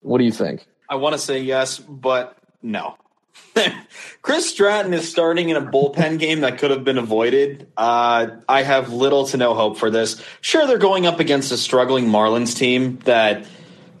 What 0.00 0.18
do 0.18 0.24
you 0.24 0.32
think? 0.32 0.66
I 0.88 0.96
want 0.96 1.14
to 1.14 1.18
say 1.18 1.40
yes, 1.40 1.78
but 1.78 2.36
no. 2.62 2.96
Chris 4.22 4.48
Stratton 4.50 4.94
is 4.94 5.10
starting 5.10 5.48
in 5.48 5.56
a 5.56 5.62
bullpen 5.62 6.18
game 6.18 6.40
that 6.40 6.58
could 6.58 6.70
have 6.70 6.84
been 6.84 6.98
avoided. 6.98 7.66
Uh, 7.76 8.28
I 8.48 8.62
have 8.62 8.92
little 8.92 9.26
to 9.28 9.36
no 9.36 9.54
hope 9.54 9.78
for 9.78 9.90
this. 9.90 10.22
Sure, 10.40 10.66
they're 10.66 10.78
going 10.78 11.06
up 11.06 11.20
against 11.20 11.50
a 11.52 11.56
struggling 11.56 12.06
Marlins 12.06 12.56
team 12.56 12.98
that, 13.04 13.46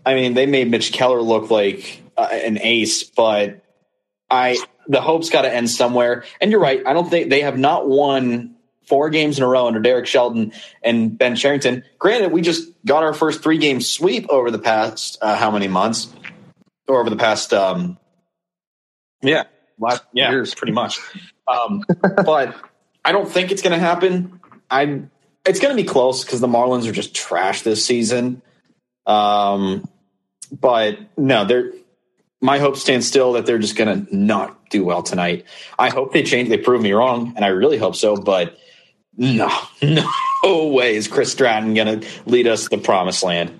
I 0.06 0.14
mean, 0.14 0.34
they 0.34 0.46
made 0.46 0.70
Mitch 0.70 0.92
Keller 0.92 1.22
look 1.22 1.50
like 1.50 2.02
uh, 2.16 2.28
an 2.30 2.58
ace, 2.60 3.02
but 3.02 3.64
I 4.30 4.58
the 4.86 5.00
hope's 5.00 5.30
got 5.30 5.42
to 5.42 5.52
end 5.54 5.70
somewhere. 5.70 6.24
And 6.40 6.50
you're 6.50 6.60
right. 6.60 6.82
I 6.86 6.92
don't 6.92 7.08
think 7.08 7.30
they 7.30 7.42
have 7.42 7.58
not 7.58 7.88
won 7.88 8.56
four 8.86 9.10
games 9.10 9.36
in 9.38 9.44
a 9.44 9.46
row 9.46 9.66
under 9.66 9.80
Derek 9.80 10.06
Shelton 10.06 10.52
and 10.82 11.16
Ben 11.16 11.36
Cherington. 11.36 11.84
Granted, 11.98 12.32
we 12.32 12.40
just 12.40 12.70
got 12.86 13.02
our 13.02 13.12
first 13.12 13.42
three 13.42 13.58
game 13.58 13.80
sweep 13.80 14.26
over 14.30 14.50
the 14.50 14.58
past 14.58 15.18
uh, 15.20 15.36
how 15.36 15.50
many 15.50 15.68
months, 15.68 16.12
or 16.88 17.00
over 17.00 17.10
the 17.10 17.16
past 17.16 17.52
um, 17.52 17.98
yeah, 19.22 19.44
last 19.78 20.02
yeah, 20.12 20.30
years, 20.30 20.54
pretty 20.54 20.72
much. 20.72 20.98
Um, 21.46 21.84
but 22.24 22.56
I 23.04 23.12
don't 23.12 23.30
think 23.30 23.52
it's 23.52 23.62
going 23.62 23.78
to 23.78 23.78
happen. 23.78 24.40
I 24.70 25.02
it's 25.44 25.60
going 25.60 25.76
to 25.76 25.82
be 25.82 25.88
close 25.88 26.24
because 26.24 26.40
the 26.40 26.48
Marlins 26.48 26.86
are 26.88 26.92
just 26.92 27.14
trash 27.14 27.62
this 27.62 27.84
season. 27.84 28.42
Um, 29.06 29.88
but 30.50 30.98
no, 31.16 31.44
they're 31.44 31.72
my 32.40 32.58
hope 32.58 32.76
stands 32.76 33.06
still 33.06 33.32
that 33.32 33.46
they're 33.46 33.58
just 33.58 33.76
going 33.76 34.06
to 34.06 34.16
not 34.16 34.70
do 34.70 34.84
well 34.84 35.02
tonight. 35.02 35.44
I 35.78 35.90
hope 35.90 36.12
they 36.12 36.22
change. 36.22 36.48
They 36.48 36.58
prove 36.58 36.82
me 36.82 36.92
wrong, 36.92 37.32
and 37.36 37.44
I 37.44 37.48
really 37.48 37.78
hope 37.78 37.96
so. 37.96 38.16
But 38.16 38.58
no, 39.16 39.50
no 39.82 40.66
way 40.68 40.96
is 40.96 41.08
Chris 41.08 41.32
Stratton 41.32 41.74
going 41.74 42.00
to 42.00 42.08
lead 42.26 42.46
us 42.46 42.64
to 42.64 42.70
the 42.70 42.78
promised 42.78 43.22
land. 43.22 43.58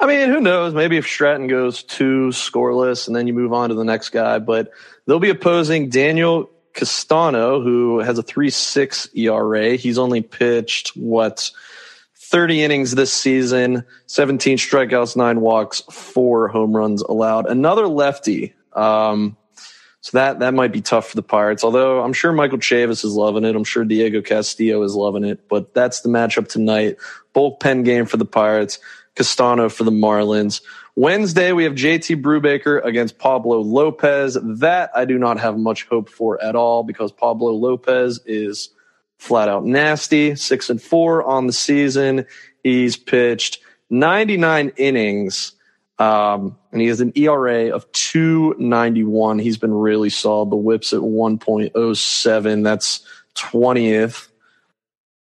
I 0.00 0.06
mean, 0.06 0.28
who 0.28 0.40
knows? 0.40 0.74
Maybe 0.74 0.96
if 0.96 1.06
Stratton 1.06 1.46
goes 1.46 1.82
two 1.82 2.28
scoreless 2.28 3.06
and 3.06 3.14
then 3.14 3.26
you 3.26 3.32
move 3.32 3.52
on 3.52 3.68
to 3.68 3.74
the 3.74 3.84
next 3.84 4.10
guy, 4.10 4.38
but 4.38 4.70
they'll 5.06 5.20
be 5.20 5.30
opposing 5.30 5.88
Daniel 5.88 6.50
Castano, 6.74 7.60
who 7.60 8.00
has 8.00 8.18
a 8.18 8.22
3 8.22 8.50
6 8.50 9.08
ERA. 9.14 9.76
He's 9.76 9.98
only 9.98 10.20
pitched, 10.20 10.96
what, 10.96 11.50
30 12.34 12.64
innings 12.64 12.96
this 12.96 13.12
season, 13.12 13.84
17 14.06 14.58
strikeouts, 14.58 15.16
nine 15.16 15.40
walks, 15.40 15.82
four 15.82 16.48
home 16.48 16.74
runs 16.74 17.00
allowed. 17.00 17.46
Another 17.46 17.86
lefty. 17.86 18.56
Um, 18.72 19.36
so 20.00 20.18
that 20.18 20.40
that 20.40 20.52
might 20.52 20.72
be 20.72 20.80
tough 20.80 21.10
for 21.10 21.14
the 21.14 21.22
Pirates. 21.22 21.62
Although 21.62 22.02
I'm 22.02 22.12
sure 22.12 22.32
Michael 22.32 22.58
Chavis 22.58 23.04
is 23.04 23.14
loving 23.14 23.44
it. 23.44 23.54
I'm 23.54 23.62
sure 23.62 23.84
Diego 23.84 24.20
Castillo 24.20 24.82
is 24.82 24.96
loving 24.96 25.22
it. 25.22 25.48
But 25.48 25.74
that's 25.74 26.00
the 26.00 26.08
matchup 26.08 26.48
tonight. 26.48 26.96
Bullpen 27.36 27.84
game 27.84 28.04
for 28.04 28.16
the 28.16 28.24
Pirates. 28.24 28.80
Castano 29.14 29.68
for 29.68 29.84
the 29.84 29.92
Marlins. 29.92 30.60
Wednesday, 30.96 31.52
we 31.52 31.62
have 31.62 31.74
JT 31.74 32.20
Brubaker 32.20 32.84
against 32.84 33.16
Pablo 33.16 33.60
Lopez. 33.60 34.36
That 34.42 34.90
I 34.92 35.04
do 35.04 35.18
not 35.18 35.38
have 35.38 35.56
much 35.56 35.86
hope 35.86 36.08
for 36.08 36.42
at 36.42 36.56
all 36.56 36.82
because 36.82 37.12
Pablo 37.12 37.52
Lopez 37.52 38.18
is 38.26 38.70
flat 39.18 39.48
out 39.48 39.64
nasty. 39.64 40.34
Six 40.34 40.70
and 40.70 40.80
four 40.80 41.22
on 41.22 41.46
the 41.46 41.52
season. 41.52 42.26
He's 42.62 42.96
pitched 42.96 43.60
99 43.90 44.72
innings. 44.76 45.52
Um, 45.98 46.58
and 46.72 46.80
he 46.80 46.88
has 46.88 47.00
an 47.00 47.12
ERA 47.14 47.68
of 47.68 47.90
291. 47.92 49.38
He's 49.38 49.58
been 49.58 49.72
really 49.72 50.10
solid. 50.10 50.50
The 50.50 50.56
whips 50.56 50.92
at 50.92 51.00
1.07. 51.00 52.64
That's 52.64 53.06
20th 53.36 54.28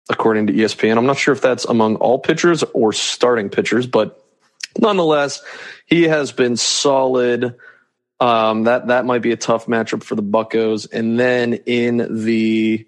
according 0.09 0.47
to 0.47 0.53
ESPN. 0.53 0.97
I'm 0.97 1.07
not 1.07 1.19
sure 1.19 1.33
if 1.33 1.41
that's 1.41 1.65
among 1.65 1.97
all 1.97 2.19
pitchers 2.19 2.63
or 2.73 2.93
starting 2.93 3.51
pitchers, 3.51 3.87
but 3.87 4.25
nonetheless, 4.79 5.43
he 5.87 6.05
has 6.05 6.33
been 6.33 6.57
solid. 6.57 7.57
Um, 8.21 8.65
that 8.65 8.89
that 8.89 9.05
might 9.05 9.23
be 9.23 9.33
a 9.33 9.37
tough 9.37 9.67
matchup 9.67 10.03
for 10.03 10.15
the 10.15 10.23
Buckos. 10.23 10.87
And 10.87 11.21
then 11.21 11.55
in 11.55 12.25
the 12.25 12.87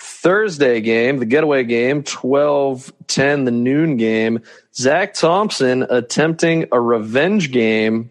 Thursday 0.00 0.80
game, 0.80 1.18
the 1.18 1.26
getaway 1.26 1.62
game, 1.64 2.02
12-10, 2.02 3.44
the 3.44 3.50
noon 3.50 3.96
game, 3.98 4.40
Zach 4.74 5.14
Thompson 5.14 5.82
attempting 5.82 6.66
a 6.72 6.80
revenge 6.80 7.52
game, 7.52 8.10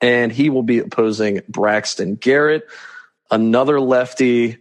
and 0.00 0.32
he 0.32 0.50
will 0.50 0.64
be 0.64 0.80
opposing 0.80 1.40
Braxton 1.48 2.16
Garrett, 2.16 2.66
another 3.30 3.80
lefty 3.80 4.58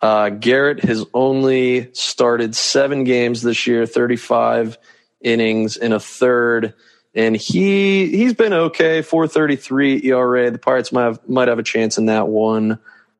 uh, 0.00 0.30
Garrett 0.30 0.82
has 0.84 1.04
only 1.12 1.92
started 1.92 2.56
seven 2.56 3.04
games 3.04 3.42
this 3.42 3.66
year, 3.66 3.84
35 3.84 4.78
innings 5.20 5.76
in 5.76 5.92
a 5.92 6.00
third, 6.00 6.74
and 7.14 7.36
he 7.36 8.08
he's 8.08 8.32
been 8.32 8.52
okay. 8.52 9.02
4.33 9.02 10.04
ERA. 10.04 10.50
The 10.50 10.58
Pirates 10.58 10.92
might 10.92 11.02
have 11.02 11.28
might 11.28 11.48
have 11.48 11.58
a 11.58 11.62
chance 11.62 11.98
in 11.98 12.06
that 12.06 12.28
one. 12.28 12.78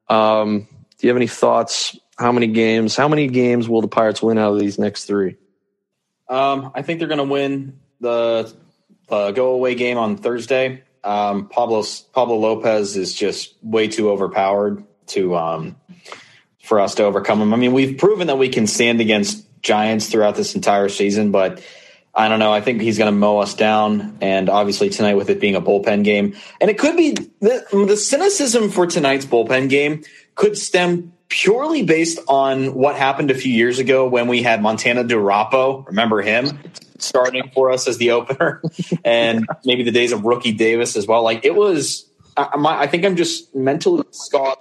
Um, 0.09 0.67
do 0.97 1.07
you 1.07 1.09
have 1.09 1.17
any 1.17 1.27
thoughts? 1.27 1.99
How 2.21 2.33
many 2.33 2.49
games? 2.49 2.97
How 2.97 3.09
many 3.09 3.29
games 3.29 3.67
will 3.67 3.81
the 3.81 3.89
Pirates 3.89 4.23
win 4.23 4.37
out 4.37 4.53
of 4.53 4.61
these 4.61 4.79
next 4.79 5.07
three? 5.07 5.37
Um, 6.29 6.71
I 6.75 6.83
think 6.83 6.99
they're 6.99 7.09
going 7.09 7.17
to 7.17 7.25
win 7.25 7.81
the 7.99 8.55
uh, 9.09 9.31
go 9.31 9.53
away 9.53 9.75
game 9.75 9.97
on 9.97 10.19
Thursday. 10.19 10.83
Um, 11.03 11.49
Pablo 11.49 11.83
Pablo 12.13 12.37
Lopez 12.37 12.95
is 12.99 13.15
just 13.15 13.55
way 13.63 13.89
too 13.89 14.11
overpowered 14.11 14.85
to 15.07 15.35
um, 15.35 15.77
for 16.63 16.81
us 16.81 16.97
to 16.97 17.05
overcome 17.05 17.41
him. 17.41 17.55
I 17.55 17.57
mean, 17.57 17.73
we've 17.73 17.97
proven 17.97 18.27
that 18.27 18.37
we 18.37 18.51
can 18.51 18.67
stand 18.67 19.01
against 19.01 19.47
Giants 19.63 20.11
throughout 20.11 20.37
this 20.37 20.55
entire 20.55 20.91
season, 20.91 21.31
but 21.31 21.65
I 22.15 22.29
don't 22.29 22.39
know. 22.39 22.53
I 22.53 22.61
think 22.61 22.83
he's 22.83 22.99
going 22.99 23.11
to 23.11 23.19
mow 23.19 23.39
us 23.39 23.55
down. 23.55 24.19
And 24.21 24.51
obviously 24.51 24.91
tonight, 24.91 25.15
with 25.15 25.31
it 25.31 25.41
being 25.41 25.55
a 25.55 25.63
bullpen 25.63 26.05
game, 26.05 26.37
and 26.61 26.71
it 26.71 26.79
could 26.79 26.99
be 26.99 27.13
the, 27.13 27.87
the 27.89 27.97
cynicism 27.97 28.69
for 28.69 28.87
tonight's 28.87 29.25
bullpen 29.25 29.71
game 29.71 30.05
could 30.35 30.59
stem 30.59 31.15
purely 31.31 31.83
based 31.83 32.19
on 32.29 32.75
what 32.75 32.97
happened 32.97 33.31
a 33.31 33.35
few 33.35 33.53
years 33.53 33.79
ago 33.79 34.07
when 34.07 34.29
we 34.29 34.43
had 34.43 34.61
Montana 34.61 35.05
DuRapau. 35.05 35.87
Remember 35.87 36.21
him 36.21 36.59
starting 36.99 37.51
for 37.55 37.71
us 37.71 37.89
as 37.89 37.97
the 37.97 38.11
opener, 38.11 38.61
and 39.05 39.49
maybe 39.65 39.83
the 39.83 39.93
days 39.93 40.13
of 40.13 40.25
Rookie 40.25 40.53
Davis 40.53 40.97
as 40.97 41.07
well. 41.07 41.23
Like 41.23 41.47
it 41.47 41.55
was. 41.55 42.07
I, 42.37 42.49
I 42.55 42.87
think 42.87 43.05
I'm 43.05 43.17
just 43.17 43.55
mentally 43.55 44.05
scarred 44.11 44.59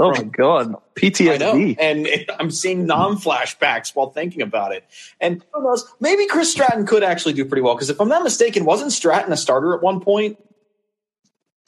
Oh 0.00 0.10
my 0.10 0.22
god, 0.22 0.74
PTSD! 0.94 1.76
and 1.78 2.06
I'm 2.38 2.50
seeing 2.50 2.86
non-flashbacks 2.86 3.96
while 3.96 4.10
thinking 4.10 4.42
about 4.42 4.72
it. 4.72 4.84
And 5.20 5.44
who 5.52 5.62
knows? 5.62 5.92
Maybe 5.98 6.26
Chris 6.26 6.52
Stratton 6.52 6.86
could 6.86 7.02
actually 7.02 7.32
do 7.32 7.44
pretty 7.44 7.62
well 7.62 7.74
because 7.74 7.90
if 7.90 8.00
I'm 8.00 8.08
not 8.08 8.22
mistaken, 8.22 8.64
wasn't 8.64 8.92
Stratton 8.92 9.32
a 9.32 9.36
starter 9.36 9.74
at 9.74 9.82
one 9.82 10.00
point? 10.00 10.38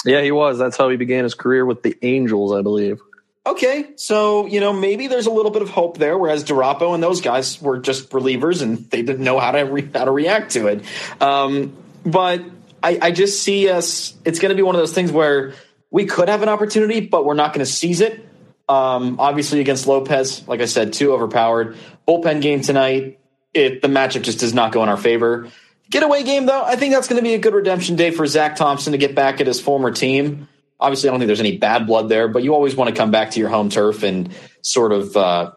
Yeah, 0.05 0.23
he 0.23 0.31
was. 0.31 0.59
That's 0.59 0.77
how 0.77 0.89
he 0.89 0.97
began 0.97 1.25
his 1.25 1.35
career 1.35 1.67
with 1.67 1.83
the 1.83 1.97
Angels, 2.03 2.53
I 2.53 2.63
believe. 2.63 3.01
Okay, 3.47 3.93
so 3.97 4.47
you 4.47 4.61
know 4.61 4.73
maybe 4.73 5.07
there's 5.07 5.27
a 5.27 5.31
little 5.31 5.51
bit 5.51 5.63
of 5.63 5.71
hope 5.71 5.97
there. 5.97 6.19
Whereas 6.19 6.45
DuRapau 6.45 6.95
and 6.95 7.03
those 7.03 7.23
guys 7.23 7.61
were 7.61 7.79
just 7.79 8.11
relievers 8.11 8.61
and 8.61 8.79
they 8.91 9.03
didn't 9.03 9.25
know 9.25 9.39
how 9.39 9.53
to 9.53 9.61
re- 9.63 9.91
how 9.95 10.05
to 10.05 10.11
react 10.11 10.53
to 10.53 10.67
it. 10.67 10.85
Um, 11.23 11.75
but 12.05 12.43
I, 12.83 12.99
I 13.01 13.11
just 13.13 13.43
see 13.43 13.71
us. 13.71 14.15
It's 14.25 14.39
going 14.39 14.51
to 14.51 14.57
be 14.57 14.63
one 14.63 14.75
of 14.75 14.81
those 14.81 14.93
things 14.93 15.11
where 15.11 15.55
we 15.91 16.05
could 16.05 16.29
have 16.29 16.43
an 16.43 16.51
opportunity, 16.51 17.01
but 17.01 17.25
we're 17.25 17.35
not 17.35 17.55
going 17.55 17.65
to 17.65 17.71
seize 17.71 18.03
it. 18.03 18.27
Um, 18.69 19.19
obviously, 19.19 19.61
against 19.61 19.87
Lopez, 19.87 20.47
like 20.47 20.61
I 20.61 20.67
said, 20.67 20.93
too 20.93 21.13
overpowered. 21.13 21.77
Bullpen 22.07 22.43
game 22.43 22.61
tonight. 22.61 23.19
It 23.55 23.81
the 23.81 23.89
matchup 23.89 24.23
just 24.23 24.41
does 24.41 24.53
not 24.53 24.71
go 24.71 24.83
in 24.83 24.89
our 24.91 24.99
favor. 24.99 25.49
Getaway 25.91 26.23
game 26.23 26.47
though, 26.47 26.63
I 26.63 26.77
think 26.77 26.95
that's 26.95 27.09
going 27.09 27.17
to 27.17 27.23
be 27.23 27.35
a 27.35 27.39
good 27.39 27.55
redemption 27.55 27.97
day 27.97 28.13
for 28.13 28.25
Zach 28.27 28.55
Thompson 28.55 28.93
to 28.93 28.99
get 28.99 29.15
back 29.17 29.41
at 29.41 29.49
his 29.49 29.61
former 29.61 29.91
team. 29.91 30.47
Obviously, 30.81 31.09
I 31.09 31.13
don't 31.13 31.21
think 31.21 31.29
there's 31.29 31.41
any 31.41 31.59
bad 31.59 31.87
blood 31.87 32.09
there, 32.09 32.29
but 32.29 32.43
you 32.43 32.55
always 32.55 32.75
want 32.75 32.89
to 32.89 32.97
come 32.97 33.11
back 33.11 33.33
to 33.33 33.41
your 33.41 33.49
home 33.49 33.69
turf 33.69 34.03
and 34.03 34.35
sort 34.63 34.93
of, 34.93 35.17
uh, 35.17 35.53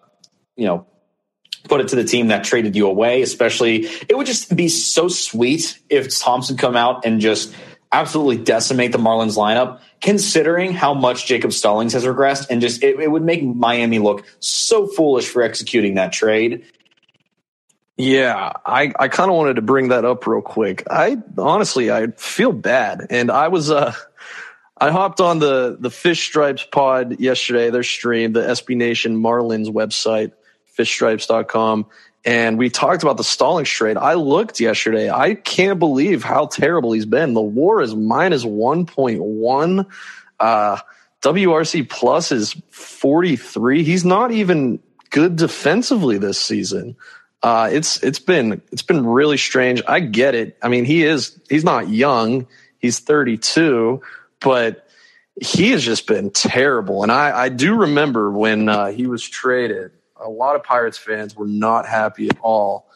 you 0.55 0.65
know, 0.65 0.85
put 1.69 1.79
it 1.79 1.87
to 1.89 1.95
the 1.95 2.03
team 2.03 2.27
that 2.27 2.43
traded 2.43 2.75
you 2.75 2.87
away. 2.87 3.21
Especially, 3.21 3.85
it 3.85 4.17
would 4.17 4.27
just 4.27 4.55
be 4.55 4.67
so 4.67 5.07
sweet 5.07 5.79
if 5.89 6.17
Thompson 6.19 6.57
come 6.57 6.75
out 6.75 7.05
and 7.05 7.21
just 7.21 7.53
absolutely 7.91 8.43
decimate 8.43 8.91
the 8.91 8.97
Marlins 8.97 9.37
lineup, 9.37 9.79
considering 10.01 10.73
how 10.73 10.93
much 10.93 11.27
Jacob 11.27 11.53
Stallings 11.53 11.93
has 11.93 12.05
regressed, 12.05 12.47
and 12.49 12.59
just 12.59 12.83
it, 12.83 12.99
it 12.99 13.09
would 13.09 13.23
make 13.23 13.43
Miami 13.43 13.99
look 13.99 14.25
so 14.39 14.87
foolish 14.87 15.29
for 15.29 15.41
executing 15.41 15.95
that 15.95 16.11
trade. 16.11 16.65
Yeah, 17.95 18.53
I, 18.65 18.91
I 18.99 19.07
kind 19.07 19.29
of 19.29 19.37
wanted 19.37 19.57
to 19.57 19.61
bring 19.61 19.89
that 19.89 20.03
up 20.03 20.25
real 20.25 20.41
quick. 20.41 20.83
I 20.89 21.17
honestly 21.37 21.91
I 21.91 22.07
feel 22.07 22.51
bad, 22.51 23.05
and 23.11 23.29
I 23.29 23.49
was 23.49 23.69
uh 23.69 23.93
I 24.83 24.91
hopped 24.91 25.21
on 25.21 25.39
the 25.39 25.77
the 25.79 25.89
Fish 25.89 26.25
Stripes 26.25 26.65
pod 26.69 27.21
yesterday, 27.21 27.69
their 27.69 27.83
stream, 27.83 28.33
the 28.33 28.41
SB 28.41 28.75
Nation 28.75 29.15
Marlins 29.15 29.69
website, 29.69 30.33
fishstripes.com, 30.77 31.85
and 32.25 32.57
we 32.57 32.69
talked 32.69 33.01
about 33.01 33.15
the 33.15 33.23
Stallings 33.23 33.69
trade. 33.69 33.95
I 33.95 34.15
looked 34.15 34.59
yesterday. 34.59 35.09
I 35.09 35.35
can't 35.35 35.79
believe 35.79 36.21
how 36.21 36.47
terrible 36.47 36.91
he's 36.91 37.05
been. 37.05 37.33
The 37.33 37.41
WAR 37.41 37.81
is 37.81 37.95
minus 37.95 38.43
one 38.43 38.85
point 38.85 39.23
one. 39.23 39.87
Uh, 40.37 40.79
WRC 41.21 41.89
plus 41.89 42.33
is 42.33 42.53
forty 42.69 43.37
three. 43.37 43.85
He's 43.85 44.03
not 44.03 44.33
even 44.33 44.79
good 45.11 45.37
defensively 45.37 46.17
this 46.17 46.41
season. 46.41 46.97
Uh, 47.41 47.69
it's 47.71 48.03
it's 48.03 48.19
been 48.19 48.61
it's 48.73 48.81
been 48.81 49.05
really 49.05 49.37
strange. 49.37 49.81
I 49.87 50.01
get 50.01 50.35
it. 50.35 50.57
I 50.61 50.67
mean, 50.67 50.83
he 50.83 51.05
is 51.05 51.39
he's 51.49 51.63
not 51.63 51.87
young. 51.87 52.47
He's 52.83 52.99
32, 52.99 54.01
but 54.43 54.87
he 55.41 55.71
has 55.71 55.83
just 55.83 56.05
been 56.05 56.29
terrible. 56.29 57.01
And 57.01 57.11
I, 57.11 57.45
I 57.45 57.49
do 57.49 57.75
remember 57.75 58.29
when 58.31 58.69
uh, 58.69 58.91
he 58.91 59.07
was 59.07 59.23
traded, 59.27 59.91
a 60.15 60.29
lot 60.29 60.55
of 60.55 60.63
Pirates 60.63 60.97
fans 60.97 61.35
were 61.35 61.47
not 61.47 61.87
happy 61.87 62.29
at 62.29 62.37
all. 62.41 62.87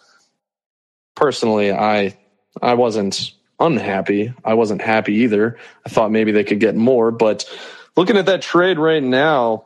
Personally, 1.15 1.71
I 1.71 2.15
I 2.61 2.75
wasn't 2.75 3.31
unhappy. 3.59 4.33
I 4.45 4.53
wasn't 4.53 4.81
happy 4.81 5.15
either. 5.15 5.57
I 5.85 5.89
thought 5.89 6.11
maybe 6.11 6.31
they 6.31 6.43
could 6.43 6.59
get 6.59 6.75
more, 6.75 7.09
but 7.11 7.45
looking 7.95 8.17
at 8.17 8.27
that 8.27 8.43
trade 8.43 8.77
right 8.77 9.01
now, 9.01 9.65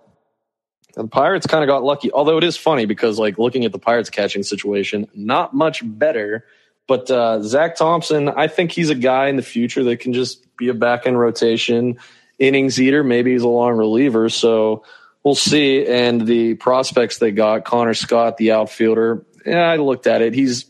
the 0.94 1.08
Pirates 1.08 1.48
kind 1.48 1.64
of 1.64 1.68
got 1.68 1.84
lucky. 1.84 2.12
Although 2.12 2.38
it 2.38 2.44
is 2.44 2.58
funny 2.58 2.86
because, 2.86 3.20
like, 3.20 3.38
looking 3.38 3.66
at 3.66 3.72
the 3.72 3.80
Pirates 3.80 4.10
catching 4.10 4.44
situation, 4.44 5.08
not 5.14 5.54
much 5.54 5.82
better. 5.84 6.46
But 6.92 7.10
uh, 7.10 7.42
Zach 7.42 7.78
Thompson, 7.78 8.28
I 8.28 8.50
think 8.50 8.74
he's 8.74 8.90
a 8.90 8.96
guy 8.96 9.28
in 9.28 9.38
the 9.38 9.42
future 9.42 9.82
that 9.86 10.02
can 10.02 10.12
just 10.12 10.46
be 10.58 10.68
a 10.68 10.74
back 10.74 11.08
end 11.08 11.18
rotation, 11.18 11.98
innings 12.38 12.82
eater. 12.82 13.02
Maybe 13.02 13.32
he's 13.32 13.44
a 13.44 13.48
long 13.48 13.78
reliever. 13.78 14.28
So 14.28 14.84
we'll 15.24 15.34
see. 15.34 15.88
And 15.88 16.28
the 16.28 16.56
prospects 16.56 17.20
they 17.20 17.32
got, 17.32 17.64
Connor 17.64 17.94
Scott, 17.94 18.36
the 18.36 18.52
outfielder. 18.52 19.26
Yeah, 19.46 19.70
I 19.70 19.78
looked 19.78 20.06
at 20.06 20.22
it. 20.22 20.34
He's 20.34 20.66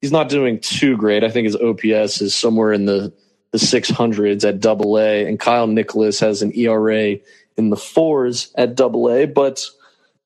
he's 0.00 0.12
not 0.12 0.28
doing 0.28 0.60
too 0.60 0.96
great. 0.96 1.24
I 1.24 1.30
think 1.30 1.46
his 1.46 1.56
OPS 1.56 2.20
is 2.20 2.32
somewhere 2.32 2.72
in 2.72 2.84
the 2.84 3.12
the 3.50 3.58
600s 3.58 4.48
at 4.48 4.60
Double 4.60 5.00
A, 5.00 5.26
and 5.26 5.40
Kyle 5.40 5.66
Nicolas 5.66 6.20
has 6.20 6.42
an 6.42 6.52
ERA 6.54 7.16
in 7.56 7.70
the 7.70 7.76
fours 7.76 8.52
at 8.54 8.76
double 8.76 9.10
A, 9.10 9.26
but 9.26 9.66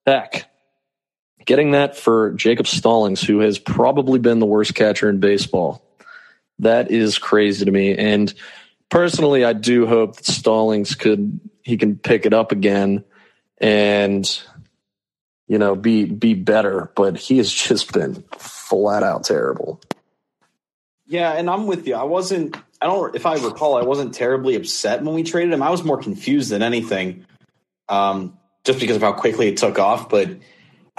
heck, 0.06 0.49
getting 1.50 1.72
that 1.72 1.96
for 1.96 2.30
Jacob 2.34 2.68
Stallings, 2.68 3.20
who 3.20 3.40
has 3.40 3.58
probably 3.58 4.20
been 4.20 4.38
the 4.38 4.46
worst 4.46 4.72
catcher 4.76 5.10
in 5.10 5.18
baseball, 5.18 5.82
that 6.60 6.92
is 6.92 7.18
crazy 7.18 7.64
to 7.64 7.72
me. 7.72 7.96
And 7.96 8.32
personally, 8.88 9.44
I 9.44 9.52
do 9.52 9.84
hope 9.84 10.14
that 10.14 10.26
Stallings 10.26 10.94
could 10.94 11.40
he 11.62 11.76
can 11.76 11.98
pick 11.98 12.24
it 12.24 12.32
up 12.32 12.52
again 12.52 13.02
and 13.58 14.40
you 15.48 15.58
know 15.58 15.74
be 15.74 16.04
be 16.04 16.34
better. 16.34 16.92
But 16.94 17.16
he 17.16 17.38
has 17.38 17.52
just 17.52 17.92
been 17.92 18.22
flat 18.38 19.02
out 19.02 19.24
terrible. 19.24 19.80
Yeah, 21.08 21.32
and 21.32 21.50
I'm 21.50 21.66
with 21.66 21.84
you. 21.88 21.96
I 21.96 22.04
wasn't 22.04 22.56
I 22.80 22.86
don't 22.86 23.16
if 23.16 23.26
I 23.26 23.34
recall, 23.44 23.76
I 23.76 23.82
wasn't 23.82 24.14
terribly 24.14 24.54
upset 24.54 25.02
when 25.02 25.16
we 25.16 25.24
traded 25.24 25.52
him. 25.52 25.64
I 25.64 25.70
was 25.70 25.82
more 25.82 26.00
confused 26.00 26.50
than 26.50 26.62
anything. 26.62 27.26
Um, 27.88 28.38
just 28.62 28.78
because 28.78 28.94
of 28.94 29.02
how 29.02 29.14
quickly 29.14 29.48
it 29.48 29.56
took 29.56 29.80
off. 29.80 30.08
But 30.08 30.28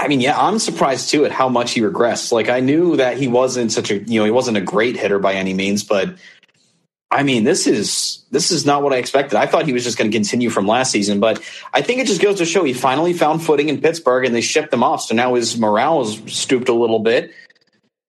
I 0.02 0.08
mean, 0.08 0.20
yeah, 0.20 0.36
I'm 0.36 0.58
surprised 0.58 1.12
too 1.12 1.26
at 1.26 1.32
how 1.32 1.48
much 1.48 1.74
he 1.74 1.82
regressed. 1.82 2.32
Like 2.32 2.50
I 2.50 2.60
knew 2.60 2.98
that 2.98 3.18
he 3.18 3.28
wasn't 3.28 3.72
such 3.72 3.92
a 3.92 4.00
you 4.00 4.20
know, 4.20 4.26
he 4.26 4.32
wasn't 4.32 4.58
a 4.58 4.62
great 4.62 4.98
hitter 4.98 5.20
by 5.20 5.34
any 5.34 5.54
means, 5.54 5.84
but 5.84 6.16
I 7.12 7.22
mean, 7.22 7.44
this 7.44 7.68
is 7.68 8.26
this 8.32 8.50
is 8.50 8.66
not 8.66 8.82
what 8.82 8.94
I 8.94 8.98
expected. 8.98 9.38
I 9.38 9.46
thought 9.46 9.68
he 9.68 9.74
was 9.74 9.84
just 9.84 10.00
going 10.00 10.10
to 10.10 10.18
continue 10.18 10.50
from 10.50 10.66
last 10.66 10.92
season, 10.92 11.20
but 11.20 11.40
I 11.72 11.84
think 11.84 12.00
it 12.00 12.08
just 12.08 12.20
goes 12.20 12.40
to 12.40 12.46
show 12.46 12.64
he 12.64 12.74
finally 12.74 13.14
found 13.14 13.44
footing 13.44 13.70
in 13.70 13.80
Pittsburgh, 13.80 14.26
and 14.26 14.34
they 14.34 14.42
shipped 14.42 14.74
him 14.74 14.82
off. 14.84 15.04
So 15.04 15.14
now 15.14 15.36
his 15.36 15.56
morale 15.56 16.02
is 16.02 16.20
stooped 16.26 16.68
a 16.68 16.74
little 16.74 17.00
bit. 17.00 17.32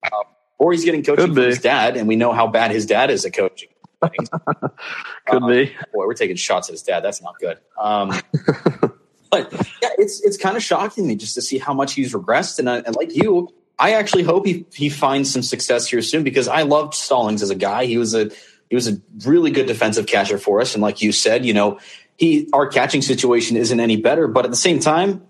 Uh, 0.02 0.22
or 0.58 0.72
he's 0.72 0.86
getting 0.86 1.02
coaching 1.02 1.34
from 1.34 1.42
his 1.42 1.58
dad, 1.58 1.98
and 1.98 2.08
we 2.08 2.16
know 2.16 2.32
how 2.32 2.46
bad 2.46 2.70
his 2.70 2.86
dad 2.86 3.10
is 3.10 3.26
at 3.26 3.34
coaching. 3.34 3.68
Could 4.00 5.42
um, 5.42 5.48
be. 5.48 5.66
Boy, 5.92 6.06
we're 6.06 6.14
taking 6.14 6.36
shots 6.36 6.68
at 6.68 6.72
his 6.72 6.82
dad. 6.82 7.00
That's 7.00 7.20
not 7.20 7.38
good. 7.38 7.58
Um, 7.78 8.12
but 9.32 9.50
yeah, 9.82 9.88
it's 9.98 10.20
it's 10.20 10.36
kind 10.36 10.56
of 10.56 10.62
shocking 10.62 11.06
me 11.06 11.16
just 11.16 11.34
to 11.34 11.42
see 11.42 11.58
how 11.58 11.72
much 11.72 11.94
he's 11.94 12.12
regressed. 12.12 12.58
And, 12.58 12.68
I, 12.68 12.76
and 12.78 12.94
like 12.94 13.16
you, 13.16 13.48
I 13.78 13.94
actually 13.94 14.22
hope 14.22 14.46
he 14.46 14.66
he 14.72 14.90
finds 14.90 15.32
some 15.32 15.42
success 15.42 15.88
here 15.88 16.02
soon 16.02 16.22
because 16.22 16.46
I 16.46 16.62
loved 16.62 16.94
Stallings 16.94 17.42
as 17.42 17.50
a 17.50 17.54
guy. 17.54 17.86
He 17.86 17.96
was 17.96 18.14
a 18.14 18.30
he 18.68 18.76
was 18.76 18.86
a 18.88 19.00
really 19.24 19.50
good 19.50 19.66
defensive 19.66 20.06
catcher 20.06 20.38
for 20.38 20.60
us, 20.60 20.74
and 20.74 20.82
like 20.82 21.00
you 21.00 21.12
said, 21.12 21.46
you 21.46 21.54
know, 21.54 21.80
he 22.16 22.48
our 22.52 22.68
catching 22.68 23.00
situation 23.00 23.56
isn't 23.56 23.80
any 23.80 23.96
better, 23.96 24.28
but 24.28 24.44
at 24.44 24.50
the 24.50 24.56
same 24.56 24.78
time, 24.78 25.26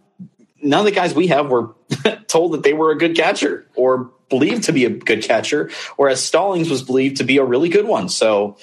none 0.60 0.80
of 0.80 0.84
the 0.84 0.90
guys 0.90 1.14
we 1.14 1.28
have 1.28 1.48
were 1.48 1.74
told 2.26 2.52
that 2.52 2.64
they 2.64 2.72
were 2.72 2.90
a 2.90 2.98
good 2.98 3.16
catcher 3.16 3.66
or 3.76 4.10
believed 4.28 4.64
to 4.64 4.72
be 4.72 4.84
a 4.84 4.90
good 4.90 5.22
catcher, 5.22 5.70
whereas 5.96 6.22
Stallings 6.22 6.68
was 6.68 6.82
believed 6.82 7.18
to 7.18 7.24
be 7.24 7.36
a 7.36 7.44
really 7.44 7.68
good 7.68 7.86
one. 7.86 8.08
So 8.08 8.56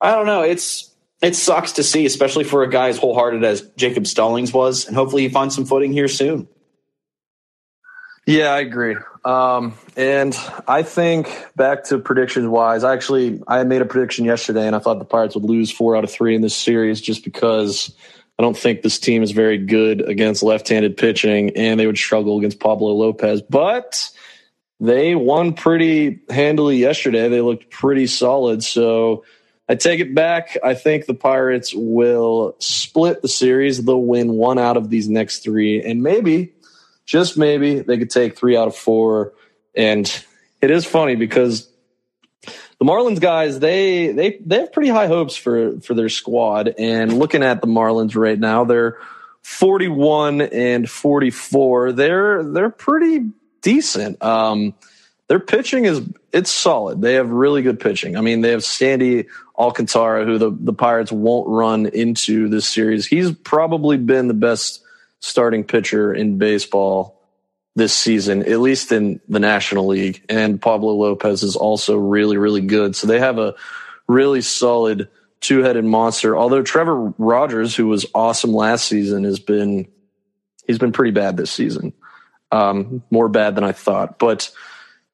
I 0.00 0.12
don't 0.12 0.26
know. 0.26 0.42
It's 0.42 0.91
it 1.22 1.36
sucks 1.36 1.72
to 1.72 1.82
see, 1.82 2.04
especially 2.04 2.44
for 2.44 2.62
a 2.62 2.68
guy 2.68 2.88
as 2.88 2.98
wholehearted 2.98 3.44
as 3.44 3.62
Jacob 3.76 4.06
Stallings 4.06 4.52
was, 4.52 4.86
and 4.86 4.96
hopefully 4.96 5.22
he 5.22 5.28
finds 5.28 5.54
some 5.54 5.64
footing 5.64 5.92
here 5.92 6.08
soon. 6.08 6.48
Yeah, 8.26 8.52
I 8.52 8.60
agree. 8.60 8.96
Um, 9.24 9.74
and 9.96 10.36
I 10.66 10.82
think 10.82 11.28
back 11.56 11.84
to 11.84 11.98
predictions 11.98 12.46
wise, 12.48 12.84
I 12.84 12.92
actually 12.92 13.40
I 13.46 13.62
made 13.64 13.82
a 13.82 13.84
prediction 13.84 14.24
yesterday, 14.24 14.66
and 14.66 14.76
I 14.76 14.80
thought 14.80 14.98
the 14.98 15.04
Pirates 15.04 15.34
would 15.34 15.44
lose 15.44 15.70
four 15.70 15.96
out 15.96 16.04
of 16.04 16.10
three 16.10 16.34
in 16.34 16.42
this 16.42 16.54
series 16.54 17.00
just 17.00 17.24
because 17.24 17.94
I 18.38 18.42
don't 18.42 18.56
think 18.56 18.82
this 18.82 18.98
team 18.98 19.22
is 19.22 19.30
very 19.30 19.58
good 19.58 20.00
against 20.00 20.42
left-handed 20.42 20.96
pitching, 20.96 21.50
and 21.56 21.78
they 21.78 21.86
would 21.86 21.98
struggle 21.98 22.38
against 22.38 22.58
Pablo 22.58 22.92
Lopez. 22.92 23.42
But 23.42 24.10
they 24.80 25.14
won 25.14 25.54
pretty 25.54 26.20
handily 26.28 26.76
yesterday. 26.76 27.28
They 27.28 27.40
looked 27.40 27.70
pretty 27.70 28.08
solid. 28.08 28.64
So 28.64 29.24
I 29.72 29.74
take 29.74 30.00
it 30.00 30.14
back. 30.14 30.58
I 30.62 30.74
think 30.74 31.06
the 31.06 31.14
Pirates 31.14 31.72
will 31.74 32.56
split 32.58 33.22
the 33.22 33.28
series. 33.28 33.82
They'll 33.82 34.02
win 34.02 34.34
one 34.34 34.58
out 34.58 34.76
of 34.76 34.90
these 34.90 35.08
next 35.08 35.38
three, 35.38 35.82
and 35.82 36.02
maybe, 36.02 36.52
just 37.06 37.38
maybe, 37.38 37.78
they 37.78 37.96
could 37.96 38.10
take 38.10 38.36
three 38.36 38.54
out 38.54 38.68
of 38.68 38.76
four. 38.76 39.32
And 39.74 40.06
it 40.60 40.70
is 40.70 40.84
funny 40.84 41.16
because 41.16 41.70
the 42.42 42.84
Marlins 42.84 43.18
guys 43.18 43.60
they 43.60 44.12
they 44.12 44.36
they 44.44 44.60
have 44.60 44.74
pretty 44.74 44.90
high 44.90 45.06
hopes 45.06 45.36
for 45.36 45.80
for 45.80 45.94
their 45.94 46.10
squad. 46.10 46.74
And 46.78 47.18
looking 47.18 47.42
at 47.42 47.62
the 47.62 47.66
Marlins 47.66 48.14
right 48.14 48.38
now, 48.38 48.64
they're 48.64 48.98
41 49.40 50.42
and 50.42 50.86
44. 50.86 51.92
They're 51.92 52.44
they're 52.44 52.68
pretty 52.68 53.30
decent. 53.62 54.22
Um, 54.22 54.74
their 55.28 55.40
pitching 55.40 55.86
is 55.86 56.02
it's 56.30 56.50
solid. 56.50 57.00
They 57.00 57.14
have 57.14 57.30
really 57.30 57.62
good 57.62 57.80
pitching. 57.80 58.18
I 58.18 58.20
mean, 58.20 58.42
they 58.42 58.50
have 58.50 58.62
Sandy 58.62 59.28
Alcantara, 59.62 60.24
who 60.24 60.38
the, 60.38 60.50
the 60.50 60.72
Pirates 60.72 61.12
won't 61.12 61.48
run 61.48 61.86
into 61.86 62.48
this 62.48 62.68
series. 62.68 63.06
He's 63.06 63.30
probably 63.30 63.96
been 63.96 64.26
the 64.26 64.34
best 64.34 64.82
starting 65.20 65.62
pitcher 65.62 66.12
in 66.12 66.36
baseball 66.36 67.22
this 67.76 67.94
season, 67.94 68.42
at 68.42 68.58
least 68.58 68.90
in 68.90 69.20
the 69.28 69.38
National 69.38 69.86
League. 69.86 70.24
And 70.28 70.60
Pablo 70.60 70.94
Lopez 70.94 71.44
is 71.44 71.54
also 71.54 71.96
really, 71.96 72.36
really 72.38 72.60
good. 72.60 72.96
So 72.96 73.06
they 73.06 73.20
have 73.20 73.38
a 73.38 73.54
really 74.08 74.40
solid 74.40 75.08
two 75.40 75.62
headed 75.62 75.84
monster. 75.84 76.36
Although 76.36 76.62
Trevor 76.62 77.14
Rogers, 77.16 77.76
who 77.76 77.86
was 77.86 78.04
awesome 78.16 78.52
last 78.52 78.86
season, 78.86 79.22
has 79.22 79.38
been 79.38 79.86
he's 80.66 80.78
been 80.78 80.92
pretty 80.92 81.12
bad 81.12 81.36
this 81.36 81.52
season. 81.52 81.92
Um, 82.50 83.04
more 83.10 83.28
bad 83.28 83.54
than 83.54 83.62
I 83.62 83.72
thought. 83.72 84.18
But 84.18 84.50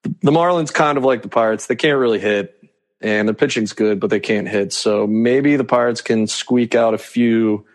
the 0.03 0.33
Marlins 0.33 0.73
kind 0.73 0.97
of 0.97 1.05
like 1.05 1.21
the 1.21 1.29
Pirates. 1.29 1.67
They 1.67 1.77
can't 1.77 1.99
really 1.99 2.19
hit 2.19 2.58
and 3.01 3.29
the 3.29 3.35
pitching's 3.35 3.73
good, 3.73 4.01
but 4.01 4.11
they 4.11 4.21
can't 4.21 4.49
hit. 4.49 4.73
So 4.73 5.07
maybe 5.07 5.57
the 5.57 5.65
Pirates 5.65 6.01
can 6.01 6.27
squeak 6.27 6.75
out 6.75 6.95
a 6.95 6.99
few 6.99 7.67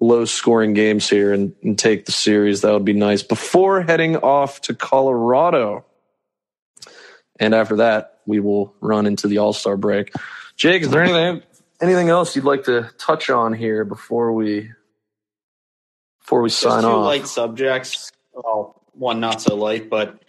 low 0.00 0.24
scoring 0.24 0.74
games 0.74 1.08
here 1.08 1.32
and, 1.32 1.54
and 1.62 1.78
take 1.78 2.06
the 2.06 2.12
series. 2.12 2.60
That 2.62 2.72
would 2.72 2.84
be 2.84 2.92
nice 2.92 3.22
before 3.22 3.82
heading 3.82 4.16
off 4.16 4.60
to 4.62 4.74
Colorado. 4.74 5.84
And 7.40 7.54
after 7.54 7.76
that, 7.76 8.20
we 8.26 8.40
will 8.40 8.74
run 8.80 9.06
into 9.06 9.28
the 9.28 9.38
All 9.38 9.52
Star 9.52 9.76
break. 9.76 10.12
Jake, 10.56 10.82
is 10.82 10.90
there 10.90 11.02
anything 11.02 11.42
anything 11.80 12.08
else 12.08 12.34
you'd 12.34 12.44
like 12.44 12.64
to 12.64 12.90
touch 12.98 13.30
on 13.30 13.52
here 13.52 13.84
before 13.84 14.32
we 14.32 14.70
before 16.20 16.42
we 16.42 16.50
sign 16.50 16.82
Just 16.82 16.82
two 16.82 16.88
off? 16.88 17.06
light 17.06 17.26
subjects. 17.26 18.10
Well, 18.32 18.82
one 18.92 19.20
not 19.20 19.40
so 19.40 19.54
light, 19.54 19.88
but 19.88 20.20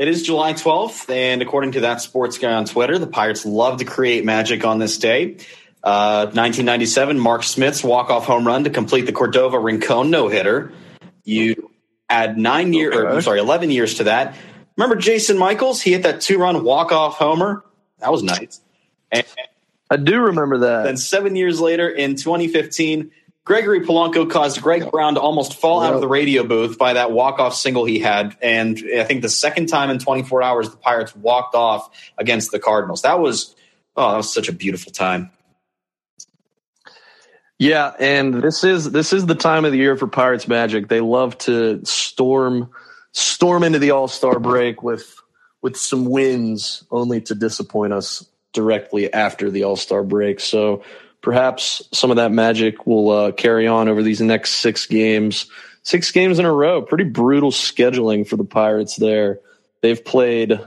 it 0.00 0.08
is 0.08 0.22
July 0.22 0.54
12th, 0.54 1.10
and 1.14 1.42
according 1.42 1.72
to 1.72 1.80
that 1.80 2.00
sports 2.00 2.38
guy 2.38 2.54
on 2.54 2.64
Twitter, 2.64 2.98
the 2.98 3.06
Pirates 3.06 3.44
love 3.44 3.80
to 3.80 3.84
create 3.84 4.24
magic 4.24 4.64
on 4.64 4.78
this 4.78 4.96
day. 4.96 5.36
Uh, 5.84 6.24
1997, 6.32 7.18
Mark 7.18 7.42
Smith's 7.42 7.84
walk-off 7.84 8.24
home 8.24 8.46
run 8.46 8.64
to 8.64 8.70
complete 8.70 9.04
the 9.04 9.12
Cordova 9.12 9.58
Rincon 9.58 10.10
no-hitter. 10.10 10.72
You 11.22 11.70
add 12.08 12.38
nine 12.38 12.72
years, 12.72 12.96
or 12.96 13.10
I'm 13.10 13.20
sorry, 13.20 13.40
11 13.40 13.70
years 13.70 13.96
to 13.96 14.04
that. 14.04 14.36
Remember 14.78 14.96
Jason 14.96 15.36
Michaels? 15.36 15.82
He 15.82 15.92
hit 15.92 16.04
that 16.04 16.22
two-run 16.22 16.64
walk-off 16.64 17.16
homer. 17.16 17.62
That 17.98 18.10
was 18.10 18.22
nice. 18.22 18.62
And 19.12 19.26
I 19.90 19.96
do 19.96 20.18
remember 20.18 20.58
that. 20.60 20.84
then 20.84 20.96
seven 20.96 21.36
years 21.36 21.60
later, 21.60 21.90
in 21.90 22.16
2015, 22.16 23.10
Gregory 23.50 23.80
Polanco 23.80 24.30
caused 24.30 24.62
Greg 24.62 24.92
Brown 24.92 25.14
to 25.14 25.20
almost 25.20 25.54
fall 25.54 25.82
out 25.82 25.92
of 25.92 26.00
the 26.00 26.06
radio 26.06 26.44
booth 26.44 26.78
by 26.78 26.92
that 26.92 27.10
walk-off 27.10 27.52
single 27.52 27.84
he 27.84 27.98
had, 27.98 28.36
and 28.40 28.80
I 28.96 29.02
think 29.02 29.22
the 29.22 29.28
second 29.28 29.66
time 29.66 29.90
in 29.90 29.98
24 29.98 30.40
hours 30.40 30.70
the 30.70 30.76
Pirates 30.76 31.16
walked 31.16 31.56
off 31.56 31.90
against 32.16 32.52
the 32.52 32.60
Cardinals. 32.60 33.02
That 33.02 33.18
was 33.18 33.56
oh, 33.96 34.12
that 34.12 34.16
was 34.18 34.32
such 34.32 34.48
a 34.48 34.52
beautiful 34.52 34.92
time. 34.92 35.32
Yeah, 37.58 37.92
and 37.98 38.34
this 38.34 38.62
is 38.62 38.92
this 38.92 39.12
is 39.12 39.26
the 39.26 39.34
time 39.34 39.64
of 39.64 39.72
the 39.72 39.78
year 39.78 39.96
for 39.96 40.06
Pirates 40.06 40.46
Magic. 40.46 40.86
They 40.86 41.00
love 41.00 41.36
to 41.38 41.84
storm 41.84 42.70
storm 43.10 43.64
into 43.64 43.80
the 43.80 43.90
All 43.90 44.06
Star 44.06 44.38
break 44.38 44.84
with 44.84 45.20
with 45.60 45.76
some 45.76 46.04
wins, 46.04 46.84
only 46.88 47.20
to 47.22 47.34
disappoint 47.34 47.94
us 47.94 48.24
directly 48.52 49.12
after 49.12 49.50
the 49.50 49.64
All 49.64 49.74
Star 49.74 50.04
break. 50.04 50.38
So 50.38 50.84
perhaps 51.22 51.82
some 51.92 52.10
of 52.10 52.16
that 52.16 52.32
magic 52.32 52.86
will 52.86 53.10
uh, 53.10 53.32
carry 53.32 53.66
on 53.66 53.88
over 53.88 54.02
these 54.02 54.20
next 54.20 54.54
six 54.54 54.86
games. 54.86 55.46
Six 55.82 56.10
games 56.10 56.38
in 56.38 56.44
a 56.44 56.52
row. 56.52 56.82
Pretty 56.82 57.04
brutal 57.04 57.50
scheduling 57.50 58.26
for 58.26 58.36
the 58.36 58.44
Pirates 58.44 58.96
there. 58.96 59.40
They've 59.80 60.04
played 60.04 60.60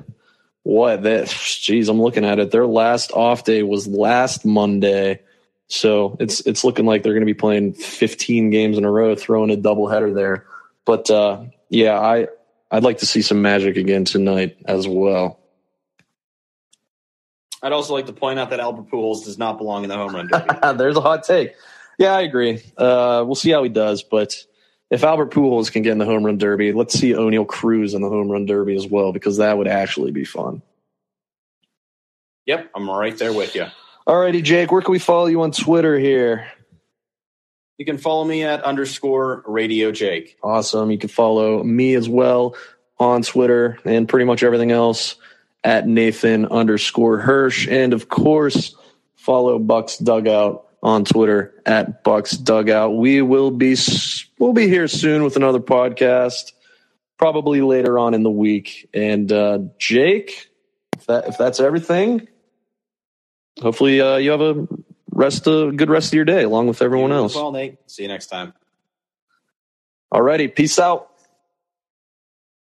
what? 0.63 1.03
That 1.03 1.27
geez, 1.27 1.89
I'm 1.89 2.01
looking 2.01 2.25
at 2.25 2.39
it. 2.39 2.51
Their 2.51 2.65
last 2.65 3.11
off 3.11 3.43
day 3.43 3.63
was 3.63 3.87
last 3.87 4.45
Monday. 4.45 5.21
So 5.67 6.17
it's 6.19 6.41
it's 6.41 6.63
looking 6.63 6.85
like 6.85 7.03
they're 7.03 7.13
going 7.13 7.21
to 7.21 7.25
be 7.25 7.33
playing 7.33 7.73
15 7.73 8.49
games 8.49 8.77
in 8.77 8.85
a 8.85 8.91
row, 8.91 9.15
throwing 9.15 9.51
a 9.51 9.57
doubleheader 9.57 10.13
there. 10.13 10.45
But 10.85 11.09
uh, 11.09 11.45
yeah, 11.69 11.99
I 11.99 12.27
I'd 12.71 12.83
like 12.83 12.99
to 12.99 13.05
see 13.05 13.21
some 13.21 13.41
magic 13.41 13.77
again 13.77 14.05
tonight 14.05 14.57
as 14.65 14.87
well. 14.87 15.39
I'd 17.63 17.71
also 17.71 17.93
like 17.93 18.07
to 18.07 18.13
point 18.13 18.39
out 18.39 18.49
that 18.49 18.59
Albert 18.59 18.91
Pujols 18.91 19.23
does 19.23 19.37
not 19.37 19.57
belong 19.57 19.83
in 19.83 19.89
the 19.89 19.95
home 19.95 20.13
run 20.13 20.27
derby. 20.27 20.53
There's 20.77 20.97
a 20.97 21.01
hot 21.01 21.23
take. 21.23 21.55
Yeah, 21.97 22.13
I 22.13 22.21
agree. 22.21 22.61
Uh, 22.77 23.23
we'll 23.25 23.35
see 23.35 23.51
how 23.51 23.63
he 23.63 23.69
does, 23.69 24.03
but 24.03 24.35
if 24.91 25.03
Albert 25.03 25.31
Pujols 25.31 25.71
can 25.71 25.81
get 25.81 25.93
in 25.93 25.97
the 25.97 26.05
home 26.05 26.25
run 26.25 26.37
derby, 26.37 26.73
let's 26.73 26.93
see 26.93 27.11
Oneil 27.11 27.47
Cruz 27.47 27.93
in 27.93 28.01
the 28.01 28.09
home 28.09 28.29
run 28.29 28.45
derby 28.45 28.75
as 28.75 28.85
well 28.85 29.13
because 29.13 29.37
that 29.37 29.57
would 29.57 29.69
actually 29.69 30.11
be 30.11 30.25
fun. 30.25 30.61
yep, 32.45 32.69
I'm 32.75 32.89
right 32.89 33.17
there 33.17 33.33
with 33.33 33.55
you. 33.55 33.67
Alrighty, 34.05 34.43
Jake, 34.43 34.69
where 34.69 34.81
can 34.81 34.91
we 34.91 34.99
follow 34.99 35.27
you 35.27 35.41
on 35.41 35.51
Twitter 35.51 35.97
here? 35.97 36.51
You 37.77 37.85
can 37.85 37.97
follow 37.97 38.25
me 38.25 38.43
at 38.43 38.61
underscore 38.63 39.43
Radio 39.47 39.93
Jake. 39.93 40.37
Awesome. 40.43 40.91
You 40.91 40.97
can 40.97 41.09
follow 41.09 41.63
me 41.63 41.95
as 41.95 42.09
well 42.09 42.55
on 42.99 43.21
Twitter 43.21 43.79
and 43.85 44.07
pretty 44.07 44.25
much 44.25 44.43
everything 44.43 44.71
else 44.71 45.15
at 45.63 45.87
Nathan 45.87 46.45
underscore 46.47 47.19
Hirsch. 47.19 47.67
And 47.67 47.93
of 47.93 48.09
course, 48.09 48.75
follow 49.15 49.59
Bucs 49.59 50.03
Dugout 50.03 50.67
on 50.81 51.05
Twitter 51.05 51.53
at 51.65 52.03
Bucs 52.03 52.41
Dugout. 52.41 52.97
We 52.97 53.21
will 53.21 53.51
be 53.51 53.75
we'll 54.37 54.53
be 54.53 54.67
here 54.67 54.87
soon 54.87 55.23
with 55.23 55.35
another 55.35 55.59
podcast, 55.59 56.51
probably 57.17 57.61
later 57.61 57.97
on 57.97 58.13
in 58.13 58.23
the 58.23 58.31
week. 58.31 58.89
And 58.93 59.31
uh, 59.31 59.59
Jake, 59.79 60.49
if 60.97 61.05
that 61.05 61.27
if 61.29 61.37
that's 61.37 61.59
everything, 61.59 62.27
hopefully 63.61 64.01
uh, 64.01 64.17
you 64.17 64.31
have 64.31 64.41
a 64.41 64.67
rest 65.11 65.47
a 65.47 65.71
good 65.73 65.89
rest 65.89 66.09
of 66.09 66.15
your 66.15 66.25
day 66.25 66.43
along 66.43 66.67
with 66.67 66.81
everyone 66.81 67.11
else. 67.11 67.35
Well, 67.35 67.51
Nate. 67.51 67.77
See 67.87 68.03
you 68.03 68.09
next 68.09 68.27
time. 68.27 68.53
Alrighty, 70.13 70.53
peace 70.53 70.77
out. 70.77 71.12